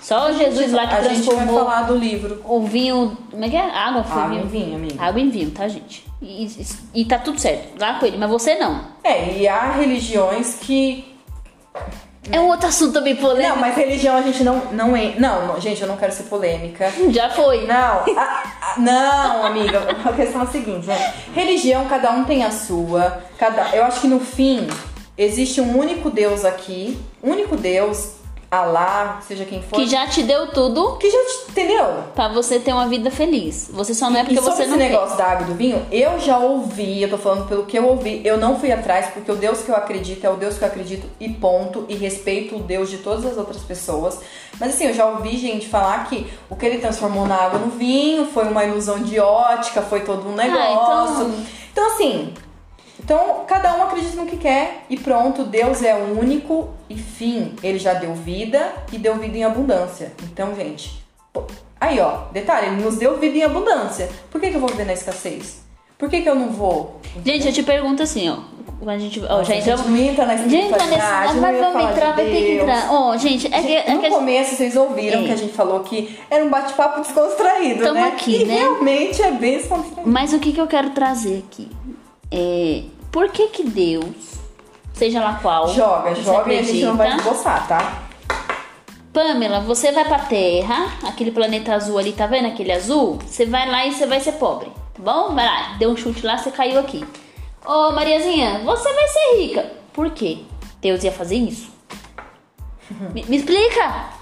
Só 0.00 0.32
Jesus 0.32 0.72
lá 0.72 0.86
que 0.86 0.94
a 0.94 1.02
gente 1.02 1.22
vai 1.22 1.34
transformou 1.36 1.64
falar 1.64 1.82
do 1.82 1.94
livro 1.96 2.42
o 2.44 2.62
vinho. 2.64 3.16
Como 3.30 3.44
é 3.44 3.48
que 3.48 3.56
é? 3.56 3.70
Água 3.70 4.02
foi 4.02 4.22
Água 4.22 4.30
vinho. 4.34 4.44
em 4.44 4.48
Vinho, 4.48 4.76
amiga. 4.76 5.02
Água 5.02 5.20
em 5.20 5.30
vinho, 5.30 5.50
tá, 5.50 5.68
gente? 5.68 6.04
E, 6.20 6.46
e, 6.46 6.66
e 7.02 7.04
tá 7.04 7.18
tudo 7.18 7.38
certo. 7.40 7.78
Lá 7.80 7.94
com 7.94 8.06
ele, 8.06 8.16
mas 8.18 8.28
você 8.28 8.56
não. 8.56 8.80
É, 9.04 9.38
e 9.38 9.46
há 9.48 9.70
religiões 9.72 10.56
que 10.60 11.04
É 12.32 12.38
um 12.40 12.48
outro 12.48 12.68
assunto 12.68 12.92
também 12.92 13.16
polêmico. 13.16 13.48
Não, 13.54 13.56
mas 13.60 13.76
religião 13.76 14.16
a 14.16 14.22
gente 14.22 14.42
não. 14.42 14.60
Não, 14.72 14.96
é, 14.96 15.14
não, 15.18 15.46
não, 15.46 15.60
gente, 15.60 15.80
eu 15.80 15.88
não 15.88 15.96
quero 15.96 16.12
ser 16.12 16.24
polêmica. 16.24 16.92
Já 17.10 17.30
foi. 17.30 17.66
Não, 17.66 17.74
a- 17.74 18.42
a- 18.62 18.74
não, 18.78 19.46
amiga. 19.46 19.80
A 20.04 20.12
questão 20.12 20.40
é 20.42 20.44
a 20.44 20.46
seguinte, 20.46 20.86
né? 20.86 21.14
Religião, 21.34 21.86
cada 21.86 22.10
um 22.10 22.24
tem 22.24 22.44
a 22.44 22.50
sua. 22.50 23.22
Cada, 23.38 23.74
eu 23.74 23.84
acho 23.84 24.00
que 24.02 24.06
no 24.08 24.20
fim 24.20 24.66
existe 25.24 25.60
um 25.60 25.78
único 25.78 26.10
Deus 26.10 26.44
aqui, 26.44 26.98
único 27.22 27.56
Deus, 27.56 28.18
Alá, 28.52 29.20
seja 29.28 29.44
quem 29.44 29.62
for. 29.62 29.76
Que 29.76 29.86
já 29.86 30.08
te 30.08 30.24
deu 30.24 30.48
tudo 30.48 30.96
que 30.96 31.08
já 31.08 31.18
te- 31.18 31.50
entendeu? 31.52 31.86
pra 32.16 32.26
você 32.26 32.58
ter 32.58 32.72
uma 32.72 32.88
vida 32.88 33.08
feliz. 33.08 33.70
Você 33.72 33.94
só 33.94 34.10
não 34.10 34.16
é 34.18 34.22
E 34.22 34.24
porque 34.24 34.40
sobre 34.40 34.54
você 34.56 34.62
esse 34.62 34.70
não 34.72 34.78
quer. 34.78 34.88
negócio 34.90 35.16
da 35.16 35.24
água 35.24 35.42
e 35.46 35.50
do 35.50 35.54
vinho, 35.54 35.86
eu 35.92 36.18
já 36.18 36.36
ouvi, 36.36 37.00
eu 37.00 37.08
tô 37.08 37.16
falando 37.16 37.46
pelo 37.46 37.64
que 37.64 37.78
eu 37.78 37.86
ouvi, 37.86 38.20
eu 38.24 38.36
não 38.38 38.58
fui 38.58 38.72
atrás, 38.72 39.06
porque 39.14 39.30
o 39.30 39.36
Deus 39.36 39.60
que 39.60 39.70
eu 39.70 39.76
acredito 39.76 40.24
é 40.24 40.30
o 40.30 40.34
Deus 40.34 40.58
que 40.58 40.64
eu 40.64 40.66
acredito 40.68 41.06
e 41.20 41.28
ponto, 41.28 41.84
e 41.88 41.94
respeito 41.94 42.56
o 42.56 42.58
Deus 42.58 42.90
de 42.90 42.98
todas 42.98 43.24
as 43.24 43.36
outras 43.36 43.58
pessoas. 43.62 44.18
Mas 44.58 44.74
assim, 44.74 44.86
eu 44.86 44.94
já 44.94 45.06
ouvi 45.06 45.36
gente 45.36 45.68
falar 45.68 46.08
que 46.08 46.26
o 46.50 46.56
que 46.56 46.66
ele 46.66 46.78
transformou 46.78 47.28
na 47.28 47.36
água 47.36 47.60
no 47.60 47.68
vinho 47.70 48.26
foi 48.34 48.48
uma 48.48 48.64
ilusão 48.64 48.98
de 49.00 49.20
ótica, 49.20 49.80
foi 49.80 50.00
todo 50.00 50.28
um 50.28 50.34
negócio. 50.34 51.22
então- 51.28 51.34
então 51.72 51.86
assim, 51.86 52.34
então, 53.02 53.44
cada 53.46 53.74
um 53.76 53.82
acredita 53.84 54.16
no 54.16 54.26
que 54.26 54.36
quer 54.36 54.84
e 54.90 54.96
pronto, 54.96 55.44
Deus 55.44 55.82
é 55.82 55.94
o 55.94 56.18
único 56.18 56.68
e 56.88 56.96
fim. 56.96 57.54
Ele 57.62 57.78
já 57.78 57.94
deu 57.94 58.14
vida 58.14 58.72
e 58.92 58.98
deu 58.98 59.16
vida 59.16 59.36
em 59.36 59.44
abundância. 59.44 60.12
Então, 60.24 60.54
gente, 60.54 61.02
pô, 61.32 61.44
aí 61.80 61.98
ó, 62.00 62.24
detalhe, 62.32 62.68
ele 62.68 62.82
nos 62.82 62.96
deu 62.96 63.18
vida 63.18 63.38
em 63.38 63.42
abundância. 63.42 64.08
Por 64.30 64.40
que, 64.40 64.50
que 64.50 64.56
eu 64.56 64.60
vou 64.60 64.68
viver 64.68 64.84
na 64.86 64.92
escassez? 64.92 65.62
Por 65.98 66.08
que, 66.08 66.22
que 66.22 66.28
eu 66.28 66.34
não 66.34 66.48
vou? 66.50 67.00
Gente, 67.24 67.46
eu 67.46 67.52
te 67.52 67.62
pergunto 67.62 68.02
assim, 68.02 68.28
ó. 68.30 68.36
Quando 68.78 68.90
a 68.90 68.98
gente, 68.98 69.20
ó, 69.22 69.26
já 69.26 69.52
a 69.52 69.56
gente 69.56 69.68
entramos. 69.68 69.86
não 69.86 69.96
entra 69.98 70.24
na 70.24 70.36
Gente, 70.36 70.72
nesse. 70.72 71.38
Mas 71.38 71.58
vamos 71.60 71.90
entrar, 71.90 72.12
vai 72.16 72.24
ter 72.24 72.30
que 72.30 72.52
entrar. 72.60 72.88
Ó, 72.90 73.14
gente, 73.18 73.46
é 73.48 73.50
que. 73.60 73.68
Gente, 73.68 73.90
É 73.90 73.94
no 73.94 74.00
que 74.00 74.08
começo 74.08 74.54
vocês 74.56 74.74
ouviram 74.74 75.20
É. 75.20 75.26
que 75.26 75.32
a 75.32 75.36
gente 75.36 75.52
falou 75.52 75.80
que 75.80 76.18
era 76.30 76.42
um 76.42 76.48
bate-papo 76.48 77.02
descontraído, 77.02 77.82
Tamo 77.84 78.00
né? 78.00 78.08
aqui, 78.08 78.40
e 78.42 78.44
né? 78.46 78.54
realmente 78.54 79.20
é 79.20 79.30
bem 79.32 79.58
descontraído. 79.58 80.00
Mas 80.10 80.32
o 80.32 80.38
que, 80.38 80.52
que 80.52 80.60
eu 80.60 80.66
quero 80.66 80.90
trazer 80.90 81.44
aqui? 81.46 81.68
É. 82.30 82.82
Por 83.10 83.28
que 83.30 83.48
que 83.48 83.64
Deus, 83.64 84.38
seja 84.92 85.20
lá 85.20 85.38
qual. 85.42 85.68
Joga, 85.68 86.14
joga 86.14 86.52
e 86.52 86.58
a 86.58 86.62
gente 86.62 86.84
não 86.84 86.96
vai 86.96 87.08
acredita, 87.08 87.30
esboçar, 87.30 87.66
tá? 87.66 88.02
Pamela, 89.12 89.60
você 89.60 89.90
vai 89.90 90.04
pra 90.04 90.20
Terra, 90.20 90.86
aquele 91.02 91.32
planeta 91.32 91.74
azul 91.74 91.98
ali, 91.98 92.12
tá 92.12 92.26
vendo 92.26 92.46
aquele 92.46 92.70
azul? 92.70 93.18
Você 93.26 93.44
vai 93.44 93.68
lá 93.68 93.84
e 93.84 93.92
você 93.92 94.06
vai 94.06 94.20
ser 94.20 94.32
pobre, 94.32 94.70
tá 94.94 95.02
bom? 95.02 95.34
Vai 95.34 95.44
lá, 95.44 95.74
deu 95.78 95.90
um 95.90 95.96
chute 95.96 96.24
lá, 96.24 96.38
você 96.38 96.52
caiu 96.52 96.78
aqui. 96.78 97.04
Ô 97.66 97.90
Mariazinha, 97.90 98.60
você 98.64 98.92
vai 98.92 99.08
ser 99.08 99.36
rica. 99.38 99.72
Por 99.92 100.10
quê? 100.10 100.38
Deus 100.80 101.02
ia 101.02 101.10
fazer 101.12 101.36
isso? 101.36 101.70
Me, 103.12 103.24
me 103.24 103.36
explica! 103.36 104.19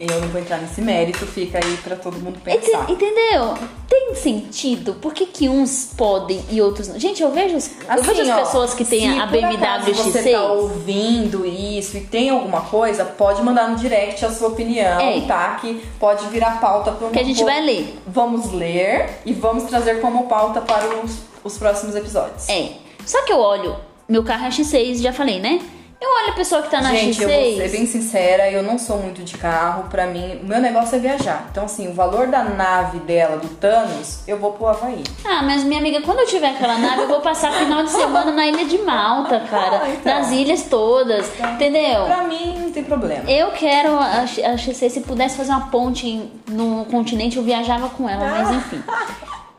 Eu 0.00 0.20
não 0.20 0.28
vou 0.28 0.40
entrar 0.40 0.58
nesse 0.58 0.80
mérito, 0.80 1.26
fica 1.26 1.58
aí 1.58 1.76
pra 1.78 1.96
todo 1.96 2.18
mundo 2.20 2.38
pensar. 2.40 2.88
entendeu? 2.88 3.54
Tem 3.88 4.14
sentido? 4.14 4.94
Por 4.94 5.12
que, 5.12 5.26
que 5.26 5.48
uns 5.48 5.92
podem 5.96 6.40
e 6.50 6.62
outros 6.62 6.86
não? 6.88 6.98
Gente, 7.00 7.20
eu 7.22 7.30
vejo, 7.32 7.54
eu 7.56 7.60
vejo 7.60 7.70
as 7.88 8.08
Assim, 8.20 8.30
ó, 8.30 8.36
pessoas 8.38 8.74
que 8.74 8.84
têm 8.84 9.12
se 9.12 9.18
a 9.18 9.26
BMW 9.26 9.56
acaso 9.56 9.90
X6. 9.90 9.94
você 10.12 10.32
tá 10.32 10.52
ouvindo 10.52 11.44
isso 11.44 11.96
e 11.96 12.00
tem 12.02 12.30
alguma 12.30 12.60
coisa, 12.60 13.04
pode 13.04 13.42
mandar 13.42 13.68
no 13.68 13.76
direct 13.76 14.24
a 14.24 14.30
sua 14.30 14.48
opinião, 14.48 15.00
É. 15.00 15.20
tá? 15.22 15.56
Que 15.60 15.82
pode 15.98 16.26
virar 16.28 16.60
pauta 16.60 16.92
para 16.92 17.08
Que 17.10 17.18
a 17.18 17.24
gente 17.24 17.42
vai 17.42 17.60
ler. 17.60 17.98
Vamos 18.06 18.52
ler 18.52 19.20
e 19.26 19.32
vamos 19.32 19.64
trazer 19.64 20.00
como 20.00 20.28
pauta 20.28 20.60
para 20.60 20.86
os, 21.04 21.16
os 21.42 21.58
próximos 21.58 21.96
episódios. 21.96 22.48
É. 22.48 22.72
Só 23.04 23.22
que 23.24 23.32
eu 23.32 23.38
olho, 23.38 23.74
meu 24.08 24.22
carro 24.22 24.44
é 24.46 24.48
X6, 24.50 25.00
já 25.00 25.12
falei, 25.12 25.40
né? 25.40 25.60
Eu 26.00 26.08
olho 26.22 26.30
a 26.30 26.32
pessoa 26.32 26.62
que 26.62 26.70
tá 26.70 26.80
na 26.80 26.90
Gente, 26.92 27.18
X6. 27.20 27.22
eu 27.22 27.28
vou 27.28 27.56
ser 27.56 27.68
bem 27.70 27.84
sincera, 27.86 28.48
eu 28.50 28.62
não 28.62 28.78
sou 28.78 28.98
muito 28.98 29.24
de 29.24 29.36
carro. 29.36 29.88
Pra 29.90 30.06
mim, 30.06 30.38
o 30.42 30.46
meu 30.46 30.60
negócio 30.60 30.94
é 30.94 30.98
viajar. 31.00 31.48
Então, 31.50 31.64
assim, 31.64 31.88
o 31.88 31.92
valor 31.92 32.28
da 32.28 32.44
nave 32.44 33.00
dela, 33.00 33.36
do 33.38 33.48
Thanos, 33.48 34.20
eu 34.26 34.38
vou 34.38 34.52
pro 34.52 34.68
Havaí. 34.68 35.02
Ah, 35.24 35.42
mas 35.42 35.64
minha 35.64 35.80
amiga, 35.80 36.00
quando 36.02 36.20
eu 36.20 36.26
tiver 36.26 36.50
aquela 36.50 36.78
nave, 36.78 37.02
eu 37.02 37.08
vou 37.08 37.20
passar 37.20 37.50
final 37.52 37.82
de 37.82 37.90
semana 37.90 38.30
na 38.30 38.46
ilha 38.46 38.64
de 38.64 38.78
Malta, 38.78 39.40
cara. 39.50 39.80
Ah, 39.82 39.90
então. 39.90 40.14
nas 40.20 40.30
ilhas 40.30 40.62
todas, 40.64 41.28
entendeu? 41.54 42.04
Pra 42.04 42.22
mim, 42.22 42.58
não 42.60 42.70
tem 42.70 42.84
problema. 42.84 43.28
Eu 43.28 43.50
quero 43.50 43.98
a, 43.98 44.24
X- 44.24 44.44
a 44.44 44.54
X6, 44.54 44.90
se 44.90 45.00
pudesse 45.00 45.36
fazer 45.36 45.50
uma 45.50 45.66
ponte 45.68 46.06
em- 46.06 46.30
no 46.48 46.84
continente, 46.84 47.36
eu 47.38 47.42
viajava 47.42 47.88
com 47.90 48.08
ela, 48.08 48.24
mas 48.24 48.50
enfim. 48.54 48.80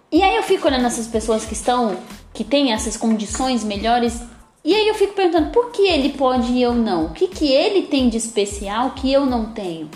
E 0.10 0.24
aí 0.24 0.38
eu 0.38 0.44
fico 0.44 0.68
olhando 0.70 0.86
essas 0.88 1.06
pessoas 1.06 1.44
que 1.44 1.54
estão, 1.54 1.98
que 2.34 2.46
têm 2.46 2.72
essas 2.72 2.96
condições 2.96 3.62
melhores, 3.64 4.22
e 4.64 4.74
aí 4.76 4.88
eu 4.88 4.94
fico 4.96 5.14
perguntando, 5.14 5.52
por 5.52 5.72
que 5.72 5.88
ele 5.88 6.10
pode 6.10 6.52
e 6.52 6.62
eu 6.62 6.74
não? 6.74 7.06
O 7.06 7.10
que, 7.12 7.28
que 7.28 7.52
ele 7.52 7.84
tem 7.84 8.10
de 8.10 8.18
especial 8.18 8.92
que 8.92 9.12
eu 9.12 9.26
não 9.26 9.46
tenho? 9.54 9.90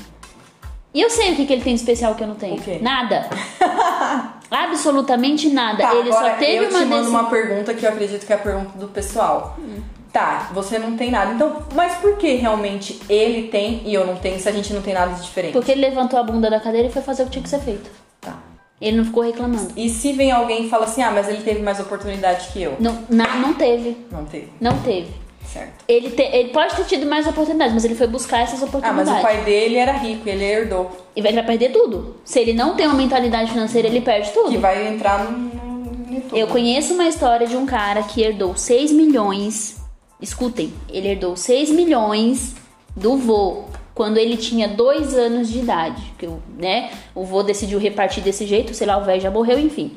E 0.93 1.01
eu 1.01 1.09
sei 1.09 1.33
o 1.33 1.35
que, 1.35 1.45
que 1.45 1.53
ele 1.53 1.63
tem 1.63 1.73
de 1.73 1.79
especial 1.81 2.13
que 2.15 2.23
eu 2.23 2.27
não 2.27 2.35
tenho. 2.35 2.55
O 2.55 2.61
quê? 2.61 2.77
Nada. 2.81 3.27
Absolutamente 4.49 5.49
nada. 5.49 5.81
Tá, 5.83 5.95
ele 5.95 6.11
só 6.11 6.29
teve 6.35 6.65
eu 6.65 6.69
uma 6.69 6.79
te 6.79 6.85
mando 6.85 7.01
deci- 7.03 7.09
uma 7.15 7.29
pergunta 7.29 7.73
que 7.73 7.85
eu 7.85 7.89
acredito 7.89 8.25
que 8.25 8.31
é 8.31 8.35
a 8.35 8.39
pergunta 8.39 8.77
do 8.77 8.87
pessoal. 8.87 9.57
Tá, 10.11 10.49
você 10.53 10.77
não 10.77 10.95
tem 10.95 11.09
nada. 11.09 11.33
Então, 11.33 11.63
mas 11.73 11.95
por 11.95 12.17
que 12.17 12.35
realmente 12.35 12.99
ele 13.09 13.47
tem 13.47 13.81
e 13.83 13.93
eu 13.95 14.05
não 14.05 14.15
tenho 14.17 14.39
se 14.39 14.47
a 14.47 14.51
gente 14.51 14.71
não 14.71 14.83
tem 14.83 14.93
nada 14.93 15.13
de 15.15 15.23
diferente? 15.23 15.53
Porque 15.53 15.71
ele 15.71 15.81
levantou 15.81 16.19
a 16.19 16.23
bunda 16.23 16.51
da 16.51 16.59
cadeira 16.59 16.87
e 16.87 16.91
foi 16.91 17.01
fazer 17.01 17.23
o 17.23 17.25
que 17.25 17.31
tinha 17.31 17.43
que 17.43 17.49
ser 17.49 17.59
feito. 17.61 17.89
Tá. 18.21 18.35
Ele 18.81 18.97
não 18.97 19.05
ficou 19.05 19.23
reclamando. 19.23 19.71
E 19.77 19.87
se 19.89 20.11
vem 20.13 20.31
alguém 20.31 20.65
e 20.65 20.69
fala 20.69 20.85
assim, 20.85 21.01
ah, 21.01 21.11
mas 21.11 21.29
ele 21.29 21.41
teve 21.43 21.61
mais 21.61 21.79
oportunidade 21.79 22.47
que 22.51 22.61
eu? 22.61 22.75
Não, 22.79 22.99
não 23.09 23.53
teve. 23.53 23.95
Não 24.11 24.25
teve. 24.25 24.49
Não 24.59 24.77
teve. 24.79 25.07
Certo. 25.45 25.83
Ele, 25.87 26.09
te- 26.09 26.21
ele 26.33 26.49
pode 26.49 26.75
ter 26.75 26.83
tido 26.85 27.05
mais 27.05 27.27
oportunidades, 27.27 27.73
mas 27.73 27.85
ele 27.85 27.95
foi 27.95 28.07
buscar 28.07 28.39
essas 28.39 28.61
Ah, 28.61 28.65
oportunidades. 28.65 29.09
mas 29.11 29.19
o 29.19 29.21
pai 29.21 29.41
dele 29.43 29.75
era 29.75 29.91
rico, 29.93 30.27
ele 30.27 30.43
herdou. 30.43 30.89
E 31.15 31.21
vai, 31.21 31.31
vai 31.33 31.45
perder 31.45 31.71
tudo. 31.71 32.15
Se 32.25 32.39
ele 32.39 32.53
não 32.53 32.75
tem 32.75 32.87
uma 32.87 32.95
mentalidade 32.95 33.51
financeira, 33.51 33.87
ele 33.87 34.01
perde 34.01 34.31
tudo. 34.31 34.49
Que 34.51 34.57
vai 34.57 34.87
entrar 34.87 35.23
no, 35.25 35.37
no. 35.37 35.93
Eu 36.35 36.47
conheço 36.47 36.93
uma 36.93 37.07
história 37.07 37.45
de 37.45 37.55
um 37.55 37.65
cara 37.65 38.01
que 38.03 38.21
herdou 38.21 38.55
6 38.57 38.91
milhões. 38.91 39.77
Escutem, 40.21 40.73
ele 40.89 41.09
herdou 41.09 41.35
6 41.35 41.69
milhões 41.69 42.55
do 42.95 43.17
vô 43.17 43.65
quando 43.95 44.17
ele 44.17 44.37
tinha 44.37 44.67
2 44.67 45.13
anos 45.15 45.49
de 45.49 45.59
idade. 45.59 46.01
Que, 46.17 46.25
o- 46.27 46.41
né, 46.57 46.91
o 47.13 47.23
vô 47.23 47.43
decidiu 47.43 47.79
repartir 47.79 48.23
desse 48.23 48.45
jeito, 48.45 48.73
sei 48.73 48.87
lá, 48.87 48.97
o 48.97 49.03
velho 49.05 49.21
já 49.21 49.29
morreu, 49.31 49.59
enfim. 49.59 49.95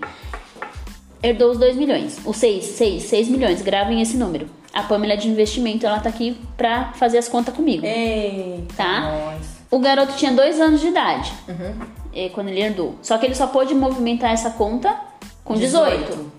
Herdou 1.23 1.51
os 1.51 1.59
2 1.59 1.77
milhões. 1.77 2.19
Os 2.25 2.37
6, 2.37 2.65
6, 2.65 3.03
6 3.05 3.29
milhões. 3.29 3.63
Gravem 3.63 4.01
esse 4.01 4.17
número. 4.17 4.49
A 4.73 4.83
Pamela 4.83 5.17
de 5.17 5.29
investimento, 5.29 5.87
ela 5.87 5.99
tá 5.99 6.09
aqui 6.11 6.37
pra 6.57 6.93
fazer 6.95 7.19
as 7.19 7.27
contas 7.29 7.55
comigo. 7.55 7.85
Eita, 7.87 8.75
Tá? 8.77 9.35
O 9.71 9.79
garoto 9.81 10.13
tinha 10.17 10.31
2 10.33 10.61
anos 10.61 10.81
de 10.81 10.89
idade 10.89 11.33
Uhum. 11.49 11.75
eh, 12.15 12.29
quando 12.33 12.49
ele 12.49 12.61
herdou. 12.61 12.95
Só 13.03 13.19
que 13.19 13.27
ele 13.27 13.35
só 13.35 13.47
pôde 13.49 13.75
movimentar 13.75 14.31
essa 14.33 14.51
conta 14.51 14.95
com 15.43 15.55
18. 15.55 16.31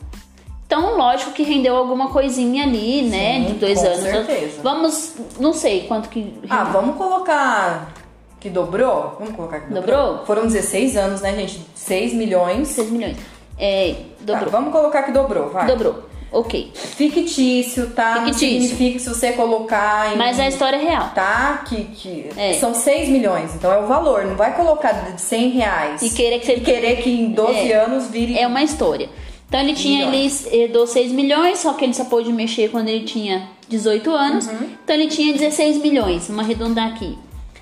Então, 0.68 0.97
lógico 0.97 1.32
que 1.32 1.43
rendeu 1.43 1.76
alguma 1.78 2.09
coisinha 2.09 2.65
ali, 2.65 3.01
né? 3.03 3.36
Sim, 3.39 3.45
De 3.45 3.53
dois 3.53 3.80
com 3.80 3.88
anos. 3.88 3.99
certeza. 4.01 4.59
Vamos, 4.61 5.13
não 5.39 5.53
sei 5.53 5.88
quanto 5.88 6.09
que. 6.09 6.34
Ah, 6.49 6.65
vamos 6.65 6.97
colocar 6.97 7.93
que 8.39 8.49
dobrou? 8.49 9.15
Vamos 9.18 9.34
colocar 9.36 9.61
que 9.61 9.74
dobrou? 9.74 9.97
Dobrou? 10.07 10.26
Foram 10.26 10.43
16 10.43 10.97
anos, 10.97 11.22
né, 11.22 11.34
gente? 11.36 11.61
6 11.74 12.13
milhões. 12.13 12.68
6 12.68 12.91
milhões. 12.91 13.15
É, 13.57 13.95
Tá, 14.26 14.34
dobrou. 14.34 14.51
vamos 14.51 14.72
colocar 14.74 15.03
que 15.03 15.11
dobrou, 15.11 15.49
vai. 15.49 15.65
Dobrou. 15.68 16.03
Ok. 16.34 16.70
Fictício, 16.76 17.89
tá? 17.91 18.15
Não 18.15 18.26
Fictício. 18.26 18.49
significa 18.68 18.93
que 18.93 18.99
se 18.99 19.07
você 19.07 19.32
colocar 19.32 20.13
em... 20.13 20.18
Mas 20.18 20.38
a 20.38 20.47
história 20.49 20.76
é 20.76 20.82
real. 20.84 21.11
Tá? 21.15 21.63
Que, 21.65 21.86
que 21.86 22.30
É. 22.36 22.53
são 22.55 22.74
6 22.74 23.07
milhões, 23.07 23.55
então 23.55 23.72
é 23.72 23.78
o 23.80 23.88
valor. 23.88 24.26
Não 24.26 24.36
vai 24.36 24.53
colocar 24.53 24.91
de 24.91 25.22
100 25.22 25.49
reais. 25.51 26.01
E 26.01 26.09
querer 26.09 26.39
que 26.39 26.45
você- 26.45 26.55
E 26.55 26.59
querer 26.59 26.97
que 26.97 27.09
em 27.09 27.32
12 27.32 27.72
É. 27.72 27.76
anos 27.82 28.07
vire... 28.09 28.38
É 28.38 28.45
uma 28.45 28.61
história. 28.61 29.07
Então 29.48 29.60
ele 29.62 29.74
tinha, 29.74 30.04
ele 30.04 30.12
Milhões. 30.12 30.45
herdou 30.48 30.86
6 30.86 31.12
milhões, 31.14 31.60
só 31.60 31.74
que 31.74 31.86
ele 31.86 31.93
só 31.93 32.04
pôde 32.06 32.32
mexer 32.34 32.70
quando 32.70 32.89
ele 32.89 33.06
tinha 33.06 33.50
18 33.70 34.12
anos. 34.12 34.48
Uhum. 34.48 34.70
Então 34.84 34.95
ele 34.95 35.08
tinha 35.08 35.34
16 35.34 35.78
milhões. 35.82 36.28
Vamos 36.28 36.43
arredondar 36.43 36.88
aqui. 36.88 37.18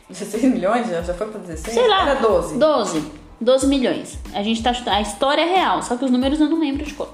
16 0.10 0.44
milhões? 0.46 0.88
Já, 0.88 1.02
já 1.02 1.14
foi 1.14 1.28
pra 1.28 1.40
16? 1.40 1.74
Sei 1.74 1.88
lá. 1.88 2.10
Era 2.10 2.16
12. 2.22 2.58
12. 2.58 3.04
12 3.40 3.68
milhões. 3.68 4.18
A 4.34 4.42
gente 4.42 4.64
tá. 4.64 4.74
A 4.88 5.02
história 5.02 5.42
é 5.42 5.56
real, 5.56 5.84
só 5.84 5.96
que 5.96 6.06
os 6.06 6.12
números 6.12 6.40
eu 6.40 6.50
não 6.50 6.60
lembro 6.60 6.84
de 6.84 6.94
cor. 6.94 7.10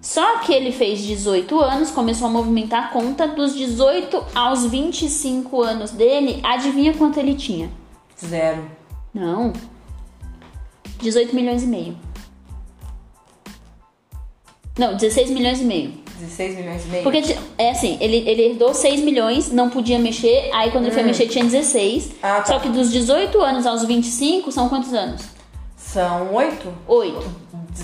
Só 0.00 0.38
que 0.38 0.52
ele 0.52 0.72
fez 0.72 1.02
18 1.02 1.60
anos, 1.60 1.90
começou 1.90 2.26
a 2.26 2.30
movimentar 2.30 2.84
a 2.84 2.88
conta 2.88 3.28
dos 3.28 3.54
18 3.54 4.24
aos 4.34 4.64
25 4.64 5.62
anos 5.62 5.90
dele. 5.90 6.40
Adivinha 6.42 6.94
quanto 6.94 7.20
ele 7.20 7.34
tinha? 7.34 7.70
Zero. 8.18 8.64
Não. 9.12 9.52
18 11.00 11.34
milhões 11.34 11.62
e 11.62 11.66
meio. 11.66 11.96
Não, 14.80 14.94
16 14.96 15.30
milhões 15.30 15.60
e 15.60 15.64
meio. 15.64 15.92
16 16.18 16.56
milhões 16.56 16.84
e 16.86 16.88
meio. 16.88 17.02
Porque 17.02 17.36
é 17.58 17.70
assim, 17.70 17.98
ele, 18.00 18.16
ele 18.28 18.42
herdou 18.50 18.72
6 18.72 19.00
milhões, 19.02 19.52
não 19.52 19.68
podia 19.68 19.98
mexer, 19.98 20.50
aí 20.54 20.70
quando 20.70 20.84
ele 20.86 20.94
foi 20.94 21.02
mexer 21.02 21.26
tinha 21.28 21.44
16. 21.44 22.04
Hum. 22.06 22.08
Ah, 22.22 22.36
tá. 22.40 22.44
Só 22.46 22.58
que 22.58 22.68
dos 22.70 22.90
18 22.90 23.38
anos 23.42 23.66
aos 23.66 23.84
25 23.84 24.50
são 24.50 24.68
quantos 24.70 24.94
anos? 24.94 25.22
São 25.76 26.32
8? 26.34 26.72
8. 26.88 27.30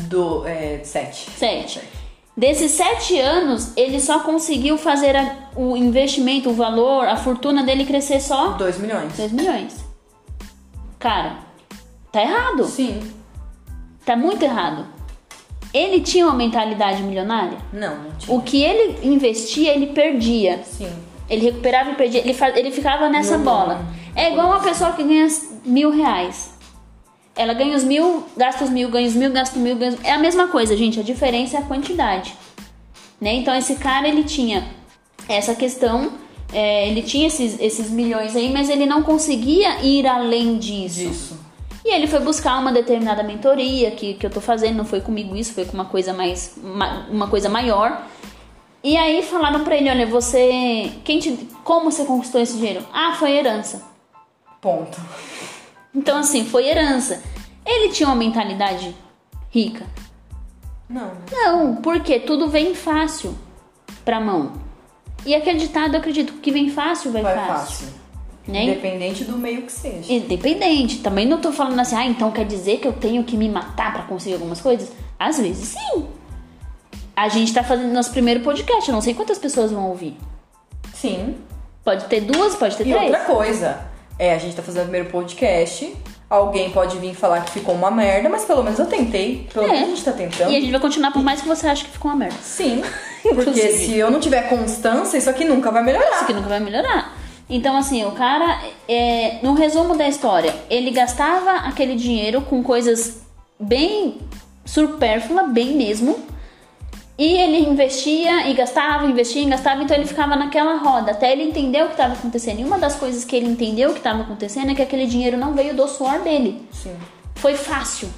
Do, 0.09 0.47
é, 0.47 0.81
7. 0.83 1.31
7. 1.37 1.81
Desses 2.35 2.71
7 2.73 3.19
anos, 3.19 3.73
ele 3.77 4.01
só 4.01 4.21
conseguiu 4.21 4.77
fazer 4.79 5.15
a- 5.17 5.37
o 5.55 5.77
investimento, 5.77 6.49
o 6.51 6.55
valor, 6.55 7.07
a 7.07 7.17
fortuna 7.17 7.63
dele 7.63 7.85
crescer 7.85 8.21
só 8.21 8.53
2 8.53 8.79
milhões. 8.79 9.13
2 9.17 9.33
milhões. 9.33 9.77
Cara, 10.99 11.39
tá 12.13 12.23
errado. 12.23 12.65
Sim. 12.65 13.01
Tá 14.05 14.17
muito 14.17 14.43
errado. 14.43 14.87
Ele 15.77 16.01
tinha 16.01 16.25
uma 16.27 16.35
mentalidade 16.35 17.03
milionária? 17.03 17.59
Não, 17.73 17.95
não 17.97 18.11
tinha. 18.19 18.37
O 18.37 18.41
que 18.43 18.63
ele 18.63 19.07
investia, 19.07 19.75
ele 19.75 19.89
perdia. 19.89 20.63
Sim. 20.65 20.89
Ele 21.29 21.45
recuperava 21.45 21.91
e 21.91 21.95
perdia. 21.95 22.21
Ele, 22.21 22.37
ele 22.57 22.71
ficava 22.71 23.09
nessa 23.09 23.37
bola. 23.37 23.85
É 24.15 24.33
igual 24.33 24.47
uma 24.47 24.61
pessoa 24.61 24.93
que 24.93 25.03
ganha 25.03 25.29
mil 25.65 25.91
reais. 25.91 26.55
Ela 27.35 27.53
ganha 27.53 27.77
os 27.77 27.85
mil, 27.85 28.25
gasta 28.37 28.65
os 28.65 28.71
mil, 28.71 28.89
ganha 28.89 29.07
os 29.07 29.15
mil, 29.15 29.31
gasta 29.31 29.57
os 29.57 29.63
mil, 29.63 29.77
ganha 29.77 29.93
os... 29.93 30.05
É 30.05 30.13
a 30.13 30.19
mesma 30.19 30.49
coisa, 30.49 30.77
gente. 30.77 30.99
A 30.99 31.03
diferença 31.03 31.59
é 31.59 31.61
a 31.61 31.65
quantidade. 31.65 32.35
Né? 33.21 33.35
Então, 33.35 33.55
esse 33.55 33.77
cara, 33.77 34.09
ele 34.09 34.25
tinha 34.25 34.67
essa 35.29 35.55
questão... 35.55 36.13
é, 36.53 36.89
ele 36.89 37.03
tinha 37.03 37.27
esses, 37.27 37.61
esses 37.61 37.91
milhões 37.91 38.35
aí, 38.35 38.51
mas 38.51 38.71
ele 38.71 38.87
não 38.87 39.03
conseguia 39.03 39.83
ir 39.83 40.07
além 40.07 40.57
disso. 40.57 41.01
Disso. 41.01 41.36
E 41.89 41.95
ele 41.95 42.09
foi 42.09 42.19
buscar 42.19 42.59
uma 42.59 42.73
determinada 42.73 43.23
mentoria 43.23 43.93
que, 43.93 44.15
que 44.15 44.27
eu 44.27 44.31
tô 44.31 44.41
fazendo, 44.41 44.77
não 44.77 44.85
foi 44.85 45.01
comigo 45.01 45.37
isso, 45.37 45.55
foi 45.55 45.65
com 45.65 45.75
uma 45.75 45.85
coisa 45.85 46.13
mais 46.13 46.57
ma- 46.61 47.07
uma 47.09 47.29
coisa 47.29 47.49
maior. 47.49 48.03
E 48.83 48.97
aí 48.97 49.23
falaram 49.23 49.63
pra 49.63 49.77
ele, 49.77 49.89
olha, 49.89 50.05
você, 50.05 50.91
quem 51.05 51.21
te, 51.21 51.49
como 51.63 51.93
você 51.93 52.05
conquistou 52.05 52.41
esse 52.41 52.57
dinheiro? 52.57 52.85
Ah, 52.93 53.15
foi 53.17 53.37
herança. 53.37 53.85
Ponto. 54.61 54.99
Então 55.95 56.19
assim, 56.19 56.45
foi 56.45 56.67
herança. 56.67 57.23
Ele 57.65 57.93
tinha 57.93 58.09
uma 58.09 58.17
mentalidade 58.17 58.93
rica? 59.51 59.87
Não. 60.89 61.13
Não, 61.31 61.77
porque 61.77 62.19
tudo 62.19 62.49
vem 62.49 62.75
fácil 62.75 63.39
pra 64.05 64.19
mão. 64.19 64.53
E 65.25 65.37
aquele 65.37 65.61
ditado, 65.61 65.95
eu 65.95 66.01
acredito, 66.01 66.33
que 66.35 66.51
vem 66.51 66.69
fácil, 66.69 67.13
vai, 67.13 67.23
Vai 67.23 67.37
fácil. 67.37 67.87
fácil. 67.87 67.89
Né? 68.47 68.65
Independente 68.65 69.25
do 69.25 69.37
meio 69.37 69.63
que 69.63 69.73
seja. 69.73 70.13
Independente. 70.13 70.99
Também 70.99 71.27
não 71.27 71.41
tô 71.41 71.51
falando 71.51 71.81
assim, 71.81 71.97
ah, 71.97 72.07
então 72.07 72.31
quer 72.31 72.45
dizer 72.45 72.79
que 72.79 72.87
eu 72.87 72.93
tenho 72.93 73.25
que 73.25 73.37
me 73.37 73.49
matar 73.49 73.93
pra 73.93 74.03
conseguir 74.05 74.35
algumas 74.35 74.61
coisas? 74.61 74.93
Às 75.19 75.39
vezes 75.39 75.69
sim. 75.71 76.07
A 77.17 77.29
gente 77.29 77.53
tá 77.53 77.65
fazendo 77.65 77.93
nosso 77.93 78.11
primeiro 78.11 78.41
podcast, 78.41 78.89
eu 78.89 78.95
não 78.95 79.01
sei 79.01 79.15
quantas 79.15 79.39
pessoas 79.39 79.73
vão 79.73 79.89
ouvir. 79.89 80.17
Sim. 80.95 81.37
Pode 81.85 82.05
ter 82.07 82.21
duas, 82.21 82.55
pode 82.55 82.77
ter 82.77 82.87
E 82.87 82.93
três. 82.93 83.05
outra 83.05 83.21
coisa, 83.25 83.81
é, 84.19 84.35
a 84.35 84.39
gente 84.39 84.55
tá 84.55 84.63
fazendo 84.63 84.83
o 84.83 84.87
primeiro 84.87 85.09
podcast. 85.11 85.95
Alguém 86.29 86.71
pode 86.71 86.99
vir 86.99 87.15
falar 87.15 87.43
que 87.45 87.53
ficou 87.53 87.75
uma 87.75 87.91
merda, 87.91 88.29
mas 88.29 88.45
pelo 88.45 88.63
menos 88.63 88.79
eu 88.79 88.87
tentei. 88.87 89.47
Pelo 89.53 89.67
É. 89.67 89.71
menos 89.71 89.83
a 89.85 89.89
gente 89.91 90.05
tá 90.05 90.13
tentando. 90.13 90.51
E 90.53 90.57
a 90.57 90.61
gente 90.61 90.71
vai 90.73 90.81
continuar 90.81 91.13
por 91.13 91.23
mais 91.23 91.41
que 91.41 91.47
você 91.49 91.69
ache 91.69 91.85
que 91.85 91.91
ficou 91.93 92.11
uma 92.11 92.17
merda. 92.17 92.37
Sim. 92.43 92.83
Porque 93.23 93.69
se 93.73 93.97
eu 93.97 94.11
não 94.11 94.19
tiver 94.21 94.49
constância, 94.49 95.17
isso 95.17 95.31
aqui 95.31 95.45
nunca 95.45 95.71
vai 95.71 95.83
melhorar. 95.85 96.17
Isso 96.17 96.27
que 96.27 96.33
nunca 96.33 96.49
vai 96.49 96.61
melhorar. 96.61 97.17
Então, 97.49 97.77
assim, 97.77 98.05
o 98.05 98.13
cara, 98.13 98.61
é, 98.89 99.39
no 99.43 99.55
resumo 99.55 99.97
da 99.97 100.09
história, 100.09 100.55
ele 100.69 100.91
gastava 100.91 101.69
aquele 101.69 101.95
dinheiro 101.95 102.43
com 102.43 102.63
coisas 102.63 103.23
bem 103.59 104.19
supérflua, 104.65 105.45
bem 105.45 105.77
mesmo. 105.77 106.19
E 107.19 107.25
ele 107.25 107.67
investia 107.67 108.51
e 108.51 108.53
gastava, 108.53 109.07
investia 109.07 109.43
e 109.43 109.47
gastava, 109.47 109.83
então 109.83 109.97
ele 109.97 110.05
ficava 110.05 110.37
naquela 110.37 110.77
roda 110.77 111.13
até 111.13 111.33
ele 111.33 111.45
entender 111.45 111.83
o 111.83 111.87
que 111.87 111.93
estava 111.93 112.13
acontecendo. 112.13 112.61
E 112.61 112.65
uma 112.65 112.79
das 112.79 112.97
coisas 112.97 113.25
que 113.25 113.35
ele 113.35 113.47
entendeu 113.47 113.93
que 113.93 113.99
estava 113.99 114.23
acontecendo 114.23 114.73
é 114.73 114.75
que 114.75 114.83
aquele 114.83 115.07
dinheiro 115.07 115.37
não 115.37 115.55
veio 115.55 115.75
do 115.75 115.89
suor 115.89 116.19
dele. 116.21 116.69
Sim. 116.73 116.95
Foi 117.37 117.55
fácil. 117.55 118.11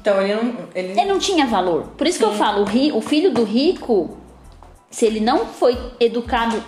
Então 0.00 0.20
ele 0.20 0.34
não. 0.34 0.54
Ele... 0.74 1.00
Ele 1.00 1.04
não 1.04 1.18
tinha 1.18 1.46
valor. 1.46 1.84
Por 1.96 2.06
isso 2.08 2.18
que 2.18 2.24
eu 2.24 2.32
falo, 2.32 2.62
o, 2.62 2.64
ri, 2.64 2.90
o 2.90 3.00
filho 3.00 3.30
do 3.30 3.44
rico, 3.44 4.16
se 4.90 5.06
ele 5.06 5.20
não 5.20 5.46
foi 5.46 5.78
educado 6.00 6.60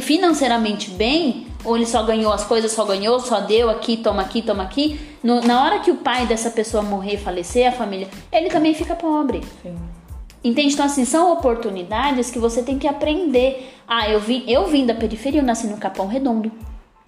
financeiramente 0.00 0.90
bem, 0.90 1.46
ou 1.64 1.76
ele 1.76 1.86
só 1.86 2.02
ganhou 2.02 2.32
as 2.32 2.44
coisas, 2.44 2.72
só 2.72 2.84
ganhou, 2.84 3.18
só 3.20 3.40
deu 3.40 3.68
aqui, 3.68 3.96
toma 3.96 4.22
aqui, 4.22 4.40
toma 4.42 4.62
aqui, 4.62 5.00
no- 5.22 5.40
na 5.40 5.64
hora 5.64 5.78
que 5.80 5.90
o 5.90 5.96
pai 5.96 6.26
dessa 6.26 6.50
pessoa 6.50 6.82
morrer, 6.82 7.18
falecer, 7.18 7.68
a 7.68 7.72
família, 7.72 8.08
ele 8.32 8.48
também 8.48 8.72
fica 8.74 8.94
pobre. 8.94 9.42
Sim. 9.62 9.76
Entende? 10.44 10.74
Então, 10.74 10.86
assim, 10.86 11.04
são 11.04 11.32
oportunidades 11.32 12.30
que 12.30 12.38
você 12.38 12.62
tem 12.62 12.78
que 12.78 12.86
aprender. 12.86 13.74
Ah, 13.88 14.08
eu 14.08 14.20
vim, 14.20 14.44
eu 14.46 14.66
vim 14.66 14.86
da 14.86 14.94
periferia, 14.94 15.40
eu 15.40 15.44
nasci 15.44 15.66
no 15.66 15.76
Capão 15.76 16.06
Redondo, 16.06 16.52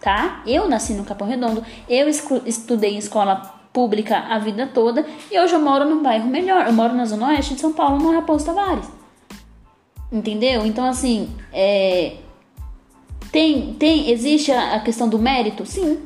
tá? 0.01 0.43
Eu 0.45 0.69
nasci 0.69 0.93
no 0.95 1.05
Capão 1.05 1.29
Redondo. 1.29 1.63
Eu 1.89 2.09
estudei 2.09 2.95
em 2.95 2.99
escola 2.99 3.37
pública 3.73 4.19
a 4.29 4.41
vida 4.41 4.67
toda 4.67 5.07
e 5.31 5.39
hoje 5.39 5.55
eu 5.55 5.61
moro 5.61 5.85
num 5.89 6.03
bairro 6.03 6.27
melhor. 6.27 6.67
Eu 6.67 6.73
moro 6.73 6.95
na 6.95 7.05
Zona 7.05 7.29
Oeste 7.29 7.55
de 7.55 7.61
São 7.61 7.73
Paulo, 7.73 7.99
no 7.99 8.13
Raposo 8.13 8.45
Tavares. 8.45 8.91
Entendeu? 10.11 10.67
Então, 10.67 10.85
assim, 10.85 11.31
é... 11.53 12.15
Tem, 13.31 13.75
tem, 13.75 14.11
existe 14.11 14.51
a 14.51 14.81
questão 14.81 15.09
do 15.09 15.19
mérito? 15.19 15.67
Sim, 15.67 15.99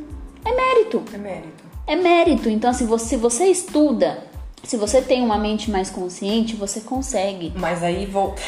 é 0.44 0.54
mérito. 0.54 1.02
É 1.12 1.18
mérito. 1.18 1.64
É 1.86 1.96
mérito. 1.96 2.48
Então, 2.48 2.70
assim, 2.70 2.86
você, 2.86 3.06
se 3.10 3.16
você 3.16 3.44
estuda, 3.46 4.24
se 4.62 4.76
você 4.76 5.00
tem 5.00 5.22
uma 5.22 5.38
mente 5.38 5.70
mais 5.70 5.90
consciente, 5.90 6.56
você 6.56 6.80
consegue. 6.80 7.52
Mas 7.56 7.82
aí 7.82 8.06
volta. 8.06 8.42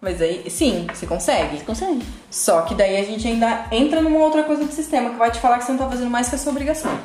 Mas 0.00 0.20
aí, 0.20 0.50
sim, 0.50 0.86
você 0.92 1.06
consegue. 1.06 1.58
Você 1.58 1.64
consegue. 1.64 2.02
Só 2.30 2.62
que 2.62 2.74
daí 2.74 2.96
a 2.96 3.04
gente 3.04 3.26
ainda 3.28 3.66
entra 3.70 4.00
numa 4.00 4.18
outra 4.18 4.42
coisa 4.42 4.64
do 4.64 4.72
sistema 4.72 5.10
que 5.10 5.16
vai 5.16 5.30
te 5.30 5.38
falar 5.38 5.58
que 5.58 5.64
você 5.64 5.72
não 5.72 5.78
tá 5.78 5.88
fazendo 5.88 6.10
mais 6.10 6.28
que 6.28 6.34
a 6.34 6.38
sua 6.38 6.50
obrigação. 6.50 6.98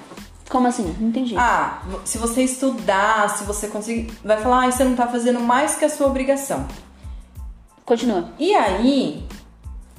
Como 0.49 0.67
assim? 0.67 0.95
Não 0.99 1.09
entendi. 1.09 1.35
Ah, 1.37 1.81
se 2.05 2.17
você 2.17 2.41
estudar, 2.41 3.29
se 3.37 3.43
você 3.43 3.67
conseguir. 3.67 4.11
Vai 4.23 4.41
falar, 4.41 4.65
ah, 4.65 4.71
você 4.71 4.83
não 4.83 4.95
tá 4.95 5.07
fazendo 5.07 5.39
mais 5.39 5.75
que 5.75 5.85
a 5.85 5.89
sua 5.89 6.07
obrigação. 6.07 6.65
Continua. 7.85 8.31
E 8.39 8.55
aí, 8.55 9.23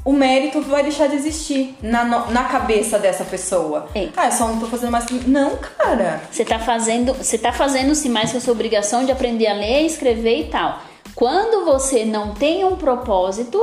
o 0.09 0.13
mérito 0.15 0.63
vai 0.63 0.83
deixar 0.83 1.07
de 1.07 1.17
existir 1.17 1.77
na, 1.83 2.03
na 2.03 2.45
cabeça 2.45 2.99
dessa 2.99 3.27
pessoa. 3.27 3.91
É. 3.95 4.09
Ah, 4.17 4.25
eu 4.25 4.33
só 4.33 4.49
não 4.49 4.59
tô 4.59 4.65
fazendo 4.65 4.91
mais 4.91 5.05
que. 5.05 5.13
Não, 5.29 5.59
cara. 5.59 6.23
Você 6.31 6.47
tá 6.47 6.59
fazendo, 6.59 7.13
você 7.13 7.37
tá 7.37 7.53
fazendo 7.53 7.95
sim 7.95 8.09
mais 8.09 8.31
que 8.31 8.39
a 8.39 8.41
sua 8.41 8.55
obrigação 8.55 9.05
de 9.05 9.13
aprender 9.13 9.49
a 9.49 9.53
ler, 9.53 9.85
escrever 9.85 10.41
e 10.41 10.45
tal. 10.45 10.81
Quando 11.15 11.63
você 11.67 12.07
não 12.07 12.33
tem 12.33 12.65
um 12.65 12.75
propósito, 12.75 13.63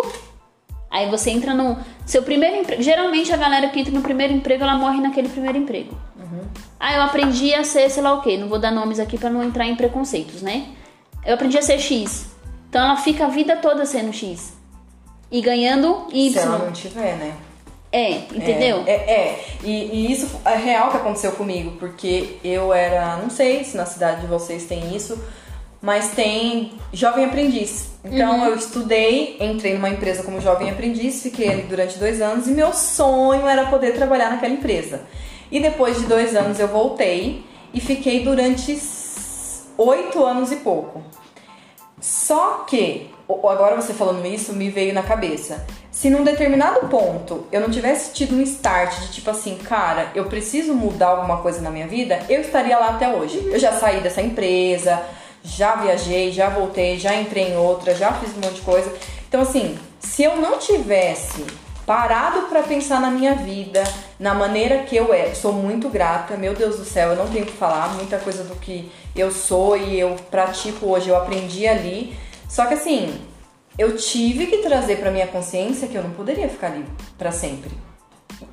aí 0.91 1.09
você 1.09 1.31
entra 1.31 1.51
no 1.55 1.79
seu 2.05 2.21
primeiro 2.21 2.57
emprego. 2.57 2.83
Geralmente 2.83 3.33
a 3.33 3.37
galera 3.37 3.69
que 3.69 3.79
entra 3.79 3.91
no 3.91 4.03
primeiro 4.03 4.31
emprego, 4.31 4.61
ela 4.61 4.75
morre 4.77 5.01
naquele 5.01 5.29
primeiro 5.29 5.57
emprego. 5.57 5.97
Ah, 6.79 6.93
eu 6.93 7.01
aprendi 7.01 7.55
a 7.55 7.63
ser, 7.63 7.89
sei 7.89 8.03
lá 8.03 8.13
o 8.13 8.21
quê. 8.21 8.37
Não 8.37 8.47
vou 8.47 8.59
dar 8.59 8.69
nomes 8.69 8.99
aqui 8.99 9.17
pra 9.17 9.31
não 9.31 9.43
entrar 9.43 9.65
em 9.65 9.75
preconceitos, 9.75 10.43
né? 10.43 10.67
Eu 11.25 11.33
aprendi 11.33 11.57
a 11.57 11.61
ser 11.63 11.79
X. 11.79 12.27
Então 12.69 12.83
ela 12.83 12.97
fica 12.97 13.25
a 13.25 13.29
vida 13.29 13.55
toda 13.55 13.83
sendo 13.83 14.13
X. 14.13 14.54
E 15.35 15.41
ganhando 15.41 16.07
Y. 16.13 16.31
Se 16.31 16.39
ela 16.39 16.57
não 16.59 16.71
tiver, 16.71 17.17
né? 17.17 17.33
É, 17.91 18.11
entendeu? 18.11 18.83
É, 18.87 18.91
é, 18.91 19.11
é. 19.11 19.45
E, 19.63 19.71
e 19.71 20.11
isso 20.11 20.39
é 20.45 20.55
real 20.55 20.91
que 20.91 20.97
aconteceu 20.97 21.31
comigo, 21.33 21.71
porque 21.79 22.37
eu 22.43 22.73
era, 22.73 23.17
não 23.17 23.29
sei 23.29 23.63
se 23.63 23.75
na 23.75 23.85
cidade 23.85 24.21
de 24.21 24.27
vocês 24.27 24.65
tem 24.65 24.95
isso, 24.95 25.17
mas 25.81 26.11
tem 26.11 26.73
jovem 26.93 27.25
aprendiz. 27.25 27.89
Então 28.03 28.39
Uhum. 28.39 28.45
eu 28.45 28.55
estudei, 28.55 29.37
entrei 29.41 29.73
numa 29.73 29.89
empresa 29.89 30.23
como 30.23 30.39
jovem 30.39 30.69
aprendiz, 30.69 31.21
fiquei 31.21 31.49
ali 31.49 31.61
durante 31.63 31.97
dois 31.97 32.21
anos 32.21 32.47
e 32.47 32.51
meu 32.51 32.71
sonho 32.73 33.47
era 33.47 33.65
poder 33.65 33.93
trabalhar 33.93 34.29
naquela 34.29 34.53
empresa. 34.53 35.01
E 35.51 35.59
depois 35.59 35.97
de 35.99 36.05
dois 36.05 36.35
anos 36.35 36.59
eu 36.59 36.67
voltei 36.67 37.43
e 37.73 37.81
fiquei 37.81 38.23
durante 38.23 38.77
oito 39.77 40.23
anos 40.23 40.51
e 40.51 40.57
pouco. 40.57 41.03
Só 41.99 42.65
que, 42.67 43.09
agora 43.27 43.75
você 43.75 43.93
falando 43.93 44.25
isso, 44.25 44.53
me 44.53 44.69
veio 44.69 44.93
na 44.93 45.03
cabeça. 45.03 45.65
Se 45.91 46.09
num 46.09 46.23
determinado 46.23 46.87
ponto 46.87 47.47
eu 47.51 47.61
não 47.61 47.69
tivesse 47.69 48.13
tido 48.13 48.35
um 48.35 48.41
start 48.41 48.99
de 48.99 49.13
tipo 49.13 49.29
assim, 49.29 49.57
cara, 49.57 50.11
eu 50.13 50.25
preciso 50.25 50.73
mudar 50.73 51.07
alguma 51.07 51.37
coisa 51.37 51.61
na 51.61 51.71
minha 51.71 51.87
vida, 51.87 52.19
eu 52.29 52.41
estaria 52.41 52.77
lá 52.77 52.89
até 52.89 53.09
hoje. 53.09 53.37
Eu 53.51 53.59
já 53.59 53.71
saí 53.71 54.01
dessa 54.01 54.21
empresa, 54.21 55.01
já 55.43 55.75
viajei, 55.75 56.31
já 56.31 56.49
voltei, 56.49 56.97
já 56.97 57.15
entrei 57.15 57.51
em 57.51 57.57
outra, 57.57 57.95
já 57.95 58.11
fiz 58.13 58.31
um 58.31 58.41
monte 58.41 58.55
de 58.55 58.61
coisa. 58.61 58.93
Então, 59.27 59.41
assim, 59.41 59.77
se 59.99 60.23
eu 60.23 60.37
não 60.37 60.57
tivesse 60.57 61.45
parado 61.85 62.43
pra 62.43 62.63
pensar 62.63 62.99
na 62.99 63.11
minha 63.11 63.35
vida, 63.35 63.83
na 64.19 64.33
maneira 64.33 64.79
que 64.79 64.95
eu 64.95 65.13
é, 65.13 65.33
sou 65.35 65.53
muito 65.53 65.87
grata, 65.87 66.35
meu 66.35 66.53
Deus 66.53 66.77
do 66.77 66.85
céu, 66.85 67.11
eu 67.11 67.15
não 67.15 67.27
tenho 67.27 67.43
o 67.43 67.47
que 67.47 67.53
falar, 67.53 67.93
muita 67.93 68.17
coisa 68.17 68.43
do 68.43 68.55
que 68.55 68.91
eu 69.15 69.31
sou 69.31 69.77
e 69.77 69.99
eu 69.99 70.15
pratico 70.31 70.87
hoje, 70.87 71.09
eu 71.09 71.15
aprendi 71.15 71.67
ali. 71.67 72.15
Só 72.47 72.65
que 72.65 72.73
assim, 72.75 73.13
eu 73.77 73.95
tive 73.97 74.45
que 74.47 74.57
trazer 74.59 74.97
pra 74.97 75.11
minha 75.11 75.27
consciência 75.27 75.87
que 75.87 75.95
eu 75.95 76.03
não 76.03 76.11
poderia 76.11 76.47
ficar 76.47 76.67
ali 76.67 76.85
pra 77.17 77.31
sempre. 77.31 77.71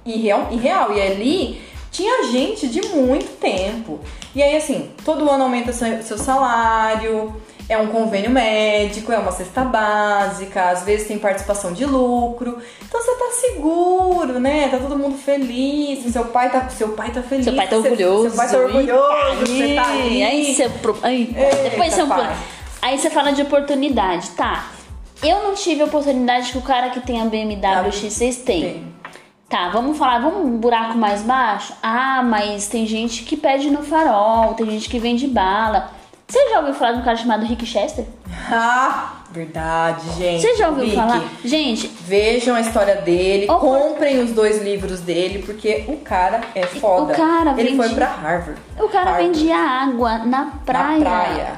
E 0.04 0.16
real, 0.20 0.48
e 0.50 0.56
real, 0.56 0.92
e 0.96 1.00
ali 1.00 1.62
tinha 1.90 2.30
gente 2.30 2.68
de 2.68 2.80
muito 2.88 3.38
tempo. 3.38 4.00
E 4.34 4.42
aí, 4.42 4.56
assim, 4.56 4.90
todo 5.04 5.28
ano 5.28 5.44
aumenta 5.44 5.72
seu, 5.72 6.02
seu 6.02 6.16
salário, 6.18 7.34
é 7.68 7.76
um 7.76 7.88
convênio 7.88 8.30
médico, 8.30 9.12
é 9.12 9.18
uma 9.18 9.30
cesta 9.30 9.62
básica, 9.62 10.70
às 10.70 10.82
vezes 10.84 11.06
tem 11.06 11.18
participação 11.18 11.72
de 11.72 11.84
lucro. 11.84 12.58
Então 12.82 13.00
você 13.00 13.14
tá 13.16 13.30
seguro, 13.32 14.40
né? 14.40 14.68
Tá 14.68 14.78
todo 14.78 14.96
mundo 14.98 15.18
feliz, 15.18 16.10
seu 16.12 16.24
pai 16.26 16.50
tá, 16.50 16.68
seu 16.70 16.90
pai 16.90 17.10
tá 17.12 17.22
feliz. 17.22 17.44
Seu 17.44 17.54
pai 17.54 17.68
tá 17.68 17.76
orgulhoso. 17.76 18.28
Seu 18.30 18.36
pai 18.36 18.48
tá 18.48 18.58
orgulhoso, 18.58 19.46
você 19.46 19.74
tá 19.74 19.88
ali. 19.90 20.22
Aí 20.22 20.54
você. 20.54 20.68
pro- 20.68 20.98
Aí, 21.02 21.34
Eita, 21.36 21.56
depois 21.70 21.92
você. 21.94 22.06
pai. 22.06 22.36
Aí 22.82 22.98
você 22.98 23.08
fala 23.08 23.32
de 23.32 23.42
oportunidade, 23.42 24.30
tá? 24.30 24.66
Eu 25.22 25.42
não 25.44 25.54
tive 25.54 25.82
a 25.82 25.84
oportunidade 25.84 26.50
que 26.50 26.58
o 26.58 26.62
cara 26.62 26.90
que 26.90 27.00
tem 27.00 27.20
a 27.20 27.24
BMW 27.24 27.90
X6 27.90 28.42
tem. 28.44 28.60
Tem. 28.62 28.92
Tá, 29.48 29.68
vamos 29.68 29.96
falar, 29.98 30.18
vamos 30.20 30.46
um 30.46 30.56
buraco 30.58 30.96
mais 30.98 31.22
baixo? 31.22 31.74
Ah, 31.82 32.22
mas 32.24 32.66
tem 32.68 32.86
gente 32.86 33.22
que 33.22 33.36
pede 33.36 33.70
no 33.70 33.82
farol, 33.82 34.54
tem 34.54 34.68
gente 34.70 34.88
que 34.88 34.98
vende 34.98 35.26
bala. 35.28 35.90
Você 36.26 36.48
já 36.48 36.58
ouviu 36.60 36.74
falar 36.74 36.92
de 36.92 36.98
um 37.00 37.02
cara 37.02 37.16
chamado 37.16 37.44
Rick 37.44 37.64
Chester? 37.66 38.04
Ah, 38.50 39.16
verdade, 39.30 40.10
gente. 40.18 40.40
Você 40.42 40.56
já 40.56 40.68
ouviu 40.68 40.84
Vicky, 40.84 40.96
falar? 40.96 41.22
Gente, 41.44 41.86
Vejam 41.86 42.56
a 42.56 42.60
história 42.60 42.96
dele, 42.96 43.44
Opor- 43.50 43.78
comprem 43.78 44.18
os 44.20 44.32
dois 44.32 44.60
livros 44.62 45.00
dele, 45.00 45.42
porque 45.44 45.84
o 45.88 45.98
cara 45.98 46.40
é 46.54 46.66
foda. 46.66 47.12
O 47.12 47.16
cara 47.16 47.54
Ele 47.56 47.76
foi 47.76 47.86
vende- 47.86 47.94
pra 47.94 48.06
Harvard. 48.08 48.60
o 48.78 48.88
cara 48.88 49.10
Harvard. 49.12 49.38
vendia 49.38 49.56
água 49.56 50.18
na 50.18 50.46
praia. 50.66 51.00
praia. 51.00 51.52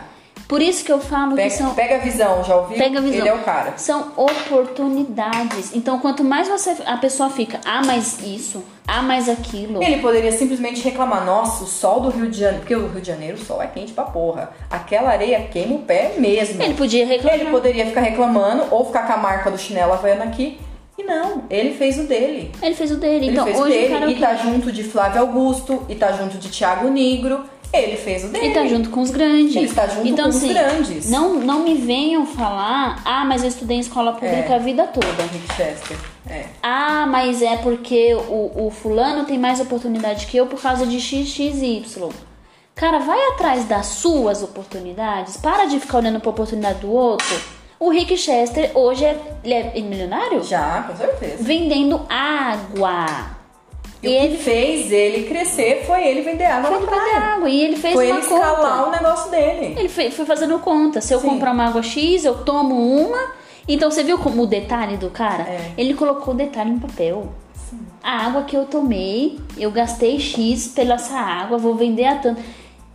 Por 0.54 0.62
isso 0.62 0.84
que 0.84 0.92
eu 0.92 1.00
falo 1.00 1.34
Pega, 1.34 1.50
que 1.50 1.56
são 1.56 1.74
pega 1.74 1.96
a 1.96 1.98
visão, 1.98 2.44
já 2.44 2.54
ouviu? 2.54 2.78
Pega 2.78 3.00
a 3.00 3.02
visão. 3.02 3.18
Ele 3.18 3.28
é 3.28 3.34
o 3.34 3.42
cara. 3.42 3.74
São 3.76 4.12
oportunidades. 4.16 5.74
Então, 5.74 5.98
quanto 5.98 6.22
mais 6.22 6.46
você 6.46 6.76
a 6.86 6.96
pessoa 6.96 7.28
fica, 7.28 7.58
ah, 7.64 7.82
mas 7.84 8.20
isso, 8.22 8.62
ah, 8.86 9.02
mas 9.02 9.28
aquilo. 9.28 9.82
Ele 9.82 10.00
poderia 10.00 10.30
simplesmente 10.30 10.80
reclamar, 10.80 11.24
nossa, 11.24 11.64
o 11.64 11.66
sol 11.66 12.02
do 12.02 12.10
Rio 12.10 12.30
de 12.30 12.38
Janeiro, 12.38 12.60
porque 12.60 12.76
o 12.76 12.86
Rio 12.86 13.00
de 13.00 13.08
Janeiro 13.08 13.36
o 13.36 13.44
sol 13.44 13.60
é 13.60 13.66
quente 13.66 13.92
pra 13.92 14.04
porra. 14.04 14.50
Aquela 14.70 15.10
areia 15.10 15.40
queima 15.40 15.74
o 15.74 15.80
pé 15.80 16.14
mesmo. 16.18 16.62
Ele 16.62 16.74
podia 16.74 17.04
reclamar. 17.04 17.40
Ele 17.40 17.50
poderia 17.50 17.86
ficar 17.86 18.02
reclamando 18.02 18.66
ou 18.70 18.86
ficar 18.86 19.08
com 19.08 19.12
a 19.12 19.16
marca 19.16 19.50
do 19.50 19.58
chinelo 19.58 19.92
havaiano 19.92 20.22
aqui. 20.22 20.60
E 20.96 21.02
não, 21.02 21.42
ele 21.50 21.74
fez 21.74 21.98
o 21.98 22.04
dele. 22.04 22.52
Ele 22.62 22.74
fez 22.76 22.92
o 22.92 22.96
dele. 22.96 23.26
Ele 23.26 23.32
então, 23.32 23.44
fez 23.44 23.58
hoje 23.58 23.76
o 23.76 23.80
dele 23.88 24.06
o 24.06 24.10
e 24.10 24.20
tá 24.20 24.36
junto 24.36 24.70
de 24.70 24.84
Flávio 24.84 25.20
Augusto 25.20 25.84
e 25.88 25.96
tá 25.96 26.12
junto 26.12 26.38
de 26.38 26.48
Thiago 26.48 26.88
Negro. 26.90 27.44
Ele 27.82 27.96
fez 27.96 28.24
o 28.24 28.28
dele. 28.28 28.46
Ele 28.46 28.54
tá 28.54 28.66
junto 28.66 28.90
com 28.90 29.00
os 29.00 29.10
grandes. 29.10 29.56
Ele 29.56 29.66
está 29.66 29.86
junto 29.86 30.06
então, 30.06 30.24
com 30.24 30.30
os 30.30 30.36
assim, 30.36 30.52
grandes. 30.52 31.10
Não, 31.10 31.34
não 31.34 31.64
me 31.64 31.74
venham 31.74 32.24
falar, 32.26 33.02
ah, 33.04 33.24
mas 33.24 33.42
eu 33.42 33.48
estudei 33.48 33.76
em 33.76 33.80
escola 33.80 34.12
pública 34.12 34.52
É. 34.52 34.56
a 34.56 34.58
vida 34.58 34.86
toda. 34.86 35.06
Rick 35.06 35.54
Chester. 35.54 35.96
É. 36.28 36.46
Ah, 36.62 37.06
mas 37.06 37.42
é 37.42 37.56
porque 37.56 38.14
o, 38.14 38.66
o 38.66 38.70
fulano 38.70 39.24
tem 39.24 39.38
mais 39.38 39.60
oportunidade 39.60 40.26
que 40.26 40.36
eu 40.36 40.46
por 40.46 40.60
causa 40.60 40.86
de 40.86 41.00
XXY. 41.00 41.84
Cara, 42.74 42.98
vai 42.98 43.18
atrás 43.28 43.64
das 43.66 43.86
suas 43.86 44.42
oportunidades. 44.42 45.36
Para 45.36 45.66
de 45.66 45.78
ficar 45.78 45.98
olhando 45.98 46.20
pra 46.20 46.30
oportunidade 46.30 46.80
do 46.80 46.90
outro. 46.90 47.40
O 47.78 47.90
Rick 47.90 48.16
Chester 48.16 48.70
hoje 48.74 49.04
é, 49.04 49.20
ele 49.44 49.54
é 49.54 49.80
milionário? 49.80 50.42
Já, 50.42 50.84
com 50.88 50.96
certeza. 50.96 51.36
Vendendo 51.42 52.00
água. 52.08 53.33
E, 54.04 54.12
E 54.12 54.18
o 54.18 54.22
ele 54.22 54.36
que 54.36 54.42
fez 54.42 54.92
ele 54.92 55.24
crescer 55.28 55.84
foi 55.86 56.06
ele 56.06 56.22
vender 56.22 56.44
água 56.44 56.70
foi 56.70 56.80
na 56.80 56.86
praia. 56.86 57.18
água. 57.34 57.48
E 57.48 57.60
ele 57.60 57.76
fez 57.76 57.94
Foi 57.94 58.06
uma 58.06 58.16
ele 58.18 58.26
escalar 58.26 58.56
conta. 58.84 58.88
o 58.88 58.90
negócio 58.90 59.30
dele. 59.30 59.74
Ele 59.78 59.88
foi, 59.88 60.10
foi 60.10 60.24
fazendo 60.24 60.58
conta. 60.58 61.00
Se 61.00 61.12
eu 61.14 61.20
Sim. 61.20 61.28
comprar 61.28 61.52
uma 61.52 61.66
água 61.66 61.82
X, 61.82 62.24
eu 62.24 62.38
tomo 62.44 62.74
uma. 62.74 63.18
Então 63.66 63.90
você 63.90 64.02
viu 64.02 64.18
como 64.18 64.42
o 64.42 64.46
detalhe 64.46 64.96
do 64.96 65.10
cara? 65.10 65.44
É. 65.44 65.72
Ele 65.78 65.94
colocou 65.94 66.34
o 66.34 66.36
detalhe 66.36 66.70
em 66.70 66.78
papel. 66.78 67.32
A 68.02 68.26
água 68.26 68.42
que 68.42 68.54
eu 68.54 68.66
tomei, 68.66 69.38
eu 69.56 69.70
gastei 69.70 70.20
X 70.20 70.68
pela 70.68 70.94
essa 70.96 71.16
água, 71.18 71.56
vou 71.56 71.74
vender 71.74 72.04
a 72.04 72.16
tanto. 72.16 72.42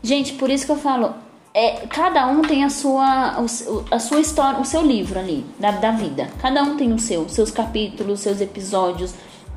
Gente, 0.03 0.33
por 0.33 0.51
isso 0.51 0.65
que 0.67 0.71
eu 0.71 0.75
falo, 0.77 1.15
é, 1.51 1.71
cada 1.89 2.27
um 2.27 2.43
tem 2.43 2.63
a 2.63 2.69
sua, 2.69 3.43
a 3.89 3.99
sua 3.99 4.19
história, 4.19 4.59
o 4.59 4.65
seu 4.65 4.83
livro 4.83 5.17
ali, 5.17 5.43
da, 5.59 5.71
da 5.71 5.89
vida. 5.91 6.29
Cada 6.39 6.61
um 6.61 6.77
tem 6.77 6.93
o 6.93 6.99
seu, 6.99 7.27
seus 7.27 7.49
capítulos, 7.49 8.19
seus 8.19 8.39
episódios, 8.39 9.13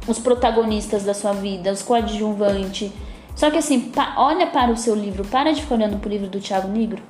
os 0.07 0.19
protagonistas 0.19 1.05
da 1.05 1.15
sua 1.15 1.33
vida, 1.33 1.73
os 1.73 1.83
coadjuvantes. 1.83 2.91
Só 3.35 3.51
que 3.51 3.59
assim, 3.59 3.81
pa- 3.81 4.15
olha 4.19 4.47
para 4.47 4.71
o 4.71 4.77
seu 4.77 4.95
livro, 4.95 5.25
para 5.25 5.53
de 5.53 5.63
ficar 5.63 5.75
olhando 5.77 5.99
pro 5.99 6.11
livro 6.11 6.29
do 6.29 6.39
Thiago 6.41 6.69
Negro. 6.69 7.03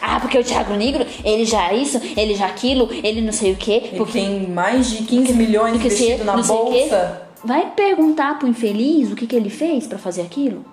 Ah, 0.00 0.18
porque 0.20 0.38
o 0.38 0.44
Thiago 0.44 0.74
Negro, 0.74 1.04
ele 1.24 1.44
já 1.44 1.72
isso, 1.72 2.00
ele 2.16 2.34
já 2.34 2.46
aquilo, 2.46 2.88
ele 2.90 3.20
não 3.20 3.32
sei 3.32 3.52
o 3.52 3.56
quê. 3.56 3.82
Ele 3.84 3.96
Porque 3.98 4.12
tem 4.12 4.48
mais 4.48 4.88
de 4.90 5.02
15 5.04 5.32
milhões 5.34 5.74
investido 5.76 6.24
na 6.24 6.36
bolsa. 6.36 7.22
Vai 7.44 7.70
perguntar 7.72 8.38
pro 8.38 8.48
infeliz 8.48 9.12
o 9.12 9.14
que, 9.16 9.26
que 9.26 9.36
ele 9.36 9.50
fez 9.50 9.86
pra 9.86 9.98
fazer 9.98 10.22
aquilo? 10.22 10.64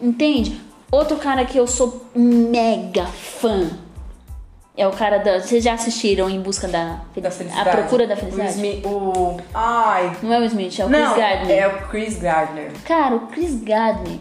Entende? 0.00 0.60
Outro 0.90 1.16
cara 1.16 1.44
que 1.44 1.56
eu 1.58 1.66
sou 1.66 2.06
mega 2.14 3.06
fã 3.06 3.70
é 4.76 4.86
o 4.86 4.90
cara 4.92 5.18
da. 5.18 5.40
Vocês 5.40 5.62
já 5.62 5.74
assistiram 5.74 6.28
Em 6.28 6.40
Busca 6.40 6.66
da, 6.68 7.00
Da 7.16 7.30
felicidade. 7.30 7.68
A 7.68 7.72
Procura 7.72 8.06
da 8.06 8.14
O, 8.14 8.16
Felicidade? 8.16 8.52
Smith, 8.52 8.84
o... 8.86 9.36
Ai... 9.54 10.16
Não 10.22 10.32
é 10.32 10.38
o 10.40 10.44
Smith, 10.44 10.78
é 10.80 10.84
o 10.84 10.88
Não, 10.88 11.12
Chris 11.12 11.16
Gardner. 11.24 11.56
é 11.58 11.66
o 11.68 11.88
Chris 11.88 12.18
Gardner. 12.18 12.70
Cara, 12.84 13.14
o 13.14 13.20
Chris 13.28 13.54
Gardner 13.62 14.18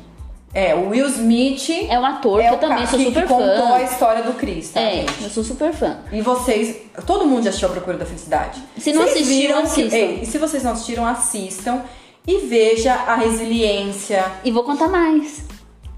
É, 0.54 0.76
o 0.76 0.90
Will 0.90 1.08
Smith 1.08 1.70
é 1.90 1.98
um 2.00 2.06
ator 2.06 2.40
é 2.40 2.48
que 2.48 2.54
eu 2.54 2.58
o 2.58 2.60
também 2.60 2.86
sou 2.86 3.00
super 3.00 3.24
que 3.24 3.28
contou 3.28 3.68
fã. 3.68 3.74
a 3.76 3.82
história 3.84 4.24
do 4.24 4.34
Chris, 4.34 4.70
tá, 4.70 4.80
É, 4.82 4.92
gente? 4.98 5.24
eu 5.24 5.30
sou 5.32 5.44
super 5.44 5.74
fã. 5.74 5.98
E 6.12 6.22
vocês, 6.22 6.78
todo 7.08 7.26
mundo 7.26 7.44
já 7.44 7.50
assistiu 7.50 7.70
A 7.70 7.72
Procura 7.72 7.98
da 7.98 8.06
Felicidade. 8.06 8.62
Se 8.78 8.94
não 8.94 9.02
Vocês 9.04 9.16
assistiram, 9.16 9.60
assistam. 9.64 9.96
Ei, 9.98 10.20
e 10.22 10.26
se 10.28 10.38
vocês 10.38 10.64
não 10.64 10.74
assistiram, 10.74 11.06
assistam 11.08 11.82
e 12.28 12.38
veja 12.46 12.94
a 12.94 13.16
resiliência. 13.16 14.24
E 14.44 14.52
vou 14.52 14.64
contar 14.64 14.88
mais. 14.88 15.44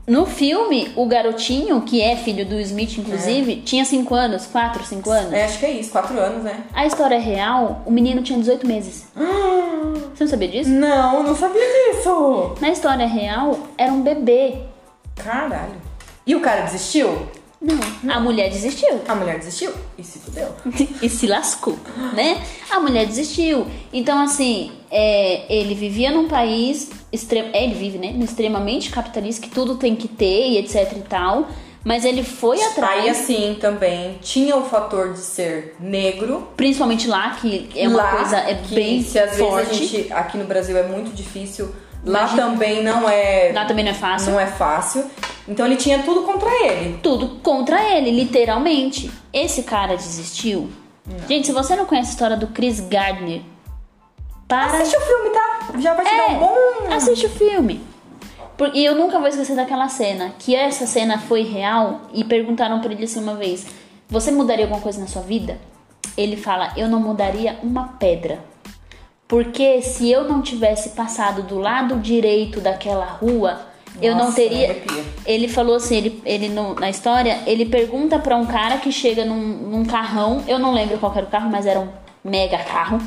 No 0.07 0.27
filme, 0.27 0.91
o 0.95 1.07
garotinho, 1.07 1.81
que 1.81 1.99
é 1.99 2.15
filho 2.15 2.45
do 2.45 2.59
Smith, 2.59 2.95
inclusive, 2.99 3.55
tinha 3.61 3.83
5 3.83 4.13
anos, 4.13 4.45
4, 4.45 4.85
5 4.85 5.09
anos. 5.09 5.33
É, 5.33 5.45
acho 5.45 5.57
que 5.57 5.65
é 5.65 5.71
isso, 5.71 5.91
quatro 5.91 6.19
anos, 6.19 6.43
né? 6.43 6.63
A 6.73 6.85
história 6.85 7.19
real, 7.19 7.81
o 7.87 7.91
menino 7.91 8.21
tinha 8.21 8.37
18 8.37 8.67
meses. 8.67 9.07
Você 10.13 10.23
não 10.23 10.29
sabia 10.29 10.47
disso? 10.47 10.69
Não, 10.69 11.23
não 11.23 11.35
sabia 11.35 11.61
disso. 11.61 12.55
Na 12.61 12.69
história 12.69 13.07
real, 13.07 13.57
era 13.79 13.91
um 13.91 14.03
bebê. 14.03 14.59
Caralho. 15.15 15.73
E 16.27 16.35
o 16.35 16.39
cara 16.39 16.61
desistiu? 16.61 17.27
Não, 18.03 18.13
a 18.15 18.19
mulher 18.19 18.49
desistiu. 18.49 19.01
A 19.07 19.15
mulher 19.15 19.39
desistiu? 19.39 19.71
E 19.97 20.03
se 20.03 20.19
fudeu. 20.19 20.49
e 21.01 21.09
se 21.09 21.25
lascou, 21.25 21.77
né? 22.13 22.43
A 22.69 22.79
mulher 22.79 23.07
desistiu. 23.07 23.65
Então, 23.91 24.21
assim, 24.21 24.71
é, 24.91 25.45
ele 25.49 25.73
vivia 25.73 26.11
num 26.11 26.27
país. 26.27 26.91
Extre... 27.11 27.39
é, 27.53 27.63
Ele 27.63 27.73
vive, 27.73 27.97
né? 27.97 28.13
Extremamente 28.23 28.91
capitalista, 28.91 29.41
que 29.41 29.49
tudo 29.49 29.75
tem 29.77 29.95
que 29.95 30.07
ter 30.07 30.49
e 30.49 30.57
etc 30.59 30.93
e 30.97 31.01
tal. 31.01 31.47
Mas 31.83 32.03
ele 32.03 32.23
foi 32.23 32.59
atrás, 32.63 33.03
Aí 33.03 33.09
assim 33.09 33.57
também 33.61 34.17
tinha 34.19 34.55
o 34.57 34.65
fator 34.65 35.13
de 35.13 35.19
ser 35.19 35.75
negro. 35.79 36.47
principalmente 36.57 37.07
lá, 37.07 37.35
que 37.39 37.69
é 37.75 37.87
uma 37.87 37.97
lá, 37.97 38.15
coisa 38.15 38.37
é 38.37 38.55
que 38.55 38.73
bem 38.73 39.03
se 39.03 39.19
às 39.19 39.37
forte. 39.37 39.67
vezes 39.67 39.71
a 39.71 39.85
gente 39.85 40.13
aqui 40.13 40.37
no 40.37 40.45
Brasil 40.45 40.75
é 40.75 40.83
muito 40.87 41.13
difícil. 41.15 41.69
Lá 42.05 42.19
Imagina- 42.19 42.43
também 42.43 42.83
não 42.83 43.09
é 43.09 43.51
Lá 43.53 43.65
também 43.65 43.83
não 43.83 43.91
é 43.91 43.95
fácil. 43.95 44.31
não 44.31 44.39
é 44.39 44.45
fácil. 44.47 45.05
Então 45.47 45.65
ele 45.65 45.75
tinha 45.75 45.99
tudo 46.03 46.21
contra 46.23 46.49
ele. 46.65 46.99
Tudo 47.03 47.39
contra 47.41 47.81
ele, 47.95 48.11
literalmente. 48.11 49.11
Esse 49.33 49.63
cara 49.63 49.95
desistiu. 49.95 50.69
Gente, 51.27 51.47
se 51.47 51.53
você 51.53 51.75
não 51.75 51.85
conhece 51.85 52.09
a 52.09 52.13
história 52.13 52.37
do 52.37 52.47
Chris 52.47 52.79
Gardner, 52.79 53.41
para. 54.47 54.65
Assiste 54.77 54.97
o 54.97 55.01
filme, 55.01 55.29
tá? 55.31 55.79
Já 55.79 55.93
vai 55.93 56.05
te 56.05 56.15
dar 56.15 56.27
um 56.29 56.39
bom 56.39 56.55
Assiste 56.91 57.25
o 57.25 57.29
filme. 57.29 57.81
E 58.73 58.85
eu 58.85 58.95
nunca 58.95 59.19
vou 59.19 59.27
esquecer 59.27 59.55
daquela 59.55 59.89
cena. 59.89 60.33
Que 60.39 60.55
essa 60.55 60.87
cena 60.87 61.17
foi 61.19 61.43
real 61.43 62.01
e 62.13 62.23
perguntaram 62.23 62.79
pra 62.79 62.91
ele 62.91 63.03
assim 63.03 63.19
uma 63.21 63.35
vez: 63.35 63.65
Você 64.09 64.31
mudaria 64.31 64.65
alguma 64.65 64.81
coisa 64.81 64.99
na 64.99 65.07
sua 65.07 65.21
vida? 65.21 65.59
Ele 66.17 66.37
fala: 66.37 66.71
Eu 66.77 66.87
não 66.87 66.99
mudaria 66.99 67.59
uma 67.61 67.89
pedra. 67.99 68.39
Porque 69.27 69.81
se 69.81 70.09
eu 70.11 70.23
não 70.25 70.41
tivesse 70.41 70.89
passado 70.89 71.41
do 71.43 71.57
lado 71.57 71.95
direito 71.97 72.61
daquela 72.61 73.05
rua, 73.05 73.59
eu 74.01 74.13
não 74.15 74.25
Nossa, 74.25 74.35
teria. 74.35 74.69
arrepia. 74.71 75.03
Ele 75.25 75.47
falou 75.47 75.75
assim, 75.75 75.95
ele, 75.97 76.21
ele 76.25 76.49
no- 76.49 76.75
na 76.75 76.89
história, 76.89 77.39
ele 77.47 77.65
pergunta 77.65 78.19
pra 78.19 78.35
um 78.37 78.45
cara 78.45 78.77
que 78.77 78.91
chega 78.91 79.25
num, 79.25 79.35
num 79.35 79.85
carrão, 79.85 80.43
eu 80.47 80.59
não 80.59 80.73
lembro 80.73 80.97
qual 80.99 81.11
era 81.15 81.25
o 81.25 81.29
carro, 81.29 81.49
mas 81.49 81.65
era 81.65 81.79
um 81.79 81.87
mega 82.23 82.57
carro, 82.59 82.99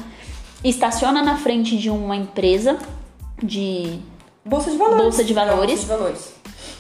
estaciona 0.65 1.23
na 1.23 1.37
frente 1.37 1.77
de 1.77 1.89
uma 1.91 2.17
empresa 2.17 2.79
de 3.43 3.99
Bolsa 4.45 4.71
de 4.71 4.79
valores. 4.79 5.03
Bolsa 5.03 5.25
de 5.25 5.35
valores. 5.35 5.61
Bolsa 5.69 5.83
de 5.83 5.87
valores. 5.89 6.35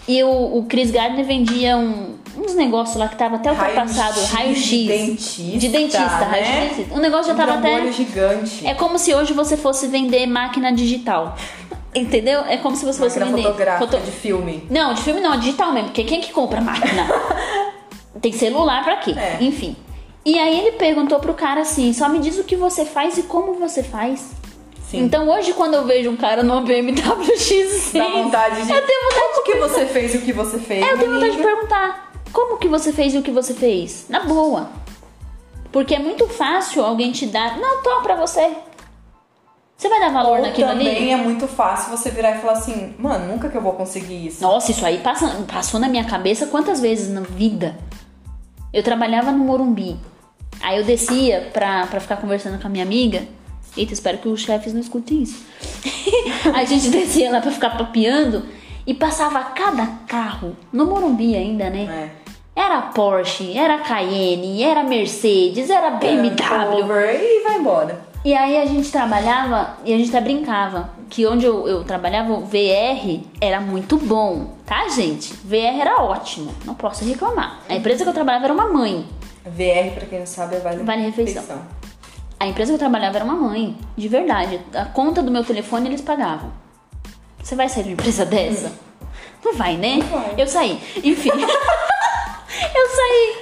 E 0.08 0.22
o, 0.24 0.58
o 0.58 0.66
Chris 0.68 0.90
Gardner 0.90 1.24
vendia 1.24 1.76
um- 1.76 2.16
uns 2.36 2.54
negócios 2.54 2.96
lá 2.96 3.08
que 3.08 3.16
tava 3.16 3.36
até 3.36 3.50
ultrapassado, 3.50 4.20
Raio-X 4.20 4.32
raio-x. 4.32 4.64
de 4.70 4.86
dentista, 4.88 5.58
De 5.58 5.68
dentista, 5.68 6.18
né? 6.20 6.24
raio-x 6.30 6.76
de. 6.88 6.94
O 6.94 6.98
negócio 6.98 7.26
já 7.26 7.34
Um 7.34 7.36
tava 7.36 7.54
até. 7.58 7.68
trambolho 7.70 7.92
gigante. 7.92 8.66
É 8.66 8.74
como 8.74 8.98
se 8.98 9.14
hoje 9.14 9.32
você 9.32 9.56
fosse 9.56 9.86
vender 9.86 10.26
máquina 10.26 10.72
digital. 10.72 11.36
Entendeu? 11.94 12.40
É 12.46 12.56
como 12.58 12.76
se 12.76 12.84
você 12.84 12.98
fosse 12.98 13.18
Máquina 13.18 13.36
vender. 13.36 13.48
fotográfica 13.48 13.90
foto- 13.98 14.04
de 14.04 14.10
filme. 14.12 14.62
Não, 14.70 14.92
de 14.94 15.02
filme 15.02 15.20
não, 15.20 15.34
é 15.34 15.36
digital 15.38 15.72
mesmo, 15.72 15.88
porque 15.88 16.04
quem 16.04 16.20
que 16.20 16.32
compra 16.32 16.60
máquina? 16.60 17.06
Tem 18.20 18.32
celular 18.32 18.84
pra 18.84 18.96
quê? 18.96 19.12
É. 19.16 19.38
Enfim. 19.40 19.76
E 20.24 20.38
aí 20.38 20.58
ele 20.60 20.72
perguntou 20.72 21.18
pro 21.18 21.34
cara 21.34 21.62
assim: 21.62 21.92
só 21.92 22.08
me 22.08 22.18
diz 22.18 22.38
o 22.38 22.44
que 22.44 22.56
você 22.56 22.84
faz 22.84 23.16
e 23.16 23.22
como 23.22 23.54
você 23.54 23.82
faz. 23.82 24.32
Sim. 24.90 25.00
Então 25.00 25.28
hoje, 25.28 25.52
quando 25.52 25.74
eu 25.74 25.84
vejo 25.84 26.10
um 26.10 26.16
cara 26.16 26.42
numa 26.42 26.62
BMW 26.62 26.92
X6, 27.36 27.92
Dá 27.92 28.08
vontade 28.08 28.62
de. 28.64 28.72
Eu 28.72 28.86
tenho 28.86 29.02
vontade 29.02 29.20
Como 29.34 29.44
que 29.44 29.54
você 29.58 29.86
fez 29.86 30.14
o 30.14 30.18
que 30.20 30.32
você 30.32 30.58
fez? 30.58 30.82
É, 30.86 30.92
eu 30.92 30.98
tenho 30.98 31.12
vontade 31.12 31.36
de 31.36 31.42
perguntar: 31.42 32.12
como 32.32 32.56
que 32.56 32.68
você 32.68 32.92
fez 32.92 33.14
o 33.14 33.22
que 33.22 33.30
você 33.30 33.52
fez? 33.52 34.06
Na 34.08 34.20
boa. 34.20 34.70
Porque 35.70 35.94
é 35.94 35.98
muito 35.98 36.26
fácil 36.26 36.82
alguém 36.82 37.12
te 37.12 37.26
dar. 37.26 37.58
Não, 37.58 37.82
tô 37.82 38.00
pra 38.00 38.16
você. 38.16 38.50
Você 39.76 39.88
vai 39.88 40.00
dar 40.00 40.10
valor 40.10 40.38
Ou 40.38 40.42
naquilo 40.42 40.68
também 40.70 40.88
ali? 40.96 41.10
é 41.10 41.16
muito 41.16 41.46
fácil 41.46 41.96
você 41.96 42.10
virar 42.10 42.36
e 42.36 42.40
falar 42.40 42.54
assim, 42.54 42.96
mano, 42.98 43.32
nunca 43.32 43.48
que 43.48 43.56
eu 43.56 43.60
vou 43.60 43.74
conseguir 43.74 44.26
isso. 44.26 44.42
Nossa, 44.42 44.72
isso 44.72 44.84
aí 44.84 44.98
passa- 44.98 45.44
passou 45.46 45.78
na 45.78 45.88
minha 45.88 46.04
cabeça 46.04 46.46
quantas 46.46 46.80
vezes 46.80 47.08
na 47.08 47.20
vida? 47.20 47.76
Eu 48.72 48.82
trabalhava 48.82 49.30
no 49.30 49.38
Morumbi. 49.38 49.96
Aí 50.60 50.78
eu 50.78 50.84
descia 50.84 51.50
pra, 51.52 51.86
pra 51.86 52.00
ficar 52.00 52.16
conversando 52.16 52.60
com 52.60 52.66
a 52.66 52.70
minha 52.70 52.82
amiga. 52.82 53.22
Eita, 53.78 53.92
espero 53.92 54.18
que 54.18 54.28
os 54.28 54.40
chefes 54.40 54.72
não 54.72 54.80
escutem 54.80 55.22
isso. 55.22 55.40
a 56.52 56.64
gente 56.64 56.88
descia 56.88 57.30
lá 57.30 57.40
pra 57.40 57.52
ficar 57.52 57.78
papeando 57.78 58.42
e 58.84 58.92
passava 58.92 59.40
cada 59.44 59.86
carro 60.08 60.56
no 60.72 60.84
Morumbi 60.86 61.36
ainda, 61.36 61.70
né? 61.70 62.10
É. 62.56 62.60
Era 62.60 62.82
Porsche, 62.82 63.56
era 63.56 63.78
Cayenne, 63.78 64.64
era 64.64 64.82
Mercedes, 64.82 65.70
era 65.70 65.90
BMW. 65.90 66.80
Cover 66.80 67.20
e 67.22 67.44
vai 67.44 67.58
embora. 67.58 68.00
E 68.24 68.34
aí 68.34 68.56
a 68.56 68.66
gente 68.66 68.90
trabalhava 68.90 69.76
e 69.84 69.94
a 69.94 69.96
gente 69.96 70.08
até 70.08 70.20
brincava 70.20 70.90
que 71.08 71.24
onde 71.24 71.46
eu, 71.46 71.68
eu 71.68 71.84
trabalhava, 71.84 72.32
o 72.32 72.40
VR 72.40 73.20
era 73.40 73.60
muito 73.60 73.96
bom, 73.96 74.54
tá, 74.66 74.88
gente? 74.88 75.32
VR 75.34 75.80
era 75.80 76.02
ótimo, 76.02 76.52
não 76.64 76.74
posso 76.74 77.04
reclamar. 77.04 77.60
A 77.68 77.76
empresa 77.76 78.02
que 78.02 78.10
eu 78.10 78.14
trabalhava 78.14 78.46
era 78.46 78.52
uma 78.52 78.66
mãe. 78.66 79.06
VR, 79.44 79.94
pra 79.94 80.06
quem 80.06 80.18
não 80.18 80.26
sabe, 80.26 80.56
é 80.56 80.58
Vale, 80.58 80.82
Vale 80.82 81.02
refeição. 81.02 81.44
A 82.40 82.46
empresa 82.46 82.70
que 82.70 82.74
eu 82.74 82.78
trabalhava 82.78 83.16
era 83.16 83.24
uma 83.24 83.34
mãe, 83.34 83.76
de 83.96 84.08
verdade. 84.08 84.60
A 84.74 84.84
conta 84.84 85.22
do 85.22 85.30
meu 85.30 85.44
telefone 85.44 85.88
eles 85.88 86.00
pagavam. 86.00 86.52
Você 87.42 87.54
vai 87.56 87.68
sair 87.68 87.82
de 87.84 87.88
uma 87.90 87.92
empresa 87.94 88.24
dessa? 88.24 88.72
Não 89.44 89.54
vai, 89.54 89.76
né? 89.76 89.96
Não 89.96 90.06
vai. 90.06 90.34
Eu 90.36 90.46
saí. 90.46 90.78
Enfim. 91.02 91.30
eu 92.74 92.88
saí. 92.88 93.34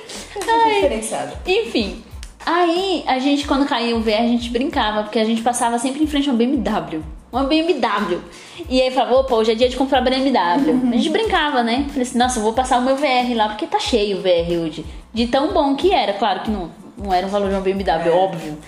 Ai. 0.49 0.75
Diferenciado. 0.75 1.33
Enfim. 1.47 2.03
Aí, 2.45 3.03
a 3.07 3.19
gente, 3.19 3.47
quando 3.47 3.67
caía 3.67 3.97
o 3.97 4.01
VR, 4.01 4.21
a 4.21 4.27
gente 4.27 4.51
brincava, 4.51 5.03
porque 5.03 5.19
a 5.19 5.25
gente 5.25 5.43
passava 5.43 5.79
sempre 5.79 6.03
em 6.05 6.07
frente 6.07 6.29
a 6.29 6.33
uma 6.33 6.39
BMW. 6.39 7.03
Uma 7.33 7.43
BMW. 7.45 8.21
E 8.69 8.81
aí 8.81 8.91
falava, 8.93 9.17
opa, 9.17 9.35
hoje 9.35 9.53
é 9.53 9.55
dia 9.57 9.69
de 9.69 9.77
comprar 9.77 10.01
BMW. 10.01 10.93
A 10.93 10.97
gente 10.97 11.11
brincava, 11.11 11.63
né? 11.63 11.85
Falei 11.89 12.03
assim, 12.03 12.17
nossa, 12.19 12.39
eu 12.39 12.43
vou 12.45 12.53
passar 12.53 12.79
o 12.79 12.83
meu 12.83 12.97
VR 12.97 13.35
lá, 13.35 13.49
porque 13.49 13.67
tá 13.67 13.81
cheio 13.81 14.19
o 14.19 14.23
VR 14.23 14.63
hoje. 14.65 14.87
De 15.13 15.27
tão 15.27 15.53
bom 15.53 15.75
que 15.75 15.93
era. 15.93 16.13
Claro 16.13 16.41
que 16.41 16.51
não, 16.51 16.71
não 16.97 17.13
era 17.13 17.27
o 17.27 17.31
valor 17.31 17.49
de 17.49 17.55
uma 17.57 17.61
BMW, 17.61 18.09
É. 18.09 18.11
óbvio. 18.11 18.59